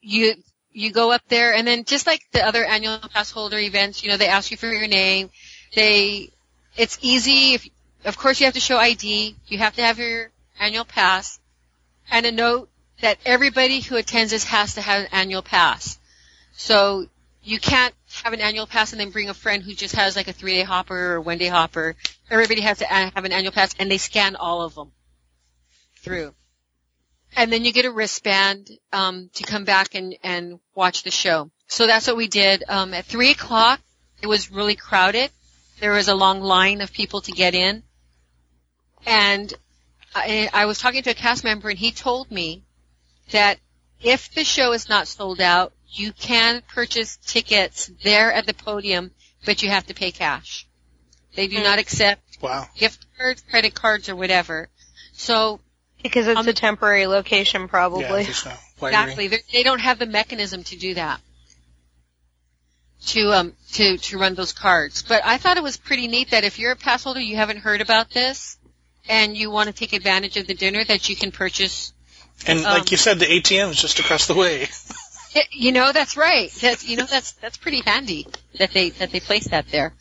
you 0.00 0.34
you 0.72 0.92
go 0.92 1.12
up 1.12 1.22
there, 1.28 1.54
and 1.54 1.66
then 1.66 1.84
just 1.84 2.06
like 2.06 2.20
the 2.32 2.44
other 2.44 2.64
annual 2.64 2.98
pass 2.98 3.30
holder 3.30 3.58
events, 3.58 4.02
you 4.02 4.10
know, 4.10 4.16
they 4.16 4.26
ask 4.26 4.50
you 4.50 4.56
for 4.56 4.66
your 4.66 4.88
name. 4.88 5.30
They, 5.74 6.30
it's 6.76 6.98
easy. 7.00 7.54
If 7.54 7.68
of 8.04 8.18
course 8.18 8.40
you 8.40 8.46
have 8.46 8.54
to 8.54 8.60
show 8.60 8.76
ID, 8.76 9.36
you 9.46 9.58
have 9.58 9.76
to 9.76 9.82
have 9.82 9.98
your 9.98 10.30
annual 10.60 10.84
pass, 10.84 11.38
and 12.10 12.26
a 12.26 12.32
note 12.32 12.68
that 13.00 13.18
everybody 13.24 13.80
who 13.80 13.96
attends 13.96 14.32
this 14.32 14.44
has 14.44 14.74
to 14.74 14.80
have 14.80 15.02
an 15.02 15.08
annual 15.12 15.42
pass. 15.42 15.98
So 16.56 17.06
you 17.42 17.58
can't 17.58 17.94
have 18.22 18.32
an 18.32 18.40
annual 18.40 18.66
pass 18.66 18.92
and 18.92 19.00
then 19.00 19.10
bring 19.10 19.28
a 19.28 19.34
friend 19.34 19.62
who 19.62 19.74
just 19.74 19.96
has 19.96 20.16
like 20.16 20.28
a 20.28 20.32
three 20.32 20.54
day 20.54 20.62
hopper 20.62 21.14
or 21.14 21.20
one 21.20 21.38
day 21.38 21.48
hopper. 21.48 21.96
Everybody 22.30 22.60
has 22.60 22.78
to 22.78 22.86
have 22.86 23.24
an 23.24 23.32
annual 23.32 23.52
pass, 23.52 23.74
and 23.78 23.90
they 23.90 23.98
scan 23.98 24.36
all 24.36 24.62
of 24.62 24.74
them 24.74 24.92
through. 25.98 26.34
And 27.36 27.52
then 27.52 27.64
you 27.64 27.72
get 27.72 27.84
a 27.84 27.90
wristband 27.90 28.70
um, 28.92 29.28
to 29.34 29.42
come 29.42 29.64
back 29.64 29.94
and, 29.94 30.16
and 30.22 30.60
watch 30.74 31.02
the 31.02 31.10
show. 31.10 31.50
So 31.66 31.86
that's 31.86 32.06
what 32.06 32.16
we 32.16 32.28
did. 32.28 32.62
Um, 32.68 32.94
at 32.94 33.06
three 33.06 33.32
o'clock, 33.32 33.80
it 34.22 34.28
was 34.28 34.50
really 34.50 34.76
crowded. 34.76 35.30
There 35.80 35.92
was 35.92 36.08
a 36.08 36.14
long 36.14 36.40
line 36.40 36.80
of 36.80 36.92
people 36.92 37.20
to 37.22 37.32
get 37.32 37.54
in, 37.54 37.82
and 39.04 39.52
I, 40.14 40.48
I 40.52 40.66
was 40.66 40.78
talking 40.78 41.02
to 41.02 41.10
a 41.10 41.14
cast 41.14 41.42
member, 41.42 41.68
and 41.68 41.78
he 41.78 41.90
told 41.90 42.30
me 42.30 42.62
that 43.32 43.58
if 44.00 44.32
the 44.32 44.44
show 44.44 44.72
is 44.72 44.88
not 44.88 45.08
sold 45.08 45.40
out, 45.40 45.72
you 45.94 46.12
can 46.12 46.62
purchase 46.74 47.16
tickets 47.24 47.90
there 48.02 48.32
at 48.32 48.46
the 48.46 48.54
podium, 48.54 49.10
but 49.44 49.62
you 49.62 49.70
have 49.70 49.86
to 49.86 49.94
pay 49.94 50.10
cash. 50.10 50.66
They 51.34 51.46
do 51.48 51.56
Hmm. 51.58 51.62
not 51.64 51.78
accept 51.78 52.22
Wow. 52.40 52.68
gift 52.76 53.04
cards, 53.16 53.42
credit 53.48 53.74
cards, 53.74 54.08
or 54.08 54.16
whatever. 54.16 54.68
So 55.12 55.60
Because 56.02 56.26
it's 56.28 56.38
Um, 56.38 56.46
a 56.48 56.52
temporary 56.52 57.06
location, 57.06 57.62
Yeah, 57.62 57.66
probably. 57.68 58.24
there's 58.24 58.44
no 58.44 58.52
exactly, 58.82 59.28
They're- 59.28 59.40
they 59.54 59.62
don't 59.62 59.78
have 59.78 59.98
the 59.98 60.04
mechanism 60.04 60.62
to 60.64 60.76
do 60.76 60.92
that. 60.94 61.18
To 63.06 63.32
um 63.32 63.52
to 63.72 63.96
to 63.98 64.18
run 64.18 64.34
those 64.34 64.52
cards, 64.52 65.02
but 65.02 65.22
I 65.24 65.38
thought 65.38 65.56
it 65.56 65.62
was 65.62 65.76
pretty 65.78 66.06
neat 66.08 66.30
that 66.30 66.44
if 66.44 66.58
you're 66.58 66.72
a 66.72 66.76
pass 66.76 67.04
holder, 67.04 67.20
you 67.20 67.36
haven't 67.36 67.58
heard 67.58 67.80
about 67.82 68.10
this, 68.10 68.56
and 69.08 69.36
you 69.36 69.50
want 69.50 69.66
to 69.68 69.72
take 69.74 69.92
advantage 69.94 70.36
of 70.38 70.46
the 70.46 70.54
dinner, 70.54 70.84
that 70.84 71.08
you 71.08 71.16
can 71.16 71.30
purchase. 71.32 71.92
And 72.46 72.58
Um, 72.60 72.64
like 72.64 72.90
you 72.90 72.96
said, 72.96 73.18
the 73.18 73.26
ATM 73.26 73.70
is 73.70 73.80
just 73.80 73.98
across 73.98 74.26
the 74.26 74.34
way. 74.34 74.68
You 75.50 75.72
know, 75.72 75.92
that's 75.92 76.16
right. 76.16 76.50
That's 76.60 76.84
you 76.88 76.96
know 76.96 77.06
that's 77.06 77.32
that's 77.32 77.56
pretty 77.56 77.80
handy 77.80 78.26
that 78.58 78.72
they 78.72 78.90
that 78.90 79.10
they 79.10 79.20
place 79.20 79.48
that 79.48 79.66
there. 79.68 79.92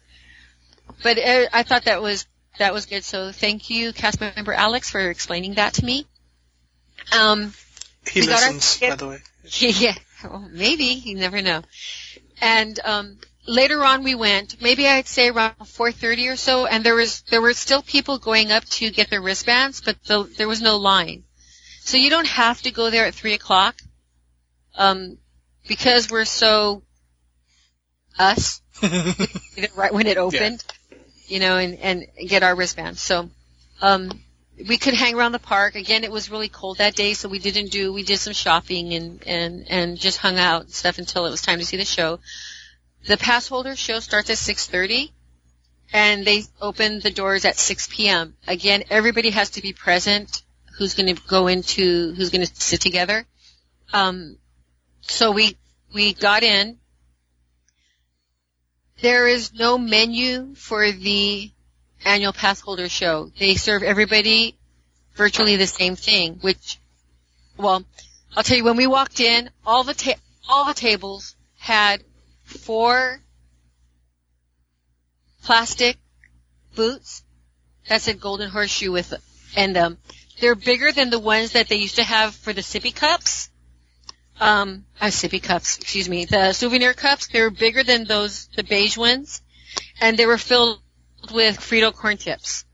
but 1.03 1.17
uh, 1.17 1.45
I 1.53 1.63
thought 1.63 1.85
that 1.85 2.01
was 2.01 2.25
that 2.59 2.73
was 2.73 2.85
good. 2.85 3.03
So 3.03 3.31
thank 3.31 3.69
you, 3.69 3.93
cast 3.93 4.19
member 4.21 4.53
Alex, 4.53 4.89
for 4.89 4.99
explaining 5.09 5.55
that 5.55 5.73
to 5.75 5.85
me. 5.85 6.05
Um, 7.17 7.53
He 8.09 8.25
got 8.25 8.43
our 8.43 8.53
listens, 8.53 8.89
by 8.89 8.95
the 8.95 9.07
way. 9.07 9.19
yeah, 9.59 9.95
well, 10.23 10.47
maybe 10.51 10.85
you 10.85 11.15
never 11.15 11.41
know. 11.41 11.61
And 12.41 12.79
um, 12.83 13.17
later 13.47 13.83
on, 13.83 14.03
we 14.03 14.15
went. 14.15 14.61
Maybe 14.61 14.87
I'd 14.87 15.07
say 15.07 15.29
around 15.29 15.55
4:30 15.59 16.33
or 16.33 16.35
so, 16.35 16.65
and 16.65 16.83
there 16.83 16.95
was 16.95 17.21
there 17.29 17.41
were 17.41 17.53
still 17.53 17.81
people 17.81 18.17
going 18.19 18.51
up 18.51 18.65
to 18.65 18.89
get 18.91 19.09
their 19.09 19.21
wristbands, 19.21 19.81
but 19.81 20.01
the, 20.03 20.23
there 20.37 20.47
was 20.47 20.61
no 20.61 20.77
line. 20.77 21.23
So 21.81 21.97
you 21.97 22.09
don't 22.09 22.27
have 22.27 22.61
to 22.61 22.71
go 22.71 22.89
there 22.89 23.05
at 23.05 23.13
three 23.13 23.33
o'clock, 23.33 23.75
um, 24.75 25.17
because 25.67 26.09
we're 26.09 26.25
so 26.25 26.83
us. 28.17 28.61
right 29.75 29.93
when 29.93 30.07
it 30.07 30.17
opened, 30.17 30.63
you 31.27 31.39
know, 31.39 31.57
and 31.57 31.77
and 31.79 32.07
get 32.27 32.43
our 32.43 32.55
wristbands. 32.55 33.01
So. 33.01 33.29
Um, 33.81 34.11
we 34.67 34.77
could 34.77 34.93
hang 34.93 35.15
around 35.15 35.31
the 35.31 35.39
park. 35.39 35.75
Again, 35.75 36.03
it 36.03 36.11
was 36.11 36.29
really 36.29 36.47
cold 36.47 36.77
that 36.77 36.95
day, 36.95 37.13
so 37.13 37.27
we 37.27 37.39
didn't 37.39 37.71
do. 37.71 37.91
We 37.91 38.03
did 38.03 38.19
some 38.19 38.33
shopping 38.33 38.93
and 38.93 39.23
and 39.25 39.65
and 39.69 39.97
just 39.97 40.19
hung 40.19 40.37
out 40.37 40.63
and 40.63 40.71
stuff 40.71 40.99
until 40.99 41.25
it 41.25 41.31
was 41.31 41.41
time 41.41 41.59
to 41.59 41.65
see 41.65 41.77
the 41.77 41.85
show. 41.85 42.19
The 43.05 43.17
pass 43.17 43.47
holder 43.47 43.75
show 43.75 43.99
starts 43.99 44.29
at 44.29 44.37
6:30, 44.37 45.11
and 45.91 46.25
they 46.25 46.43
open 46.61 46.99
the 46.99 47.11
doors 47.11 47.45
at 47.45 47.57
6 47.57 47.87
p.m. 47.91 48.35
Again, 48.47 48.83
everybody 48.89 49.31
has 49.31 49.51
to 49.51 49.61
be 49.61 49.73
present. 49.73 50.43
Who's 50.77 50.93
going 50.93 51.13
to 51.13 51.21
go 51.27 51.47
into? 51.47 52.13
Who's 52.13 52.29
going 52.29 52.45
to 52.45 52.55
sit 52.55 52.81
together? 52.81 53.25
Um, 53.91 54.37
so 55.07 55.31
we 55.31 55.57
we 55.93 56.13
got 56.13 56.43
in. 56.43 56.77
There 59.01 59.27
is 59.27 59.53
no 59.53 59.77
menu 59.77 60.55
for 60.55 60.91
the 60.91 61.51
annual 62.05 62.33
pass 62.33 62.59
holder 62.61 62.89
show. 62.89 63.31
They 63.37 63.55
serve 63.55 63.83
everybody 63.83 64.57
virtually 65.15 65.55
the 65.57 65.67
same 65.67 65.95
thing, 65.95 66.39
which, 66.41 66.79
well, 67.57 67.83
I'll 68.35 68.43
tell 68.43 68.57
you, 68.57 68.63
when 68.63 68.77
we 68.77 68.87
walked 68.87 69.19
in, 69.19 69.49
all 69.65 69.83
the 69.83 69.93
ta- 69.93 70.19
all 70.47 70.65
the 70.65 70.73
tables 70.73 71.35
had 71.57 72.03
four 72.43 73.19
plastic 75.43 75.97
boots 76.75 77.23
that 77.87 78.01
said 78.01 78.19
Golden 78.19 78.49
Horseshoe 78.49 78.91
with, 78.91 79.13
and 79.55 79.77
um, 79.77 79.97
they're 80.39 80.55
bigger 80.55 80.91
than 80.91 81.09
the 81.09 81.19
ones 81.19 81.51
that 81.51 81.67
they 81.67 81.75
used 81.75 81.97
to 81.97 82.03
have 82.03 82.33
for 82.35 82.53
the 82.53 82.61
sippy 82.61 82.95
cups. 82.95 83.49
Um, 84.43 84.85
uh, 84.99 85.05
sippy 85.05 85.41
cups, 85.41 85.77
excuse 85.77 86.09
me, 86.09 86.25
the 86.25 86.51
souvenir 86.53 86.93
cups. 86.93 87.27
They 87.27 87.41
were 87.41 87.49
bigger 87.49 87.83
than 87.83 88.03
those, 88.03 88.47
the 88.55 88.63
beige 88.63 88.97
ones, 88.97 89.41
and 90.01 90.17
they 90.17 90.25
were 90.25 90.37
filled 90.37 90.79
with 91.33 91.57
Frito 91.57 91.93
corn 91.93 92.17
chips. 92.17 92.65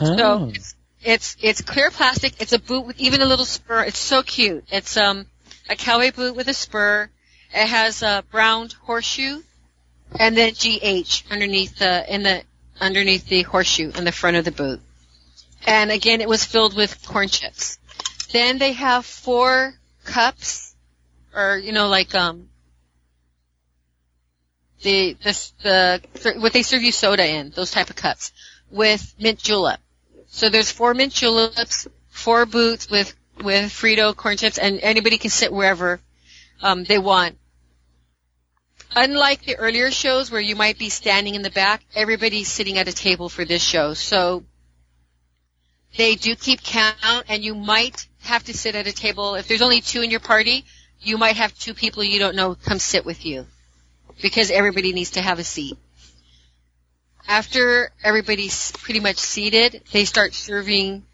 Oh. 0.00 0.16
So 0.16 0.50
it's, 0.54 0.74
it's 1.02 1.36
it's 1.40 1.60
clear 1.62 1.90
plastic. 1.90 2.40
It's 2.40 2.52
a 2.52 2.58
boot 2.58 2.86
with 2.86 3.00
even 3.00 3.20
a 3.20 3.26
little 3.26 3.44
spur. 3.44 3.82
It's 3.82 3.98
so 3.98 4.22
cute. 4.22 4.64
It's 4.70 4.96
um 4.96 5.26
a 5.68 5.76
cowboy 5.76 6.12
boot 6.12 6.36
with 6.36 6.48
a 6.48 6.54
spur. 6.54 7.10
It 7.52 7.66
has 7.66 8.02
a 8.02 8.24
brown 8.30 8.68
horseshoe, 8.82 9.42
and 10.18 10.36
then 10.36 10.52
GH 10.52 11.24
underneath 11.30 11.78
the 11.78 12.14
in 12.14 12.22
the 12.22 12.44
underneath 12.80 13.26
the 13.26 13.42
horseshoe 13.42 13.90
in 13.92 14.04
the 14.04 14.12
front 14.12 14.36
of 14.36 14.44
the 14.44 14.52
boot. 14.52 14.80
And 15.66 15.90
again, 15.90 16.20
it 16.20 16.28
was 16.28 16.44
filled 16.44 16.76
with 16.76 17.04
corn 17.06 17.28
chips. 17.28 17.78
Then 18.32 18.58
they 18.58 18.72
have 18.72 19.04
four 19.04 19.74
cups, 20.04 20.71
or 21.34 21.58
you 21.58 21.72
know, 21.72 21.88
like 21.88 22.14
um 22.14 22.48
the 24.82 25.16
the 25.22 25.50
the 25.62 26.34
what 26.38 26.52
they 26.52 26.62
serve 26.62 26.82
you 26.82 26.92
soda 26.92 27.26
in, 27.26 27.50
those 27.50 27.70
type 27.70 27.90
of 27.90 27.96
cups 27.96 28.32
with 28.70 29.14
mint 29.18 29.38
julep. 29.38 29.80
So 30.28 30.48
there's 30.48 30.70
four 30.70 30.94
mint 30.94 31.12
juleps, 31.12 31.88
four 32.08 32.46
boots 32.46 32.90
with 32.90 33.14
with 33.42 33.70
Frito 33.70 34.14
corn 34.14 34.36
chips, 34.36 34.58
and 34.58 34.80
anybody 34.80 35.18
can 35.18 35.30
sit 35.30 35.52
wherever 35.52 36.00
um, 36.62 36.84
they 36.84 36.98
want. 36.98 37.38
Unlike 38.94 39.44
the 39.46 39.56
earlier 39.56 39.90
shows 39.90 40.30
where 40.30 40.40
you 40.40 40.54
might 40.54 40.78
be 40.78 40.90
standing 40.90 41.34
in 41.34 41.42
the 41.42 41.50
back, 41.50 41.82
everybody's 41.94 42.48
sitting 42.48 42.76
at 42.76 42.88
a 42.88 42.92
table 42.92 43.30
for 43.30 43.44
this 43.44 43.62
show. 43.62 43.94
So 43.94 44.44
they 45.96 46.14
do 46.14 46.36
keep 46.36 46.62
count, 46.62 47.24
and 47.28 47.42
you 47.42 47.54
might 47.54 48.06
have 48.20 48.44
to 48.44 48.54
sit 48.54 48.74
at 48.74 48.86
a 48.86 48.92
table. 48.92 49.34
If 49.34 49.48
there's 49.48 49.62
only 49.62 49.80
two 49.80 50.02
in 50.02 50.10
your 50.10 50.20
party, 50.20 50.64
you 51.02 51.18
might 51.18 51.36
have 51.36 51.56
two 51.58 51.74
people 51.74 52.04
you 52.04 52.18
don't 52.18 52.36
know 52.36 52.54
come 52.54 52.78
sit 52.78 53.04
with 53.04 53.24
you 53.24 53.46
because 54.20 54.50
everybody 54.50 54.92
needs 54.92 55.12
to 55.12 55.22
have 55.22 55.38
a 55.38 55.44
seat. 55.44 55.76
After 57.26 57.90
everybody's 58.02 58.72
pretty 58.72 59.00
much 59.00 59.16
seated, 59.16 59.82
they 59.92 60.04
start 60.04 60.34
serving 60.34 61.04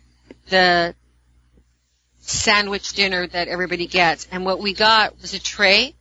the 0.49 0.95
sandwich 2.19 2.93
dinner 2.93 3.27
that 3.27 3.49
everybody 3.49 3.87
gets. 3.87 4.27
And 4.31 4.45
what 4.45 4.59
we 4.59 4.75
got 4.75 5.21
was 5.21 5.35
a 5.35 5.39
tray, 5.39 5.95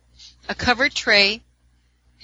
a 0.48 0.54
covered 0.54 0.94
tray, 0.94 1.42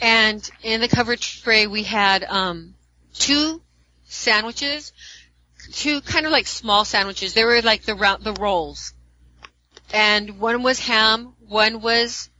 and 0.01 0.49
in 0.63 0.81
the 0.81 0.89
covered 0.89 1.21
tray 1.21 1.67
we 1.67 1.83
had 1.83 2.25
um, 2.25 2.75
two 3.15 3.61
sandwiches, 4.05 4.93
two 5.73 6.01
kind 6.01 6.27
of 6.27 6.33
like 6.33 6.47
small 6.47 6.85
sandwiches. 6.85 7.35
They 7.35 7.45
were 7.45 7.63
like 7.63 7.83
the 7.83 7.95
the 8.21 8.35
rolls, 8.35 8.93
and 9.93 10.39
one 10.39 10.63
was 10.63 10.79
ham, 10.81 11.34
one 11.49 11.81
was 11.81 12.31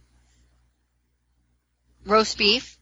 roast 2.07 2.39
beef, 2.39 2.79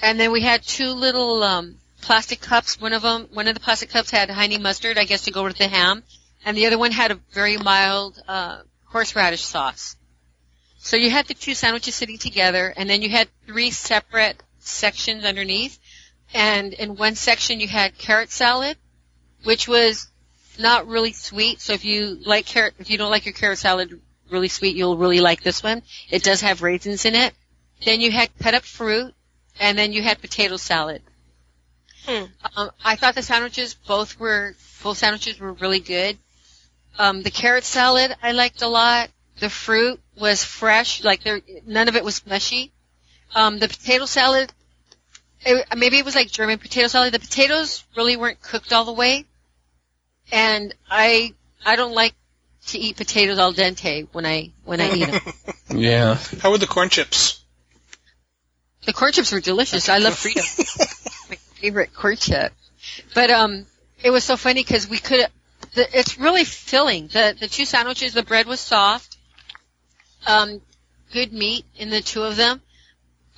and 0.00 0.18
then 0.18 0.32
we 0.32 0.40
had 0.40 0.62
two 0.62 0.90
little 0.90 1.42
um, 1.42 1.76
plastic 2.00 2.40
cups. 2.40 2.80
One 2.80 2.92
of 2.92 3.02
them, 3.02 3.28
one 3.32 3.48
of 3.48 3.54
the 3.54 3.60
plastic 3.60 3.90
cups 3.90 4.10
had 4.10 4.30
honey 4.30 4.58
mustard, 4.58 4.98
I 4.98 5.04
guess, 5.04 5.22
to 5.22 5.30
go 5.30 5.44
with 5.44 5.58
the 5.58 5.68
ham, 5.68 6.02
and 6.44 6.56
the 6.56 6.66
other 6.66 6.78
one 6.78 6.92
had 6.92 7.10
a 7.10 7.20
very 7.32 7.56
mild 7.56 8.20
uh, 8.28 8.62
horseradish 8.84 9.42
sauce. 9.42 9.96
So 10.78 10.96
you 10.96 11.10
had 11.10 11.28
the 11.28 11.34
two 11.34 11.54
sandwiches 11.54 11.94
sitting 11.94 12.18
together, 12.18 12.74
and 12.76 12.90
then 12.90 13.02
you 13.02 13.08
had 13.08 13.28
three 13.46 13.70
separate 13.70 14.42
sections 14.58 15.24
underneath. 15.24 15.78
And 16.34 16.72
in 16.72 16.96
one 16.96 17.14
section 17.14 17.60
you 17.60 17.68
had 17.68 17.98
carrot 17.98 18.30
salad, 18.30 18.76
which 19.44 19.68
was 19.68 20.08
not 20.58 20.88
really 20.88 21.12
sweet. 21.12 21.60
So 21.60 21.72
if 21.72 21.84
you 21.84 22.18
like 22.24 22.46
carrot, 22.46 22.74
if 22.78 22.90
you 22.90 22.98
don't 22.98 23.10
like 23.10 23.26
your 23.26 23.34
carrot 23.34 23.58
salad 23.58 24.00
really 24.32 24.48
sweet, 24.48 24.76
you'll 24.76 24.96
really 24.96 25.20
like 25.20 25.42
this 25.42 25.62
one. 25.62 25.82
It 26.10 26.22
does 26.22 26.40
have 26.40 26.62
raisins 26.62 27.04
in 27.04 27.14
it. 27.14 27.34
Then 27.84 28.00
you 28.00 28.10
had 28.10 28.30
cut 28.38 28.54
up 28.54 28.64
fruit, 28.64 29.14
and 29.60 29.76
then 29.76 29.92
you 29.92 30.02
had 30.02 30.20
potato 30.20 30.56
salad. 30.56 31.02
Hmm. 32.06 32.24
Um, 32.56 32.70
I 32.84 32.96
thought 32.96 33.14
the 33.14 33.22
sandwiches 33.22 33.74
both 33.74 34.18
were 34.18 34.54
both 34.82 34.98
sandwiches 34.98 35.38
were 35.38 35.52
really 35.52 35.80
good. 35.80 36.18
Um, 36.98 37.22
the 37.22 37.30
carrot 37.30 37.64
salad 37.64 38.14
I 38.22 38.32
liked 38.32 38.62
a 38.62 38.68
lot. 38.68 39.10
The 39.38 39.48
fruit 39.48 40.00
was 40.18 40.44
fresh, 40.44 41.02
like 41.04 41.22
there 41.22 41.40
none 41.66 41.88
of 41.88 41.96
it 41.96 42.04
was 42.04 42.26
mushy. 42.26 42.72
Um, 43.34 43.58
the 43.58 43.68
potato 43.68 44.06
salad, 44.06 44.52
it, 45.46 45.66
maybe 45.76 45.98
it 45.98 46.04
was 46.04 46.14
like 46.14 46.30
German 46.30 46.58
potato 46.58 46.88
salad. 46.88 47.14
The 47.14 47.20
potatoes 47.20 47.84
really 47.96 48.16
weren't 48.16 48.42
cooked 48.42 48.72
all 48.72 48.84
the 48.84 48.92
way, 48.92 49.24
and 50.30 50.74
I 50.90 51.34
I 51.64 51.76
don't 51.76 51.94
like 51.94 52.14
to 52.68 52.78
eat 52.78 52.96
potatoes 52.96 53.38
al 53.38 53.52
dente 53.52 54.08
when 54.12 54.26
I 54.26 54.50
when 54.64 54.80
I 54.80 54.92
eat 54.92 55.10
them. 55.10 55.20
Yeah. 55.74 56.18
How 56.40 56.50
were 56.50 56.58
the 56.58 56.66
corn 56.66 56.90
chips? 56.90 57.42
The 58.84 58.92
corn 58.92 59.12
chips 59.12 59.32
were 59.32 59.40
delicious. 59.40 59.88
I 59.88 59.98
love 59.98 60.14
Frito. 60.14 60.42
My 61.30 61.36
favorite 61.36 61.94
corn 61.94 62.16
chip. 62.16 62.52
But 63.14 63.30
um, 63.30 63.66
it 64.02 64.10
was 64.10 64.24
so 64.24 64.36
funny 64.36 64.60
because 64.60 64.88
we 64.88 64.98
could. 64.98 65.26
The, 65.74 65.98
it's 65.98 66.18
really 66.18 66.44
filling. 66.44 67.06
The 67.06 67.34
the 67.38 67.48
two 67.48 67.64
sandwiches. 67.64 68.12
The 68.12 68.22
bread 68.22 68.46
was 68.46 68.60
soft. 68.60 69.16
Um, 70.26 70.60
good 71.12 71.32
meat 71.32 71.64
in 71.76 71.90
the 71.90 72.00
two 72.00 72.22
of 72.22 72.36
them. 72.36 72.60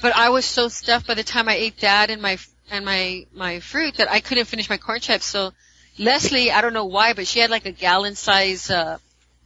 But 0.00 0.16
I 0.16 0.30
was 0.30 0.44
so 0.44 0.68
stuffed 0.68 1.06
by 1.06 1.14
the 1.14 1.22
time 1.22 1.48
I 1.48 1.54
ate 1.54 1.80
that 1.80 2.10
and 2.10 2.20
my 2.20 2.38
and 2.70 2.84
my 2.84 3.26
my 3.32 3.60
fruit 3.60 3.94
that 3.98 4.10
I 4.10 4.20
couldn't 4.20 4.46
finish 4.46 4.68
my 4.68 4.78
corn 4.78 5.00
chips. 5.00 5.26
So 5.26 5.52
Leslie, 5.98 6.50
I 6.50 6.60
don't 6.60 6.72
know 6.72 6.86
why, 6.86 7.12
but 7.12 7.26
she 7.26 7.38
had 7.38 7.50
like 7.50 7.66
a 7.66 7.72
gallon 7.72 8.16
size 8.16 8.70
uh, 8.70 8.98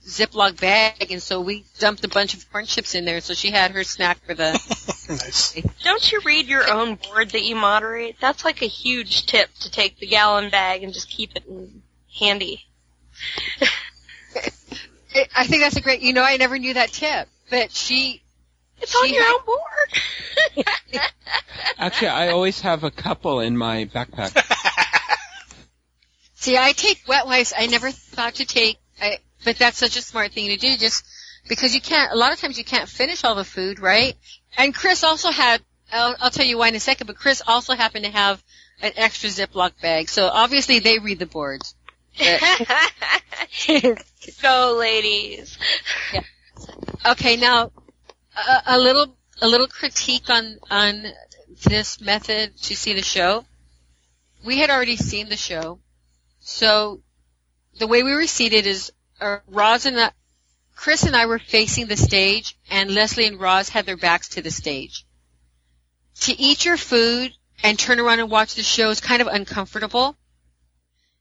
Ziploc 0.08 0.58
bag, 0.58 1.10
and 1.12 1.22
so 1.22 1.40
we 1.42 1.64
dumped 1.78 2.02
a 2.04 2.08
bunch 2.08 2.32
of 2.34 2.50
corn 2.50 2.64
chips 2.64 2.94
in 2.94 3.04
there. 3.04 3.20
So 3.20 3.34
she 3.34 3.50
had 3.50 3.72
her 3.72 3.84
snack 3.84 4.18
for 4.24 4.32
the 4.34 4.52
nice. 5.08 5.52
Don't 5.84 6.10
you 6.12 6.20
read 6.24 6.46
your 6.46 6.70
own 6.72 6.94
board 6.94 7.30
that 7.30 7.42
you 7.44 7.54
moderate? 7.54 8.16
That's 8.20 8.42
like 8.44 8.62
a 8.62 8.66
huge 8.66 9.26
tip 9.26 9.50
to 9.60 9.70
take 9.70 9.98
the 9.98 10.06
gallon 10.06 10.48
bag 10.50 10.82
and 10.82 10.94
just 10.94 11.10
keep 11.10 11.36
it 11.36 11.44
handy. 12.18 12.64
I- 13.60 13.68
I 15.36 15.46
think 15.46 15.62
that's 15.62 15.76
a 15.76 15.80
great. 15.80 16.00
You 16.00 16.12
know, 16.14 16.22
I 16.22 16.36
never 16.38 16.58
knew 16.58 16.74
that 16.74 16.90
tip, 16.90 17.28
but 17.50 17.70
she. 17.72 18.22
It's 18.80 18.94
on 18.96 19.08
your 19.12 19.22
had- 19.22 19.34
own 19.34 19.44
board. 19.44 20.70
Actually, 21.78 22.08
I 22.08 22.28
always 22.28 22.60
have 22.62 22.82
a 22.84 22.90
couple 22.90 23.40
in 23.40 23.56
my 23.58 23.84
backpack. 23.86 24.32
See, 26.34 26.56
I 26.56 26.72
take 26.72 27.02
wet 27.08 27.26
wipes. 27.26 27.52
I 27.56 27.66
never 27.66 27.90
thought 27.90 28.36
to 28.36 28.46
take. 28.46 28.78
I, 29.02 29.18
but 29.44 29.58
that's 29.58 29.78
such 29.78 29.96
a 29.96 30.02
smart 30.02 30.32
thing 30.32 30.48
to 30.48 30.56
do, 30.56 30.76
just 30.76 31.04
because 31.48 31.74
you 31.74 31.80
can't. 31.80 32.12
A 32.12 32.16
lot 32.16 32.32
of 32.32 32.40
times 32.40 32.58
you 32.58 32.64
can't 32.64 32.88
finish 32.88 33.24
all 33.24 33.34
the 33.34 33.44
food, 33.44 33.80
right? 33.80 34.14
And 34.56 34.74
Chris 34.74 35.04
also 35.04 35.30
had. 35.30 35.62
I'll, 35.90 36.16
I'll 36.20 36.30
tell 36.30 36.44
you 36.44 36.58
why 36.58 36.68
in 36.68 36.74
a 36.74 36.80
second. 36.80 37.06
But 37.06 37.16
Chris 37.16 37.42
also 37.46 37.74
happened 37.74 38.04
to 38.04 38.10
have 38.10 38.42
an 38.82 38.92
extra 38.96 39.30
Ziploc 39.30 39.80
bag. 39.80 40.08
So 40.08 40.28
obviously 40.28 40.80
they 40.80 40.98
read 40.98 41.18
the 41.18 41.26
boards. 41.26 41.74
so 44.20 44.76
ladies. 44.78 45.58
Okay, 47.06 47.36
now 47.36 47.70
a, 48.36 48.62
a 48.66 48.78
little 48.78 49.16
a 49.40 49.46
little 49.46 49.68
critique 49.68 50.28
on 50.28 50.58
on 50.70 51.04
this 51.64 52.00
method 52.00 52.56
to 52.62 52.76
see 52.76 52.94
the 52.94 53.02
show. 53.02 53.44
We 54.44 54.58
had 54.58 54.70
already 54.70 54.96
seen 54.96 55.28
the 55.28 55.36
show, 55.36 55.78
so 56.40 57.02
the 57.78 57.86
way 57.86 58.02
we 58.02 58.14
were 58.14 58.26
seated 58.26 58.66
is 58.66 58.92
uh, 59.20 59.38
Roz 59.46 59.86
and 59.86 59.98
I, 59.98 60.10
Chris 60.74 61.02
and 61.02 61.16
I 61.16 61.26
were 61.26 61.38
facing 61.38 61.86
the 61.86 61.96
stage, 61.96 62.56
and 62.70 62.94
Leslie 62.94 63.26
and 63.26 63.40
Roz 63.40 63.68
had 63.68 63.86
their 63.86 63.96
backs 63.96 64.28
to 64.30 64.42
the 64.42 64.50
stage. 64.50 65.04
To 66.20 66.40
eat 66.40 66.64
your 66.64 66.76
food 66.76 67.32
and 67.62 67.78
turn 67.78 68.00
around 68.00 68.20
and 68.20 68.30
watch 68.30 68.54
the 68.54 68.62
show 68.62 68.90
is 68.90 69.00
kind 69.00 69.20
of 69.20 69.28
uncomfortable. 69.28 70.16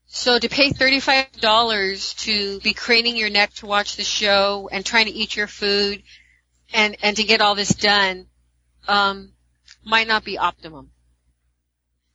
So 0.05 0.39
to 0.39 0.47
pay 0.47 0.71
$35 0.71 2.17
to 2.19 2.59
be 2.61 2.73
craning 2.73 3.17
your 3.17 3.29
neck 3.29 3.53
to 3.55 3.65
watch 3.65 3.95
the 3.95 4.03
show 4.03 4.69
and 4.71 4.85
trying 4.85 5.07
to 5.07 5.11
eat 5.11 5.35
your 5.35 5.47
food 5.47 6.03
and, 6.73 6.95
and 7.01 7.17
to 7.17 7.23
get 7.23 7.41
all 7.41 7.55
this 7.55 7.73
done, 7.73 8.27
um, 8.87 9.33
might 9.83 10.07
not 10.07 10.23
be 10.23 10.37
optimum. 10.37 10.91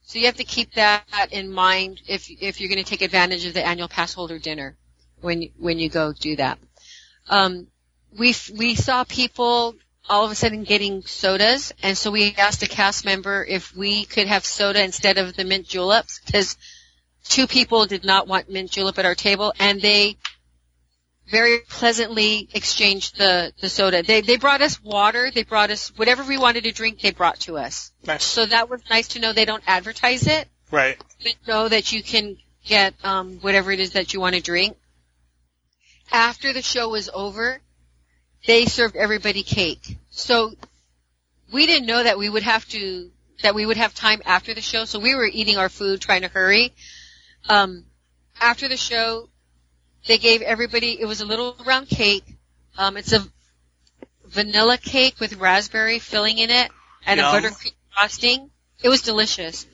So 0.02 0.18
you 0.18 0.26
have 0.26 0.36
to 0.36 0.44
keep 0.44 0.74
that 0.74 1.28
in 1.30 1.50
mind 1.52 2.00
if, 2.08 2.30
if 2.30 2.60
you're 2.60 2.68
going 2.68 2.82
to 2.82 2.88
take 2.88 3.02
advantage 3.02 3.46
of 3.46 3.54
the 3.54 3.66
annual 3.66 3.88
pass 3.88 4.14
holder 4.14 4.38
dinner 4.38 4.76
when, 5.22 5.42
you, 5.42 5.50
when 5.58 5.78
you 5.78 5.88
go 5.88 6.12
do 6.12 6.36
that. 6.36 6.58
Um, 7.28 7.66
we, 8.18 8.34
we 8.58 8.74
saw 8.74 9.04
people 9.04 9.74
all 10.10 10.24
of 10.24 10.30
a 10.30 10.34
sudden 10.34 10.64
getting 10.64 11.02
sodas 11.02 11.72
and 11.82 11.96
so 11.96 12.10
we 12.10 12.34
asked 12.36 12.62
a 12.62 12.68
cast 12.68 13.04
member 13.04 13.44
if 13.48 13.74
we 13.74 14.04
could 14.04 14.26
have 14.26 14.44
soda 14.44 14.82
instead 14.82 15.16
of 15.16 15.34
the 15.36 15.44
mint 15.44 15.66
juleps 15.66 16.20
because 16.26 16.56
two 17.24 17.46
people 17.46 17.86
did 17.86 18.04
not 18.04 18.26
want 18.26 18.50
mint 18.50 18.70
julep 18.70 18.98
at 18.98 19.04
our 19.04 19.14
table, 19.14 19.52
and 19.58 19.80
they 19.80 20.16
very 21.28 21.60
pleasantly 21.60 22.48
exchanged 22.52 23.16
the, 23.16 23.52
the 23.60 23.68
soda. 23.68 24.02
They, 24.02 24.20
they 24.20 24.36
brought 24.36 24.60
us 24.60 24.82
water, 24.82 25.30
they 25.30 25.44
brought 25.44 25.70
us 25.70 25.96
whatever 25.96 26.24
we 26.24 26.36
wanted 26.36 26.64
to 26.64 26.72
drink, 26.72 27.00
they 27.00 27.12
brought 27.12 27.40
to 27.40 27.56
us. 27.56 27.92
Nice. 28.04 28.24
So 28.24 28.44
that 28.46 28.68
was 28.68 28.82
nice 28.90 29.08
to 29.08 29.20
know 29.20 29.32
they 29.32 29.44
don't 29.44 29.62
advertise 29.66 30.26
it, 30.26 30.48
Right. 30.70 30.98
but 31.22 31.34
know 31.46 31.68
that 31.68 31.92
you 31.92 32.02
can 32.02 32.36
get, 32.64 32.94
um, 33.04 33.38
whatever 33.40 33.70
it 33.72 33.80
is 33.80 33.92
that 33.92 34.12
you 34.12 34.20
want 34.20 34.34
to 34.34 34.42
drink. 34.42 34.76
After 36.12 36.52
the 36.52 36.62
show 36.62 36.90
was 36.90 37.08
over, 37.12 37.58
they 38.46 38.66
served 38.66 38.96
everybody 38.96 39.42
cake. 39.42 39.96
So 40.10 40.54
we 41.52 41.66
didn't 41.66 41.86
know 41.86 42.02
that 42.02 42.18
we 42.18 42.28
would 42.28 42.42
have 42.42 42.68
to, 42.68 43.10
that 43.42 43.54
we 43.54 43.64
would 43.64 43.76
have 43.76 43.94
time 43.94 44.20
after 44.24 44.54
the 44.54 44.60
show, 44.60 44.84
so 44.84 44.98
we 44.98 45.14
were 45.14 45.26
eating 45.26 45.56
our 45.56 45.68
food, 45.68 46.00
trying 46.00 46.22
to 46.22 46.28
hurry. 46.28 46.72
Um, 47.48 47.84
after 48.40 48.68
the 48.68 48.76
show, 48.76 49.28
they 50.06 50.18
gave 50.18 50.42
everybody, 50.42 51.00
it 51.00 51.06
was 51.06 51.20
a 51.20 51.26
little 51.26 51.56
round 51.64 51.88
cake. 51.88 52.24
Um, 52.76 52.96
it's 52.96 53.12
a 53.12 53.24
vanilla 54.26 54.78
cake 54.78 55.20
with 55.20 55.36
raspberry 55.36 55.98
filling 55.98 56.38
in 56.38 56.50
it 56.50 56.70
and 57.06 57.20
Yum. 57.20 57.34
a 57.34 57.38
buttercream 57.38 57.72
frosting. 57.94 58.50
It 58.82 58.88
was 58.88 59.02
delicious. 59.02 59.66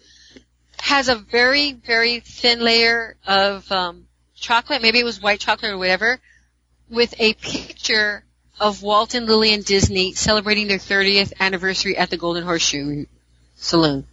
Has 0.79 1.09
a 1.09 1.15
very, 1.15 1.73
very 1.73 2.21
thin 2.21 2.61
layer 2.61 3.17
of, 3.27 3.71
um, 3.73 4.08
chocolate, 4.41 4.83
maybe 4.83 4.99
it 4.99 5.05
was 5.05 5.21
white 5.21 5.41
chocolate 5.41 5.73
or 5.73 5.79
whatever, 5.79 6.19
with 6.91 7.15
a 7.19 7.35
picture 7.35 8.25
of 8.61 8.83
Walt 8.83 9.15
and 9.15 9.27
Lillian 9.27 9.63
Disney 9.63 10.15
celebrating 10.15 10.67
their 10.69 10.79
30th 10.79 11.33
anniversary 11.39 11.97
at 11.97 12.11
the 12.11 12.17
Golden 12.17 12.45
Horseshoe 12.45 13.07
Saloon. 13.57 14.07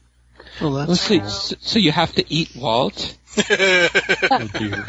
Well, 0.61 0.71
that's 0.73 1.01
see. 1.01 1.19
So, 1.27 1.55
so 1.59 1.79
you 1.79 1.91
have 1.91 2.13
to 2.13 2.33
eat 2.33 2.55
Walt? 2.55 3.17
oh 3.49 4.49
dear. 4.57 4.85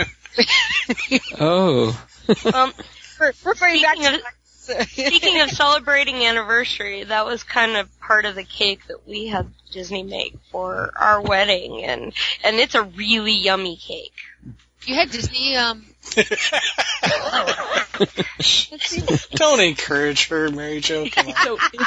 Oh. 1.41 2.07
Um, 2.53 2.73
We're, 3.19 3.33
we're 3.45 3.55
Speaking 3.55 4.07
of- 4.07 4.21
speaking 4.89 5.41
of 5.41 5.51
celebrating 5.51 6.25
anniversary, 6.25 7.05
that 7.05 7.25
was 7.25 7.43
kind 7.45 7.77
of 7.77 7.89
part 8.01 8.25
of 8.25 8.35
the 8.35 8.43
cake 8.45 8.87
that 8.89 9.07
we 9.07 9.29
had 9.29 9.49
Disney 9.71 10.03
make 10.03 10.35
for 10.51 10.93
our 10.97 11.21
wedding, 11.21 11.85
and 11.85 12.13
and 12.43 12.57
it's 12.57 12.75
a 12.75 12.83
really 12.83 13.33
yummy 13.35 13.77
cake. 13.77 14.15
You 14.87 14.95
had 14.95 15.11
Disney, 15.11 15.57
um, 15.57 15.85
Don't 19.33 19.61
encourage 19.61 20.29
her, 20.29 20.51
Mary 20.51 20.81
Jo. 20.81 21.09
Come 21.11 21.29
on. 21.29 21.35
So 21.43 21.59
is, 21.73 21.87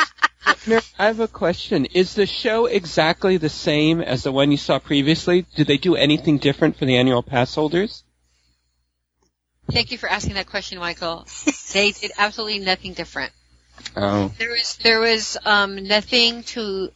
Mary, 0.67 0.81
I 0.97 1.05
have 1.05 1.19
a 1.19 1.27
question. 1.27 1.85
Is 1.85 2.13
the 2.13 2.25
show 2.25 2.65
exactly 2.65 3.37
the 3.37 3.49
same 3.49 4.01
as 4.01 4.23
the 4.23 4.31
one 4.31 4.51
you 4.51 4.57
saw 4.57 4.79
previously? 4.79 5.45
Did 5.55 5.67
they 5.67 5.77
do 5.77 5.95
anything 5.95 6.37
different 6.37 6.77
for 6.77 6.85
the 6.85 6.97
annual 6.97 7.23
pass 7.23 7.55
holders? 7.55 8.03
thank 9.71 9.91
you 9.91 9.97
for 9.99 10.09
asking 10.09 10.33
that 10.33 10.47
question, 10.47 10.79
Michael. 10.79 11.27
They 11.73 11.91
did 11.91 12.11
absolutely 12.17 12.59
nothing 12.59 12.93
different. 12.93 13.31
Oh. 13.95 14.33
There 14.39 14.49
was, 14.49 14.77
there 14.77 14.99
was, 14.99 15.37
um, 15.45 15.87
nothing 15.87 16.41
to, 16.43 16.91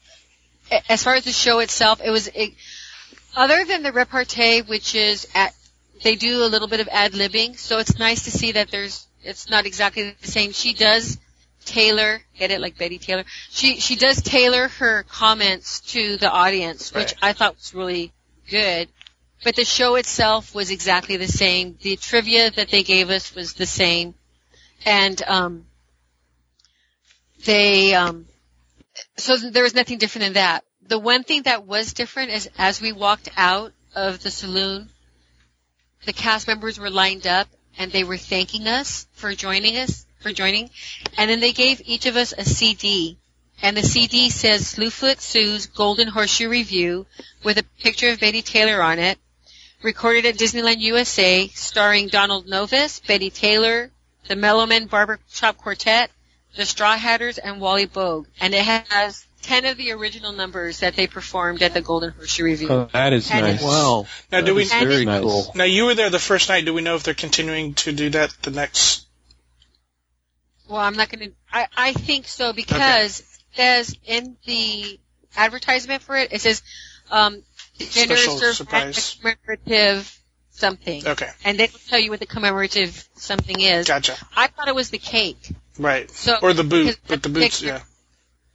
as 0.89 1.03
far 1.03 1.13
as 1.13 1.25
the 1.25 1.31
show 1.31 1.59
itself, 1.59 2.01
it 2.03 2.09
was, 2.09 2.27
it, 2.27 2.53
other 3.35 3.63
than 3.65 3.83
the 3.83 3.91
repartee, 3.91 4.63
which 4.63 4.95
is 4.95 5.27
at, 5.35 5.53
they 6.03 6.15
do 6.15 6.43
a 6.43 6.47
little 6.47 6.67
bit 6.67 6.79
of 6.79 6.89
ad-libbing, 6.91 7.57
so 7.57 7.79
it's 7.79 7.97
nice 7.97 8.25
to 8.25 8.31
see 8.31 8.53
that 8.53 8.69
there's, 8.69 9.07
it's 9.23 9.49
not 9.49 9.65
exactly 9.65 10.15
the 10.21 10.27
same. 10.27 10.51
She 10.51 10.73
does 10.73 11.17
tailor, 11.65 12.21
get 12.37 12.51
it 12.51 12.61
like 12.61 12.77
Betty 12.77 12.97
Taylor? 12.97 13.23
She, 13.49 13.79
she 13.79 13.95
does 13.95 14.21
tailor 14.21 14.67
her 14.67 15.03
comments 15.03 15.79
to 15.91 16.17
the 16.17 16.29
audience, 16.29 16.93
which 16.93 17.13
I 17.21 17.33
thought 17.33 17.55
was 17.55 17.73
really 17.73 18.11
good. 18.49 18.89
But 19.43 19.55
the 19.55 19.65
show 19.65 19.95
itself 19.95 20.55
was 20.55 20.71
exactly 20.71 21.17
the 21.17 21.27
same. 21.27 21.77
The 21.81 21.95
trivia 21.95 22.51
that 22.51 22.69
they 22.69 22.83
gave 22.83 23.09
us 23.09 23.35
was 23.35 23.53
the 23.53 23.65
same. 23.65 24.13
And, 24.85 25.21
um, 25.27 25.65
they, 27.45 27.93
um, 27.93 28.25
so 29.17 29.35
there 29.37 29.63
was 29.63 29.75
nothing 29.75 29.97
different 29.97 30.27
in 30.27 30.33
that. 30.33 30.63
The 30.87 30.99
one 30.99 31.23
thing 31.23 31.43
that 31.43 31.65
was 31.65 31.93
different 31.93 32.31
is 32.31 32.49
as 32.57 32.81
we 32.81 32.91
walked 32.91 33.29
out 33.35 33.73
of 33.95 34.21
the 34.23 34.31
saloon, 34.31 34.89
the 36.05 36.13
cast 36.13 36.47
members 36.47 36.79
were 36.79 36.89
lined 36.89 37.27
up 37.27 37.47
and 37.77 37.91
they 37.91 38.03
were 38.03 38.17
thanking 38.17 38.67
us 38.67 39.07
for 39.13 39.33
joining 39.33 39.77
us, 39.77 40.05
for 40.19 40.31
joining. 40.31 40.69
And 41.17 41.29
then 41.29 41.39
they 41.39 41.53
gave 41.53 41.81
each 41.85 42.05
of 42.05 42.15
us 42.15 42.33
a 42.37 42.45
CD. 42.45 43.17
And 43.61 43.77
the 43.77 43.83
CD 43.83 44.29
says 44.29 44.75
Slewfoot 44.75 45.21
Sue's 45.21 45.67
Golden 45.67 46.07
Horseshoe 46.07 46.49
Revue 46.49 47.05
with 47.43 47.57
a 47.57 47.63
picture 47.81 48.09
of 48.09 48.19
Betty 48.19 48.41
Taylor 48.41 48.81
on 48.81 48.99
it. 48.99 49.17
Recorded 49.81 50.25
at 50.25 50.37
Disneyland 50.37 50.79
USA, 50.79 51.47
starring 51.49 52.07
Donald 52.07 52.47
Novis, 52.47 53.05
Betty 53.05 53.29
Taylor, 53.29 53.91
the 54.27 54.35
Mellowmen 54.35 54.87
Barbershop 54.87 55.57
Quartet, 55.57 56.09
the 56.55 56.65
Straw 56.65 56.95
Hatters, 56.95 57.37
and 57.37 57.59
Wally 57.59 57.87
Boag. 57.87 58.25
And 58.39 58.53
it 58.53 58.63
has 58.63 59.25
10 59.43 59.65
of 59.65 59.77
the 59.77 59.91
original 59.91 60.32
numbers 60.32 60.79
that 60.79 60.95
they 60.95 61.06
performed 61.08 61.62
at 61.62 61.73
the 61.73 61.82
Golden 61.82 62.12
Horseshoe 62.12 62.43
Revue. 62.45 62.69
Oh, 62.69 62.89
that 62.93 63.13
is 63.13 63.29
And 63.29 63.45
nice. 63.45 63.62
Wow. 63.62 64.08
Now, 64.32 64.39
That 64.39 64.45
do 64.45 64.56
we- 64.56 64.63
is 64.63 64.71
very 64.73 65.06
Nice. 65.06 65.21
cool. 65.21 65.51
Now 65.56 65.65
you 65.65 65.86
were 65.86 65.95
there 65.95 66.10
the 66.10 66.19
first 66.19 66.49
night. 66.49 66.65
Do 66.65 66.73
we 66.73 66.82
know 66.82 66.95
if 66.95 67.03
they're 67.03 67.13
continuing 67.13 67.73
to 67.75 67.91
do 67.91 68.10
that 68.12 68.34
the 68.41 68.51
next? 68.51 69.06
Well, 70.67 70.79
I'm 70.79 70.95
not 70.95 71.10
going 71.10 71.29
to. 71.29 71.36
I 71.51 71.67
I 71.75 71.93
think 71.93 72.27
so 72.27 72.53
because 72.53 73.19
it 73.19 73.25
says 73.56 73.95
in 74.06 74.38
the 74.45 74.99
advertisement 75.36 76.01
for 76.03 76.15
it, 76.15 76.32
it 76.32 76.41
says 76.41 76.62
um, 77.12 77.43
dinner 77.77 78.15
Special 78.15 78.38
served 78.38 78.58
surprise. 78.58 79.17
commemorative 79.21 80.19
something, 80.51 81.06
Okay, 81.08 81.29
and 81.43 81.60
they 81.60 81.67
don't 81.67 81.88
tell 81.88 81.99
you 81.99 82.10
what 82.12 82.19
the 82.21 82.25
commemorative 82.25 83.08
something 83.15 83.60
is. 83.60 83.88
gotcha. 83.88 84.15
I 84.36 84.47
thought 84.47 84.67
it 84.67 84.75
was 84.75 84.89
the 84.89 84.99
cake. 84.99 85.49
Right. 85.77 86.10
So 86.10 86.38
Or 86.41 86.53
the 86.53 86.63
boot, 86.63 86.97
but 87.08 87.21
the 87.21 87.29
the 87.29 87.34
boots, 87.39 87.60
picture- 87.60 87.75
yeah. 87.75 87.82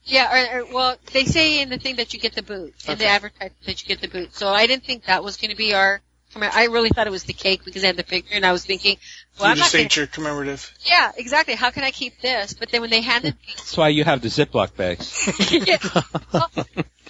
Yeah, 0.09 0.55
or, 0.55 0.61
or 0.61 0.75
well, 0.75 0.97
they 1.13 1.25
say 1.25 1.61
in 1.61 1.69
the 1.69 1.79
thing 1.79 1.97
that 1.97 2.13
you 2.15 2.19
get 2.21 2.35
the 2.35 2.43
boot 2.43 2.75
in 2.87 2.97
the 2.99 3.05
Okay. 3.05 3.07
advertisement 3.07 3.53
that 3.67 3.83
you 3.83 3.89
get 3.89 4.01
the 4.01 4.09
boot. 4.09 4.35
So 4.35 4.49
I 4.49 4.67
didn't 4.67 4.85
think 4.85 5.05
that 5.05 5.23
was 5.23 5.37
going 5.37 5.51
to 5.51 5.57
be 5.57 5.75
our. 5.75 6.01
commem- 6.35 6.51
I 6.53 6.65
really 6.65 6.89
thought 6.91 7.07
it 7.07 7.11
was 7.11 7.25
the 7.25 7.33
cake 7.35 7.63
because 7.65 7.85
I 7.85 7.89
had 7.89 7.97
the 7.97 8.05
picture, 8.05 8.35
and 8.35 8.45
I 8.45 8.53
was 8.53 8.65
thinking, 8.65 8.97
well, 9.39 9.49
you 9.49 9.53
I'm 9.53 9.59
not 9.59 9.65
just 9.65 9.73
going 9.75 9.85
ate 9.85 9.97
your 9.97 10.07
commemorative. 10.07 10.75
Yeah, 10.85 11.13
exactly. 11.17 11.55
How 11.55 11.71
can 11.71 11.85
I 11.85 11.91
keep 11.91 12.21
this? 12.21 12.55
But 12.55 12.71
then 12.71 12.81
when 12.81 12.91
they 12.91 13.03
handed 13.03 13.35
me 13.35 13.55
That's 13.57 13.77
why 13.77 13.89
you 13.91 14.03
have 14.05 14.21
the 14.23 14.29
Ziploc 14.29 14.75
bags. 14.77 15.15
Well, 16.33 16.51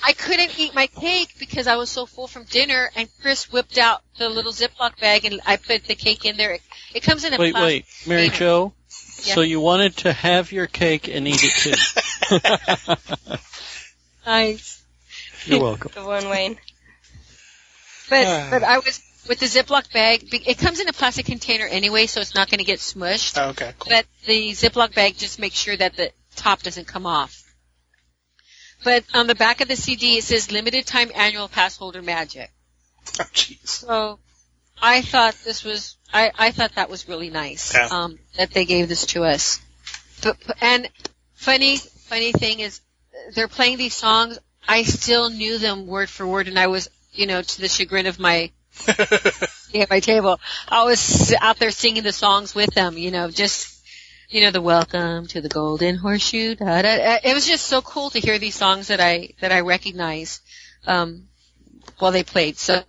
I 0.02 0.12
couldn't 0.12 0.56
eat 0.58 0.74
my 0.76 0.86
cake 0.86 1.30
because 1.40 1.66
I 1.66 1.74
was 1.76 1.90
so 1.90 2.06
full 2.06 2.28
from 2.28 2.44
dinner, 2.44 2.88
and 2.96 3.08
Chris 3.20 3.50
whipped 3.52 3.78
out 3.78 4.00
the 4.18 4.28
little 4.28 4.52
Ziploc 4.52 4.98
bag, 5.00 5.24
and 5.24 5.40
I 5.46 5.56
put 5.56 5.84
the 5.84 5.96
cake 5.96 6.24
in 6.24 6.36
there. 6.36 6.52
It, 6.54 6.62
it 6.94 7.02
comes 7.02 7.24
in 7.24 7.34
a 7.34 7.36
Wait, 7.38 7.54
wait, 7.54 7.84
Mary 8.06 8.28
container. 8.28 8.38
Jo. 8.38 8.72
Yeah. 9.24 9.34
So 9.34 9.40
you 9.40 9.58
wanted 9.60 9.96
to 9.98 10.12
have 10.12 10.52
your 10.52 10.68
cake 10.68 11.08
and 11.08 11.26
eat 11.26 11.42
it 11.42 11.52
too. 11.56 11.72
Nice. 14.26 14.82
You're 15.46 15.60
welcome. 15.62 15.90
The 15.94 16.04
one 16.04 16.28
Wayne. 16.28 16.58
But 18.10 18.26
Ah. 18.26 18.48
but 18.50 18.62
I 18.62 18.78
was 18.78 19.00
with 19.26 19.38
the 19.40 19.46
Ziploc 19.46 19.90
bag. 19.92 20.28
It 20.32 20.58
comes 20.58 20.80
in 20.80 20.88
a 20.88 20.92
plastic 20.92 21.26
container 21.26 21.64
anyway, 21.66 22.06
so 22.06 22.20
it's 22.20 22.34
not 22.34 22.50
going 22.50 22.58
to 22.58 22.64
get 22.64 22.78
smushed. 22.78 23.38
Oh, 23.42 23.50
okay, 23.50 23.72
cool. 23.78 23.90
But 23.90 24.06
the 24.26 24.50
Ziploc 24.52 24.94
bag 24.94 25.16
just 25.16 25.38
makes 25.38 25.56
sure 25.56 25.76
that 25.76 25.96
the 25.96 26.12
top 26.36 26.62
doesn't 26.62 26.86
come 26.86 27.06
off. 27.06 27.42
but 28.84 29.04
on 29.14 29.26
the 29.26 29.34
back 29.34 29.60
of 29.60 29.68
the 29.68 29.76
CD 29.76 30.18
it 30.18 30.24
says 30.24 30.52
limited 30.52 30.86
time 30.86 31.10
annual 31.14 31.48
pass 31.48 31.76
holder 31.76 32.02
magic. 32.02 32.50
Oh, 33.18 33.24
jeez. 33.34 33.66
So 33.66 34.18
I 34.80 35.02
thought 35.02 35.34
this 35.44 35.64
was 35.64 35.96
I, 36.12 36.30
I 36.38 36.50
thought 36.52 36.74
that 36.76 36.88
was 36.90 37.08
really 37.08 37.30
nice 37.30 37.74
Yeah. 37.74 37.88
um, 37.90 38.18
that 38.36 38.50
they 38.50 38.64
gave 38.66 38.88
this 38.88 39.06
to 39.06 39.24
us. 39.24 39.60
But, 40.22 40.36
and 40.60 40.88
funny 41.34 41.78
funny 42.08 42.32
thing 42.32 42.60
is 42.60 42.80
they're 43.34 43.48
playing 43.48 43.76
these 43.76 43.94
songs. 43.94 44.38
I 44.66 44.82
still 44.82 45.30
knew 45.30 45.58
them 45.58 45.86
word 45.86 46.08
for 46.08 46.26
word, 46.26 46.48
and 46.48 46.58
I 46.58 46.66
was 46.68 46.88
you 47.12 47.26
know 47.26 47.42
to 47.42 47.60
the 47.60 47.68
chagrin 47.68 48.06
of 48.06 48.18
my 48.18 48.50
at 49.74 49.90
my 49.90 50.00
table. 50.00 50.40
I 50.68 50.84
was 50.84 51.34
out 51.40 51.58
there 51.58 51.70
singing 51.70 52.02
the 52.02 52.12
songs 52.12 52.54
with 52.54 52.74
them. 52.74 52.96
You 52.96 53.10
know, 53.10 53.30
just 53.30 53.84
you 54.30 54.42
know 54.42 54.50
the 54.50 54.62
welcome 54.62 55.26
to 55.28 55.40
the 55.40 55.48
golden 55.48 55.96
horseshoe. 55.96 56.54
Da, 56.54 56.82
da. 56.82 57.18
It 57.22 57.34
was 57.34 57.46
just 57.46 57.66
so 57.66 57.82
cool 57.82 58.10
to 58.10 58.20
hear 58.20 58.38
these 58.38 58.54
songs 58.54 58.88
that 58.88 59.00
I 59.00 59.34
that 59.40 59.52
I 59.52 59.60
recognize 59.60 60.40
um, 60.86 61.28
while 61.98 62.12
they 62.12 62.24
played. 62.24 62.56
So 62.56 62.82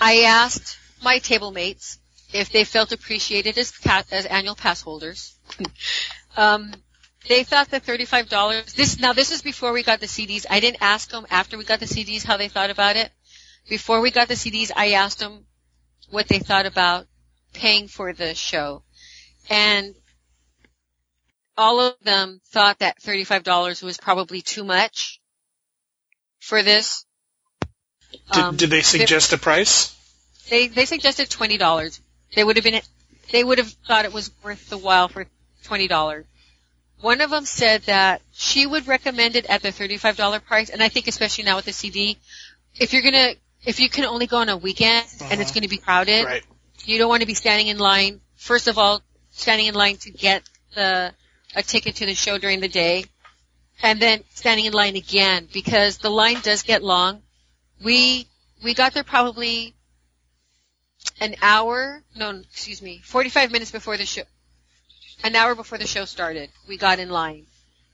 I 0.00 0.22
asked 0.22 0.78
my 1.02 1.18
table 1.18 1.52
mates 1.52 1.98
if 2.32 2.50
they 2.50 2.64
felt 2.64 2.90
appreciated 2.90 3.56
as 3.56 3.72
as 4.10 4.26
annual 4.26 4.56
pass 4.56 4.82
holders. 4.82 5.36
um, 6.36 6.72
they 7.26 7.42
thought 7.44 7.70
that 7.70 7.82
thirty-five 7.84 8.28
dollars. 8.28 8.72
This 8.74 8.98
now 8.98 9.12
this 9.12 9.32
is 9.32 9.42
before 9.42 9.72
we 9.72 9.82
got 9.82 10.00
the 10.00 10.06
CDs. 10.06 10.46
I 10.48 10.60
didn't 10.60 10.82
ask 10.82 11.10
them 11.10 11.26
after 11.30 11.58
we 11.58 11.64
got 11.64 11.80
the 11.80 11.86
CDs 11.86 12.24
how 12.24 12.36
they 12.36 12.48
thought 12.48 12.70
about 12.70 12.96
it. 12.96 13.10
Before 13.68 14.00
we 14.00 14.10
got 14.10 14.28
the 14.28 14.34
CDs, 14.34 14.70
I 14.74 14.92
asked 14.92 15.18
them 15.18 15.44
what 16.10 16.28
they 16.28 16.38
thought 16.38 16.66
about 16.66 17.06
paying 17.52 17.88
for 17.88 18.12
the 18.12 18.34
show, 18.34 18.82
and 19.50 19.94
all 21.56 21.80
of 21.80 21.94
them 22.02 22.40
thought 22.46 22.78
that 22.78 23.02
thirty-five 23.02 23.42
dollars 23.42 23.82
was 23.82 23.98
probably 23.98 24.40
too 24.40 24.64
much 24.64 25.20
for 26.40 26.62
this. 26.62 27.04
Did, 28.32 28.42
Um, 28.42 28.56
did 28.56 28.70
they 28.70 28.82
suggest 28.82 29.32
a 29.32 29.38
price? 29.38 29.94
they 30.48 30.68
they 30.68 30.86
suggested 30.86 31.28
twenty 31.28 31.58
dollars. 31.58 32.00
They 32.34 32.44
would 32.44 32.56
have 32.56 32.64
been 32.64 32.80
they 33.32 33.44
would 33.44 33.58
have 33.58 33.70
thought 33.86 34.04
it 34.06 34.12
was 34.12 34.30
worth 34.42 34.70
the 34.70 34.78
while 34.78 35.08
for 35.08 35.26
twenty 35.64 35.88
dollars. 35.88 36.24
One 37.00 37.20
of 37.20 37.30
them 37.30 37.44
said 37.44 37.82
that 37.82 38.22
she 38.32 38.66
would 38.66 38.88
recommend 38.88 39.36
it 39.36 39.46
at 39.46 39.62
the 39.62 39.70
thirty 39.70 39.96
five 39.98 40.16
dollar 40.16 40.40
price, 40.40 40.70
and 40.70 40.82
I 40.82 40.88
think 40.88 41.06
especially 41.06 41.44
now 41.44 41.56
with 41.56 41.64
the 41.64 41.72
CD, 41.72 42.18
if 42.74 42.92
you're 42.92 43.02
gonna 43.02 43.34
if 43.64 43.80
you 43.80 43.88
can 43.88 44.04
only 44.04 44.26
go 44.26 44.38
on 44.38 44.48
a 44.48 44.56
weekend 44.56 45.06
and 45.20 45.40
it's 45.40 45.50
uh-huh. 45.50 45.54
going 45.54 45.62
to 45.62 45.68
be 45.68 45.78
crowded, 45.78 46.24
Right. 46.24 46.44
you 46.84 46.98
don't 46.98 47.08
want 47.08 47.22
to 47.22 47.26
be 47.26 47.34
standing 47.34 47.68
in 47.68 47.78
line. 47.78 48.20
First 48.36 48.68
of 48.68 48.78
all, 48.78 49.02
standing 49.30 49.66
in 49.66 49.74
line 49.74 49.96
to 49.98 50.10
get 50.10 50.42
the 50.74 51.12
a 51.54 51.62
ticket 51.62 51.96
to 51.96 52.06
the 52.06 52.14
show 52.14 52.38
during 52.38 52.60
the 52.60 52.68
day, 52.68 53.04
and 53.82 54.00
then 54.00 54.22
standing 54.34 54.66
in 54.66 54.72
line 54.72 54.96
again 54.96 55.48
because 55.52 55.98
the 55.98 56.10
line 56.10 56.40
does 56.42 56.62
get 56.62 56.82
long. 56.82 57.22
We 57.82 58.26
we 58.62 58.74
got 58.74 58.92
there 58.94 59.04
probably 59.04 59.74
an 61.20 61.36
hour, 61.42 62.02
no, 62.16 62.30
excuse 62.30 62.82
me, 62.82 63.00
45 63.04 63.50
minutes 63.50 63.70
before 63.70 63.96
the 63.96 64.06
show, 64.06 64.22
an 65.22 65.34
hour 65.36 65.54
before 65.54 65.78
the 65.78 65.86
show 65.86 66.04
started. 66.04 66.50
We 66.68 66.76
got 66.76 66.98
in 66.98 67.10
line, 67.10 67.46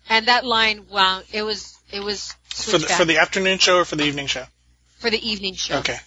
and 0.09 0.27
that 0.27 0.45
line, 0.45 0.87
wow, 0.89 1.23
it 1.33 1.43
was 1.43 1.77
it 1.93 2.01
was 2.01 2.35
For 2.49 2.79
the, 2.79 2.87
for 2.87 3.05
the 3.05 3.19
afternoon 3.19 3.59
show 3.59 3.79
or 3.79 3.85
for 3.85 3.97
the 3.97 4.05
evening 4.05 4.27
show? 4.27 4.45
for 4.99 5.11
the 5.11 5.29
evening 5.29 5.55
show. 5.55 5.79
Okay. 5.79 5.99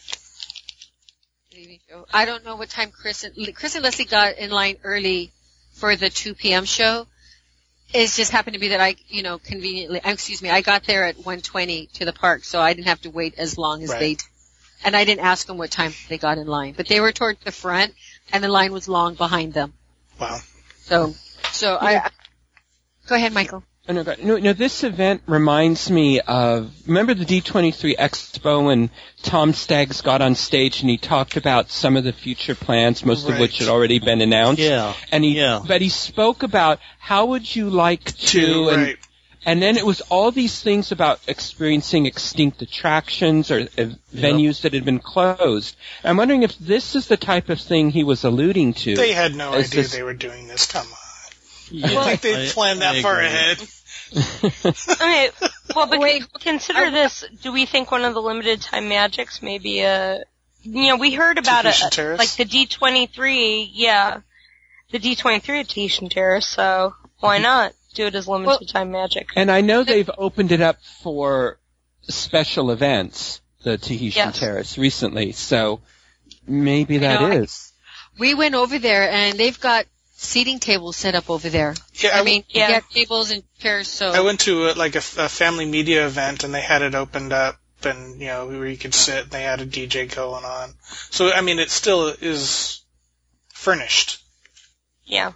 Evening 1.51 1.79
show. 1.89 2.05
I 2.13 2.25
don't 2.25 2.43
know 2.43 2.55
what 2.55 2.69
time 2.69 2.91
Chris 2.91 3.23
and 3.23 3.55
Chris 3.55 3.75
and 3.75 3.83
Leslie 3.83 4.05
got 4.05 4.37
in 4.37 4.49
line 4.51 4.77
early 4.83 5.31
for 5.73 5.95
the 5.95 6.09
2 6.09 6.33
p.m. 6.35 6.65
show. 6.65 7.07
It 7.93 8.09
just 8.09 8.31
happened 8.31 8.55
to 8.55 8.59
be 8.59 8.69
that 8.69 8.81
I, 8.81 8.95
you 9.07 9.23
know, 9.23 9.37
conveniently, 9.37 10.01
uh, 10.01 10.11
excuse 10.11 10.41
me, 10.41 10.49
I 10.49 10.61
got 10.61 10.83
there 10.83 11.05
at 11.05 11.15
1:20 11.17 11.91
to 11.93 12.05
the 12.05 12.11
park, 12.13 12.43
so 12.43 12.59
I 12.59 12.73
didn't 12.73 12.87
have 12.87 13.01
to 13.01 13.09
wait 13.09 13.35
as 13.37 13.57
long 13.57 13.83
as 13.83 13.89
Right. 13.89 13.99
they. 13.99 14.17
And 14.83 14.95
I 14.95 15.05
didn't 15.05 15.25
ask 15.25 15.47
them 15.47 15.57
what 15.57 15.71
time 15.71 15.93
they 16.09 16.17
got 16.17 16.37
in 16.37 16.45
line, 16.47 16.73
but 16.77 16.87
they 16.87 16.99
were 16.99 17.11
toward 17.11 17.37
the 17.43 17.51
front, 17.51 17.95
and 18.31 18.43
the 18.43 18.49
line 18.49 18.71
was 18.71 18.87
long 18.87 19.15
behind 19.15 19.53
them. 19.53 19.73
Wow. 20.19 20.39
So, 20.87 21.13
so 21.51 21.77
I. 21.79 22.09
Go 23.07 23.15
ahead, 23.15 23.33
Michael. 23.33 23.63
Oh, 23.89 23.93
no, 23.93 24.03
no, 24.21 24.37
no, 24.37 24.51
this 24.51 24.83
event 24.83 25.21
reminds 25.27 25.89
me 25.89 26.19
of, 26.19 26.73
remember 26.87 27.13
the 27.13 27.23
D23 27.23 27.95
Expo 27.95 28.65
when 28.65 28.89
Tom 29.23 29.53
Staggs 29.53 30.01
got 30.01 30.21
on 30.21 30.35
stage 30.35 30.81
and 30.81 30.89
he 30.89 30.97
talked 30.97 31.37
about 31.37 31.69
some 31.69 31.95
of 31.95 32.03
the 32.03 32.11
future 32.11 32.53
plans, 32.53 33.05
most 33.05 33.29
of 33.29 33.39
which 33.39 33.59
had 33.59 33.69
already 33.69 33.99
been 33.99 34.19
announced? 34.19 34.61
Yeah. 34.61 34.93
And 35.09 35.23
he, 35.23 35.37
Yeah. 35.37 35.61
but 35.65 35.81
he 35.81 35.87
spoke 35.87 36.43
about 36.43 36.79
how 36.99 37.27
would 37.27 37.55
you 37.55 37.69
like 37.69 38.03
to, 38.03 38.27
Two, 38.27 38.69
and, 38.69 38.81
right. 38.81 38.97
And 39.47 39.61
then 39.61 39.77
it 39.77 39.85
was 39.85 40.01
all 40.01 40.29
these 40.31 40.61
things 40.61 40.91
about 40.91 41.19
experiencing 41.27 42.05
extinct 42.05 42.61
attractions 42.61 43.49
or 43.49 43.61
uh, 43.61 43.89
venues 44.13 44.61
that 44.61 44.73
had 44.73 44.85
been 44.85 44.99
closed. 44.99 45.75
I'm 46.03 46.17
wondering 46.17 46.43
if 46.43 46.55
this 46.59 46.95
is 46.95 47.07
the 47.07 47.17
type 47.17 47.49
of 47.49 47.59
thing 47.59 47.89
he 47.89 48.03
was 48.03 48.23
alluding 48.25 48.73
to. 48.83 48.95
They 48.95 49.13
had 49.13 49.33
no 49.33 49.53
Is 49.53 49.67
idea 49.71 49.81
this- 49.81 49.91
they 49.93 50.03
were 50.03 50.13
doing 50.13 50.47
this. 50.47 50.67
Come 50.67 50.85
on. 50.85 50.97
Yeah, 51.71 51.87
I 51.99 52.15
think 52.17 52.35
they 52.35 52.49
planned 52.49 52.81
that 52.81 52.95
I 52.95 53.01
far 53.01 53.15
agree. 53.15 53.25
ahead. 53.27 53.57
Okay, 54.13 55.29
well, 55.75 55.87
but 55.87 55.99
Wait. 55.99 56.23
consider 56.39 56.79
I- 56.79 56.89
this. 56.91 57.25
Do 57.41 57.51
we 57.51 57.65
think 57.65 57.91
one 57.91 58.05
of 58.05 58.13
the 58.13 58.21
limited 58.21 58.61
time 58.61 58.87
magics 58.87 59.41
maybe 59.41 59.81
a, 59.81 60.23
you 60.63 60.87
know, 60.87 60.95
we 60.95 61.13
heard 61.13 61.37
about 61.37 61.65
it, 61.65 61.75
Terrace? 61.91 62.17
like 62.19 62.35
the 62.37 62.45
D23, 62.45 63.69
yeah, 63.73 64.21
the 64.91 64.99
D23 64.99 65.59
at 65.61 65.69
Tahitian 65.69 66.07
Terrace, 66.09 66.47
so 66.47 66.95
why 67.19 67.37
not 67.49 67.73
do 67.97 68.05
it 68.07 68.15
as 68.15 68.27
limited 68.27 68.47
Well- 68.47 68.59
time 68.59 68.91
magic? 68.91 69.29
And 69.35 69.51
I 69.51 69.61
know 69.61 69.83
they've 69.83 70.09
opened 70.17 70.51
it 70.51 70.61
up 70.61 70.77
for 71.03 71.59
special 72.07 72.71
events, 72.71 73.41
the 73.63 73.77
Tahitian 73.77 74.27
Yes. 74.27 74.39
Terrace, 74.39 74.77
recently. 74.77 75.33
So 75.33 75.81
maybe 76.47 76.99
that 76.99 77.19
know, 77.21 77.41
I- 77.41 77.47
We 78.19 78.33
went 78.33 78.55
over 78.55 78.79
there, 78.79 79.09
and 79.11 79.37
they've 79.37 79.59
got 79.59 79.85
seating 80.15 80.59
tables 80.59 80.95
set 80.97 81.13
up 81.15 81.29
over 81.29 81.49
there. 81.49 81.75
Yeah, 81.93 82.15
I, 82.17 82.21
I 82.21 82.23
mean, 82.23 82.43
Yeah. 82.49 82.67
you 82.67 82.73
got 82.75 82.89
tables 82.91 83.29
and 83.31 83.43
chairs. 83.59 83.87
So 83.87 84.11
I 84.11 84.21
went 84.21 84.39
to 84.41 84.69
uh 84.69 84.73
like 84.75 84.95
a, 84.95 85.03
a 85.25 85.29
family 85.29 85.65
media 85.65 86.07
event 86.07 86.43
and 86.43 86.51
they 86.53 86.61
had 86.61 86.81
it 86.81 86.95
opened 86.95 87.33
up 87.33 87.59
and 87.83 88.19
you 88.19 88.27
know 88.27 88.47
where 88.47 88.65
you 88.65 88.77
could 88.77 88.95
sit. 88.95 89.23
and 89.23 89.31
They 89.31 89.43
had 89.43 89.61
a 89.61 89.65
DJ 89.67 90.07
going 90.13 90.43
on. 90.43 90.73
So 91.11 91.31
I 91.31 91.41
mean, 91.41 91.59
it 91.59 91.69
still 91.69 92.07
is 92.07 92.81
furnished. 93.49 94.17
Yeah. 95.05 95.33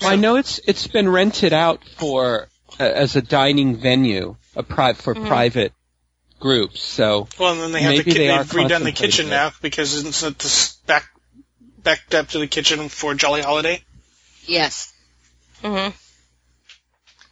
Well, 0.00 0.10
I 0.10 0.16
know 0.16 0.36
it's 0.36 0.60
it's 0.66 0.86
been 0.86 1.08
rented 1.08 1.52
out 1.52 1.82
for 1.96 2.48
uh, 2.78 2.82
as 2.84 3.16
a 3.16 3.22
dining 3.22 3.76
venue, 3.76 4.36
a 4.56 4.62
pri- 4.62 4.94
for 4.94 5.14
Mhm. 5.14 5.26
private 5.26 5.72
groups. 6.38 6.80
So 6.82 7.28
Well, 7.38 7.52
and 7.52 7.60
then 7.60 7.72
they 7.72 7.82
have 7.82 7.96
the 7.96 8.04
ki- 8.04 8.12
they 8.18 8.28
are 8.30 8.44
they've 8.44 8.52
redone 8.52 8.84
the 8.84 8.92
kitchen 8.92 9.26
it. 9.26 9.30
now 9.30 9.52
because 9.60 9.92
isn't 9.94 10.22
it 10.22 10.38
this 10.38 10.74
back 10.86 11.06
backed 11.82 12.14
up 12.14 12.28
to 12.30 12.38
the 12.38 12.46
kitchen 12.46 12.88
for 12.88 13.14
Jolly 13.14 13.42
Holiday? 13.42 13.82
yes. 14.46 14.92
hmm 15.62 15.88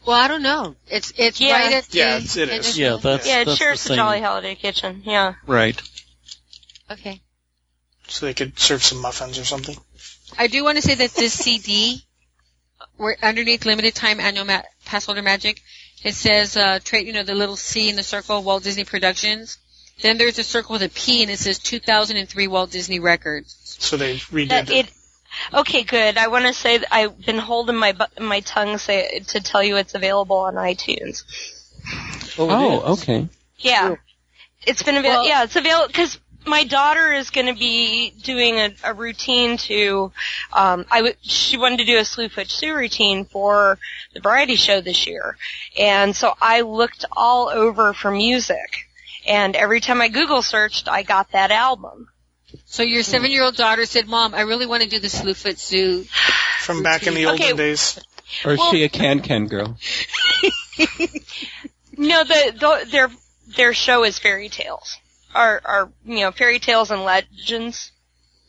Well, 0.07 0.17
I 0.17 0.29
don't 0.29 0.43
know. 0.43 0.75
It's 0.89 1.13
it's 1.17 1.41
Yeah. 1.41 1.53
right 1.61 1.73
at 1.75 1.85
the. 1.89 1.99
Yeah, 1.99 2.17
it's- 2.17 2.37
it 2.37 2.49
is. 2.51 2.79
Yeah, 2.79 2.97
that's 3.03 3.27
Yeah, 3.27 3.41
it 3.41 3.45
that's 3.47 3.59
shares 3.59 3.83
the 3.85 3.91
the. 3.91 3.97
Jolly 3.97 4.21
Holiday 4.21 4.55
Kitchen, 4.55 5.03
yeah. 5.05 5.35
Right. 5.47 5.81
Okay. 6.91 7.21
So 8.09 8.25
they 8.27 8.33
could 8.35 8.59
serve 8.59 8.83
some 8.83 8.99
muffins 9.03 9.39
or 9.39 9.45
something. 9.45 9.77
I 10.39 10.47
do 10.47 10.65
want 10.65 10.77
to 10.77 10.83
say 10.83 10.95
that 10.95 11.11
this 11.15 11.33
CD, 11.45 11.93
where 11.93 12.01
underneath 13.23 13.65
limited 13.65 13.95
time 13.95 14.21
annual 14.21 14.45
ma- 14.45 14.63
pass 14.85 15.07
holder 15.07 15.23
magic, 15.23 15.63
it 16.03 16.15
says 16.15 16.57
uh, 16.57 16.79
trade. 16.83 17.07
You 17.07 17.13
know 17.13 17.23
the 17.23 17.35
little 17.35 17.57
C 17.57 17.89
in 17.89 17.97
the 17.97 18.03
circle, 18.03 18.43
Walt 18.43 18.65
Disney 18.65 18.85
Productions. 18.85 19.59
Then 20.01 20.17
there's 20.17 20.39
a 20.39 20.45
circle 20.45 20.75
with 20.75 20.83
a 20.83 20.89
P, 20.89 21.23
and 21.23 21.31
it 21.31 21.39
says 21.39 21.59
2003 21.59 22.47
Walt 22.47 22.71
Disney 22.71 23.01
Records. 23.01 23.77
So 23.81 23.97
they 23.97 24.17
redid 24.17 24.49
That 24.51 24.71
it. 24.71 24.87
it, 24.87 24.93
okay, 25.53 25.83
good. 25.83 26.17
I 26.17 26.29
want 26.29 26.47
to 26.47 26.53
say 26.53 26.79
that 26.79 26.95
I've 26.95 27.25
been 27.25 27.39
holding 27.39 27.77
my 27.77 27.93
bu- 27.93 28.23
my 28.25 28.41
tongue 28.41 28.79
say 28.79 29.21
to 29.29 29.41
tell 29.41 29.63
you 29.63 29.77
it's 29.77 29.95
available 29.95 30.37
on 30.37 30.55
iTunes. 30.55 31.25
oh, 32.39 32.93
okay. 32.95 33.29
Yeah, 33.57 33.97
it's 34.65 34.83
been 34.83 34.97
available. 34.97 35.23
Well- 35.23 35.29
yeah, 35.29 35.45
it's 35.45 35.57
available 35.57 35.89
because 35.89 36.19
my 36.49 36.65
daughter 36.65 37.13
is 37.13 37.31
going 37.31 37.47
to 37.47 37.55
be 37.55 38.11
doing 38.23 38.57
a, 38.57 38.75
a 38.85 38.95
routine 38.95 39.57
to. 39.59 40.13
Um, 40.53 40.85
I 40.91 40.99
w- 40.99 41.15
she 41.23 41.57
wanted 41.57 41.79
to 41.79 41.85
do 41.85 41.97
a 41.99 42.03
Slewfoot 42.03 42.51
Sue 42.51 42.75
routine 42.75 43.25
for 43.25 43.79
the 44.15 44.21
variety 44.21 44.57
show 44.57 44.81
this 44.81 45.07
year, 45.07 45.37
and 45.79 46.15
so 46.17 46.35
I 46.41 46.63
looked 46.63 47.05
all 47.13 47.49
over 47.49 47.93
for 47.93 48.11
music. 48.11 48.87
And 49.27 49.55
every 49.57 49.81
time 49.81 50.01
I 50.01 50.09
Google 50.09 50.43
searched, 50.43 50.89
I 50.89 51.03
got 51.03 51.33
that 51.33 51.51
album. 51.51 52.09
So 52.65 52.83
your 52.83 53.03
seven-year-old 53.03 53.57
daughter 53.57 53.85
said, 53.85 54.09
"Mom, 54.09 54.35
I 54.35 54.41
really 54.43 54.67
want 54.67 54.83
to 54.83 54.89
do 54.89 54.99
the 55.01 55.09
Slewfoot 55.09 55.59
Sue." 55.59 56.05
From 56.61 56.83
back 56.83 57.07
in 57.07 57.15
the 57.15 57.27
olden 57.27 57.43
Okay. 57.43 57.57
days. 57.57 57.99
Or 58.45 58.53
is 58.53 58.59
Well- 58.59 58.71
she 58.73 58.85
a 58.85 58.89
can 58.89 59.21
can 59.21 59.47
girl? 59.47 59.77
No, 62.01 62.23
the, 62.23 62.55
the 62.57 62.91
their 62.91 63.11
their 63.57 63.75
show 63.75 64.05
is 64.05 64.19
fairy 64.21 64.49
tales. 64.49 64.99
Our 65.39 65.61
our 65.65 65.93
you 66.05 66.21
know 66.21 66.33
fairy 66.33 66.59
tales 66.59 66.91
and 66.91 67.05
legends 67.05 67.93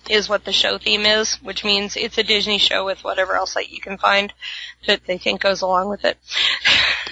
is 0.09 0.27
what 0.27 0.43
the 0.43 0.51
show 0.51 0.79
theme 0.79 1.05
is, 1.05 1.35
which 1.43 1.63
means 1.63 1.95
it's 1.95 2.17
a 2.17 2.23
Disney 2.23 2.57
show 2.57 2.83
with 2.83 3.03
whatever 3.03 3.35
else 3.35 3.53
that 3.53 3.69
you 3.69 3.79
can 3.79 3.97
find 3.97 4.33
that 4.87 5.05
they 5.05 5.19
think 5.19 5.41
goes 5.41 5.61
along 5.61 5.89
with 5.89 6.03
it. 6.03 6.17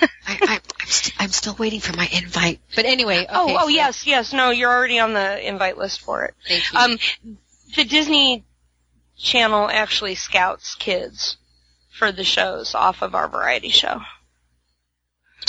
I, 0.02 0.08
I, 0.28 0.60
I 0.82 0.86
st- 0.86 1.16
I'm 1.20 1.30
still 1.30 1.56
waiting 1.60 1.80
for 1.80 1.96
my 1.96 2.10
invite. 2.12 2.60
But 2.76 2.86
anyway, 2.86 3.20
okay, 3.20 3.28
oh, 3.30 3.56
oh 3.60 3.66
so- 3.66 3.68
yes, 3.68 4.08
yes. 4.08 4.34
No, 4.34 4.50
you're 4.50 4.72
already 4.72 5.00
on 5.00 5.14
the 5.14 5.48
invite 5.48 5.78
list 5.78 6.02
for 6.02 6.26
it. 6.26 6.34
Thank 6.48 6.74
you. 6.74 6.80
Um, 6.80 7.38
the 7.76 7.84
Disney 7.84 8.44
Channel 9.18 9.70
actually 9.70 10.16
scouts 10.16 10.74
kids 10.76 11.38
for 11.92 12.12
the 12.12 12.24
shows 12.24 12.74
off 12.74 13.02
of 13.04 13.14
our 13.14 13.28
variety 13.28 13.70
show. 13.70 14.02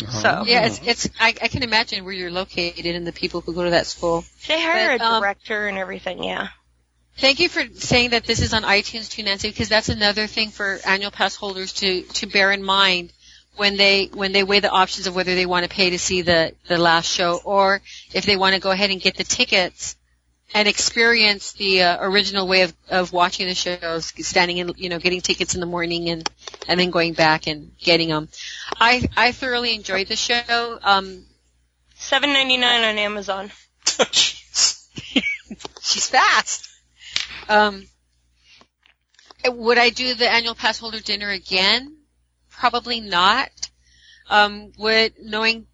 So 0.06 0.44
yeah, 0.46 0.66
it's 0.66 0.80
it's. 0.84 1.10
I, 1.18 1.28
I 1.42 1.48
can 1.48 1.62
imagine 1.62 2.04
where 2.04 2.14
you're 2.14 2.30
located 2.30 2.86
and 2.86 3.06
the 3.06 3.12
people 3.12 3.40
who 3.40 3.52
go 3.52 3.64
to 3.64 3.70
that 3.70 3.86
school. 3.86 4.24
they 4.46 4.60
hire 4.60 4.96
But, 4.96 5.04
a 5.04 5.08
um, 5.08 5.22
director 5.22 5.66
and 5.66 5.76
everything. 5.76 6.22
Yeah. 6.22 6.48
Thank 7.18 7.40
you 7.40 7.48
for 7.48 7.64
saying 7.74 8.10
that 8.10 8.24
this 8.24 8.40
is 8.40 8.54
on 8.54 8.62
iTunes 8.62 9.10
too, 9.10 9.24
Nancy, 9.24 9.48
because 9.48 9.68
that's 9.68 9.88
another 9.88 10.28
thing 10.28 10.50
for 10.50 10.78
annual 10.86 11.10
pass 11.10 11.34
holders 11.34 11.72
to, 11.74 12.02
to 12.02 12.26
bear 12.26 12.52
in 12.52 12.62
mind 12.62 13.12
when 13.56 13.76
they 13.76 14.06
when 14.14 14.30
they 14.32 14.44
weigh 14.44 14.60
the 14.60 14.70
options 14.70 15.08
of 15.08 15.16
whether 15.16 15.34
they 15.34 15.44
want 15.44 15.64
to 15.64 15.68
pay 15.68 15.90
to 15.90 15.98
see 15.98 16.22
the, 16.22 16.52
the 16.68 16.78
last 16.78 17.12
show 17.12 17.40
or 17.44 17.82
if 18.14 18.24
they 18.24 18.36
want 18.36 18.54
to 18.54 18.60
go 18.60 18.70
ahead 18.70 18.90
and 18.90 19.00
get 19.00 19.16
the 19.16 19.24
tickets 19.24 19.96
and 20.54 20.66
experience 20.66 21.52
the 21.52 21.82
uh, 21.82 21.98
original 22.00 22.48
way 22.48 22.62
of, 22.62 22.74
of 22.88 23.12
watching 23.12 23.46
the 23.46 23.54
shows, 23.54 24.12
standing 24.18 24.56
in, 24.58 24.72
you 24.76 24.88
know, 24.88 24.98
getting 24.98 25.20
tickets 25.20 25.54
in 25.54 25.60
the 25.60 25.66
morning 25.66 26.08
and, 26.08 26.28
and 26.66 26.80
then 26.80 26.90
going 26.90 27.12
back 27.12 27.46
and 27.46 27.72
getting 27.78 28.08
them. 28.08 28.28
I, 28.80 29.08
I 29.16 29.32
thoroughly 29.32 29.74
enjoyed 29.74 30.08
the 30.08 30.16
show. 30.16 30.78
Um, 30.82 31.24
Seven 31.94 32.32
ninety 32.32 32.56
nine 32.56 32.84
on 32.84 32.96
Amazon. 32.96 33.50
She's 34.12 36.08
fast. 36.08 36.68
Um, 37.48 37.86
would 39.44 39.78
I 39.78 39.90
do 39.90 40.14
the 40.14 40.30
annual 40.30 40.54
pass 40.54 40.78
holder 40.78 41.00
dinner 41.00 41.28
again? 41.28 41.96
Probably 42.50 43.00
not. 43.00 43.50
Um, 44.30 44.72
would 44.78 45.14
knowing 45.20 45.66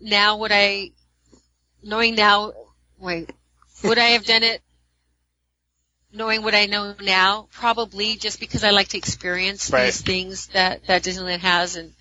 now 0.00 0.38
would 0.38 0.52
I 0.52 0.92
knowing 1.82 2.14
now 2.14 2.52
wait 2.98 3.30
would 3.82 3.98
I 3.98 4.10
have 4.10 4.24
done 4.24 4.42
it 4.42 4.62
knowing 6.12 6.42
what 6.42 6.54
I 6.54 6.66
know 6.66 6.94
now? 7.00 7.48
Probably 7.52 8.16
just 8.16 8.40
because 8.40 8.64
I 8.64 8.70
like 8.70 8.88
to 8.88 8.98
experience 8.98 9.70
Right. 9.70 9.86
these 9.86 10.00
things 10.00 10.48
that 10.48 10.86
that 10.86 11.02
Disneyland 11.02 11.40
has 11.40 11.76
and 11.76 11.92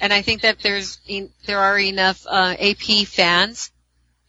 and 0.00 0.12
I 0.12 0.22
think 0.22 0.42
that 0.42 0.60
there's 0.60 0.98
there 1.46 1.58
are 1.58 1.78
enough 1.78 2.26
uh, 2.26 2.56
AP 2.58 3.06
fans 3.06 3.70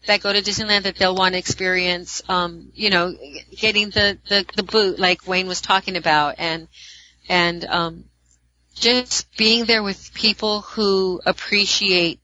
that 0.06 0.20
go 0.20 0.32
to 0.32 0.42
Disneyland 0.42 0.82
that 0.82 0.96
they'll 0.96 1.14
want 1.14 1.34
to 1.34 1.38
experience, 1.38 2.22
um, 2.28 2.72
you 2.74 2.90
know, 2.90 3.14
getting 3.56 3.90
the, 3.90 4.18
the, 4.28 4.44
the 4.56 4.62
boot 4.62 4.98
like 4.98 5.26
Wayne 5.26 5.46
was 5.46 5.60
talking 5.60 5.96
about 5.96 6.36
and, 6.38 6.68
and, 7.28 7.64
um, 7.64 8.04
just 8.74 9.36
being 9.36 9.64
there 9.64 9.82
with 9.82 10.12
people 10.14 10.62
who 10.62 11.20
appreciate 11.24 12.20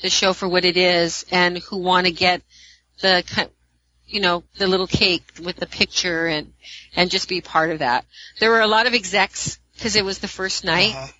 the 0.00 0.10
show 0.10 0.32
for 0.32 0.48
what 0.48 0.64
it 0.64 0.76
is 0.76 1.24
and 1.32 1.58
who 1.58 1.78
want 1.78 2.06
to 2.06 2.12
get 2.12 2.42
the, 3.00 3.48
you 4.08 4.20
know, 4.20 4.42
the 4.56 4.66
little 4.66 4.86
cake 4.86 5.24
with 5.42 5.56
the 5.56 5.66
picture 5.66 6.26
and, 6.26 6.52
and 6.96 7.10
just 7.10 7.28
be 7.28 7.40
part 7.40 7.70
of 7.70 7.80
that. 7.80 8.04
There 8.40 8.50
were 8.50 8.60
a 8.60 8.66
lot 8.66 8.86
of 8.86 8.94
execs 8.94 9.58
because 9.74 9.96
it 9.96 10.04
was 10.04 10.18
the 10.18 10.28
first 10.28 10.64
night. 10.64 10.94
Uh-huh. 10.94 11.12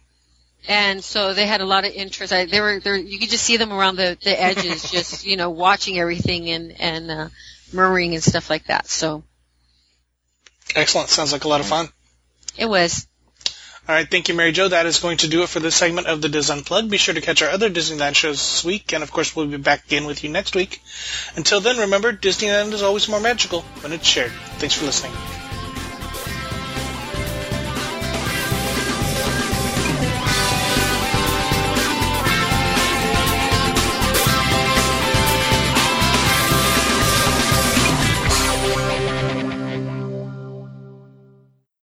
And 0.69 1.03
so 1.03 1.33
they 1.35 1.47
had 1.47 1.61
a 1.61 1.67
lot 1.67 1.87
of 1.87 1.93
interest. 1.93 2.33
I, 2.33 2.45
they 2.45 2.61
were, 2.61 2.81
there, 2.81 2.97
you 2.97 3.19
could 3.19 3.31
just 3.31 3.45
see 3.45 3.57
them 3.57 3.73
around 3.73 3.97
the, 3.97 4.19
the 4.23 4.41
edges, 4.41 4.91
just, 4.91 5.25
you 5.25 5.37
know, 5.37 5.51
watching 5.51 5.99
everything 5.99 6.51
and, 6.51 6.79
and, 6.81 7.11
uh, 7.11 7.29
murmuring 7.73 8.15
and 8.15 8.23
stuff 8.23 8.51
like 8.51 8.67
that. 8.67 8.87
So 8.87 9.23
Excellent. 10.75 11.09
Sounds 11.09 11.33
like 11.33 11.45
a 11.45 11.49
lot 11.49 11.61
of 11.61 11.67
fun. 11.67 11.89
it 12.57 12.67
was. 12.67 13.08
All 13.89 13.95
right, 13.95 14.11
thank 14.11 14.29
you, 14.29 14.35
Mary 14.35 14.53
Jo. 14.53 14.69
That 14.69 14.85
is 14.85 14.99
going 14.99 15.17
to 15.19 15.29
do 15.29 15.43
it 15.45 15.49
for 15.49 15.61
this 15.61 15.75
segment 15.75 16.09
of 16.09 16.21
the 16.21 16.29
DIS 16.29 16.51
Unplugged. 16.51 16.91
Be 16.91 16.99
sure 16.99 17.15
to 17.15 17.23
catch 17.23 17.41
our 17.41 17.49
other 17.49 17.71
Disneyland 17.71 18.17
shows 18.17 18.37
this 18.37 18.63
week, 18.63 18.93
and 18.93 19.03
of 19.03 19.11
course, 19.11 19.35
we'll 19.35 19.47
be 19.47 19.57
back 19.57 19.87
again 19.87 20.05
with 20.05 20.23
you 20.23 20.29
next 20.29 20.55
week. 20.55 20.83
Until 21.37 21.63
then, 21.63 21.79
remember, 21.79 22.13
Disneyland 22.13 22.75
is 22.75 22.83
always 22.83 23.09
more 23.09 23.19
magical 23.19 23.63
when 23.81 23.95
it's 23.95 24.07
shared. 24.07 24.33
Thanks 24.59 24.75
for 24.75 24.85
listening. 24.85 25.48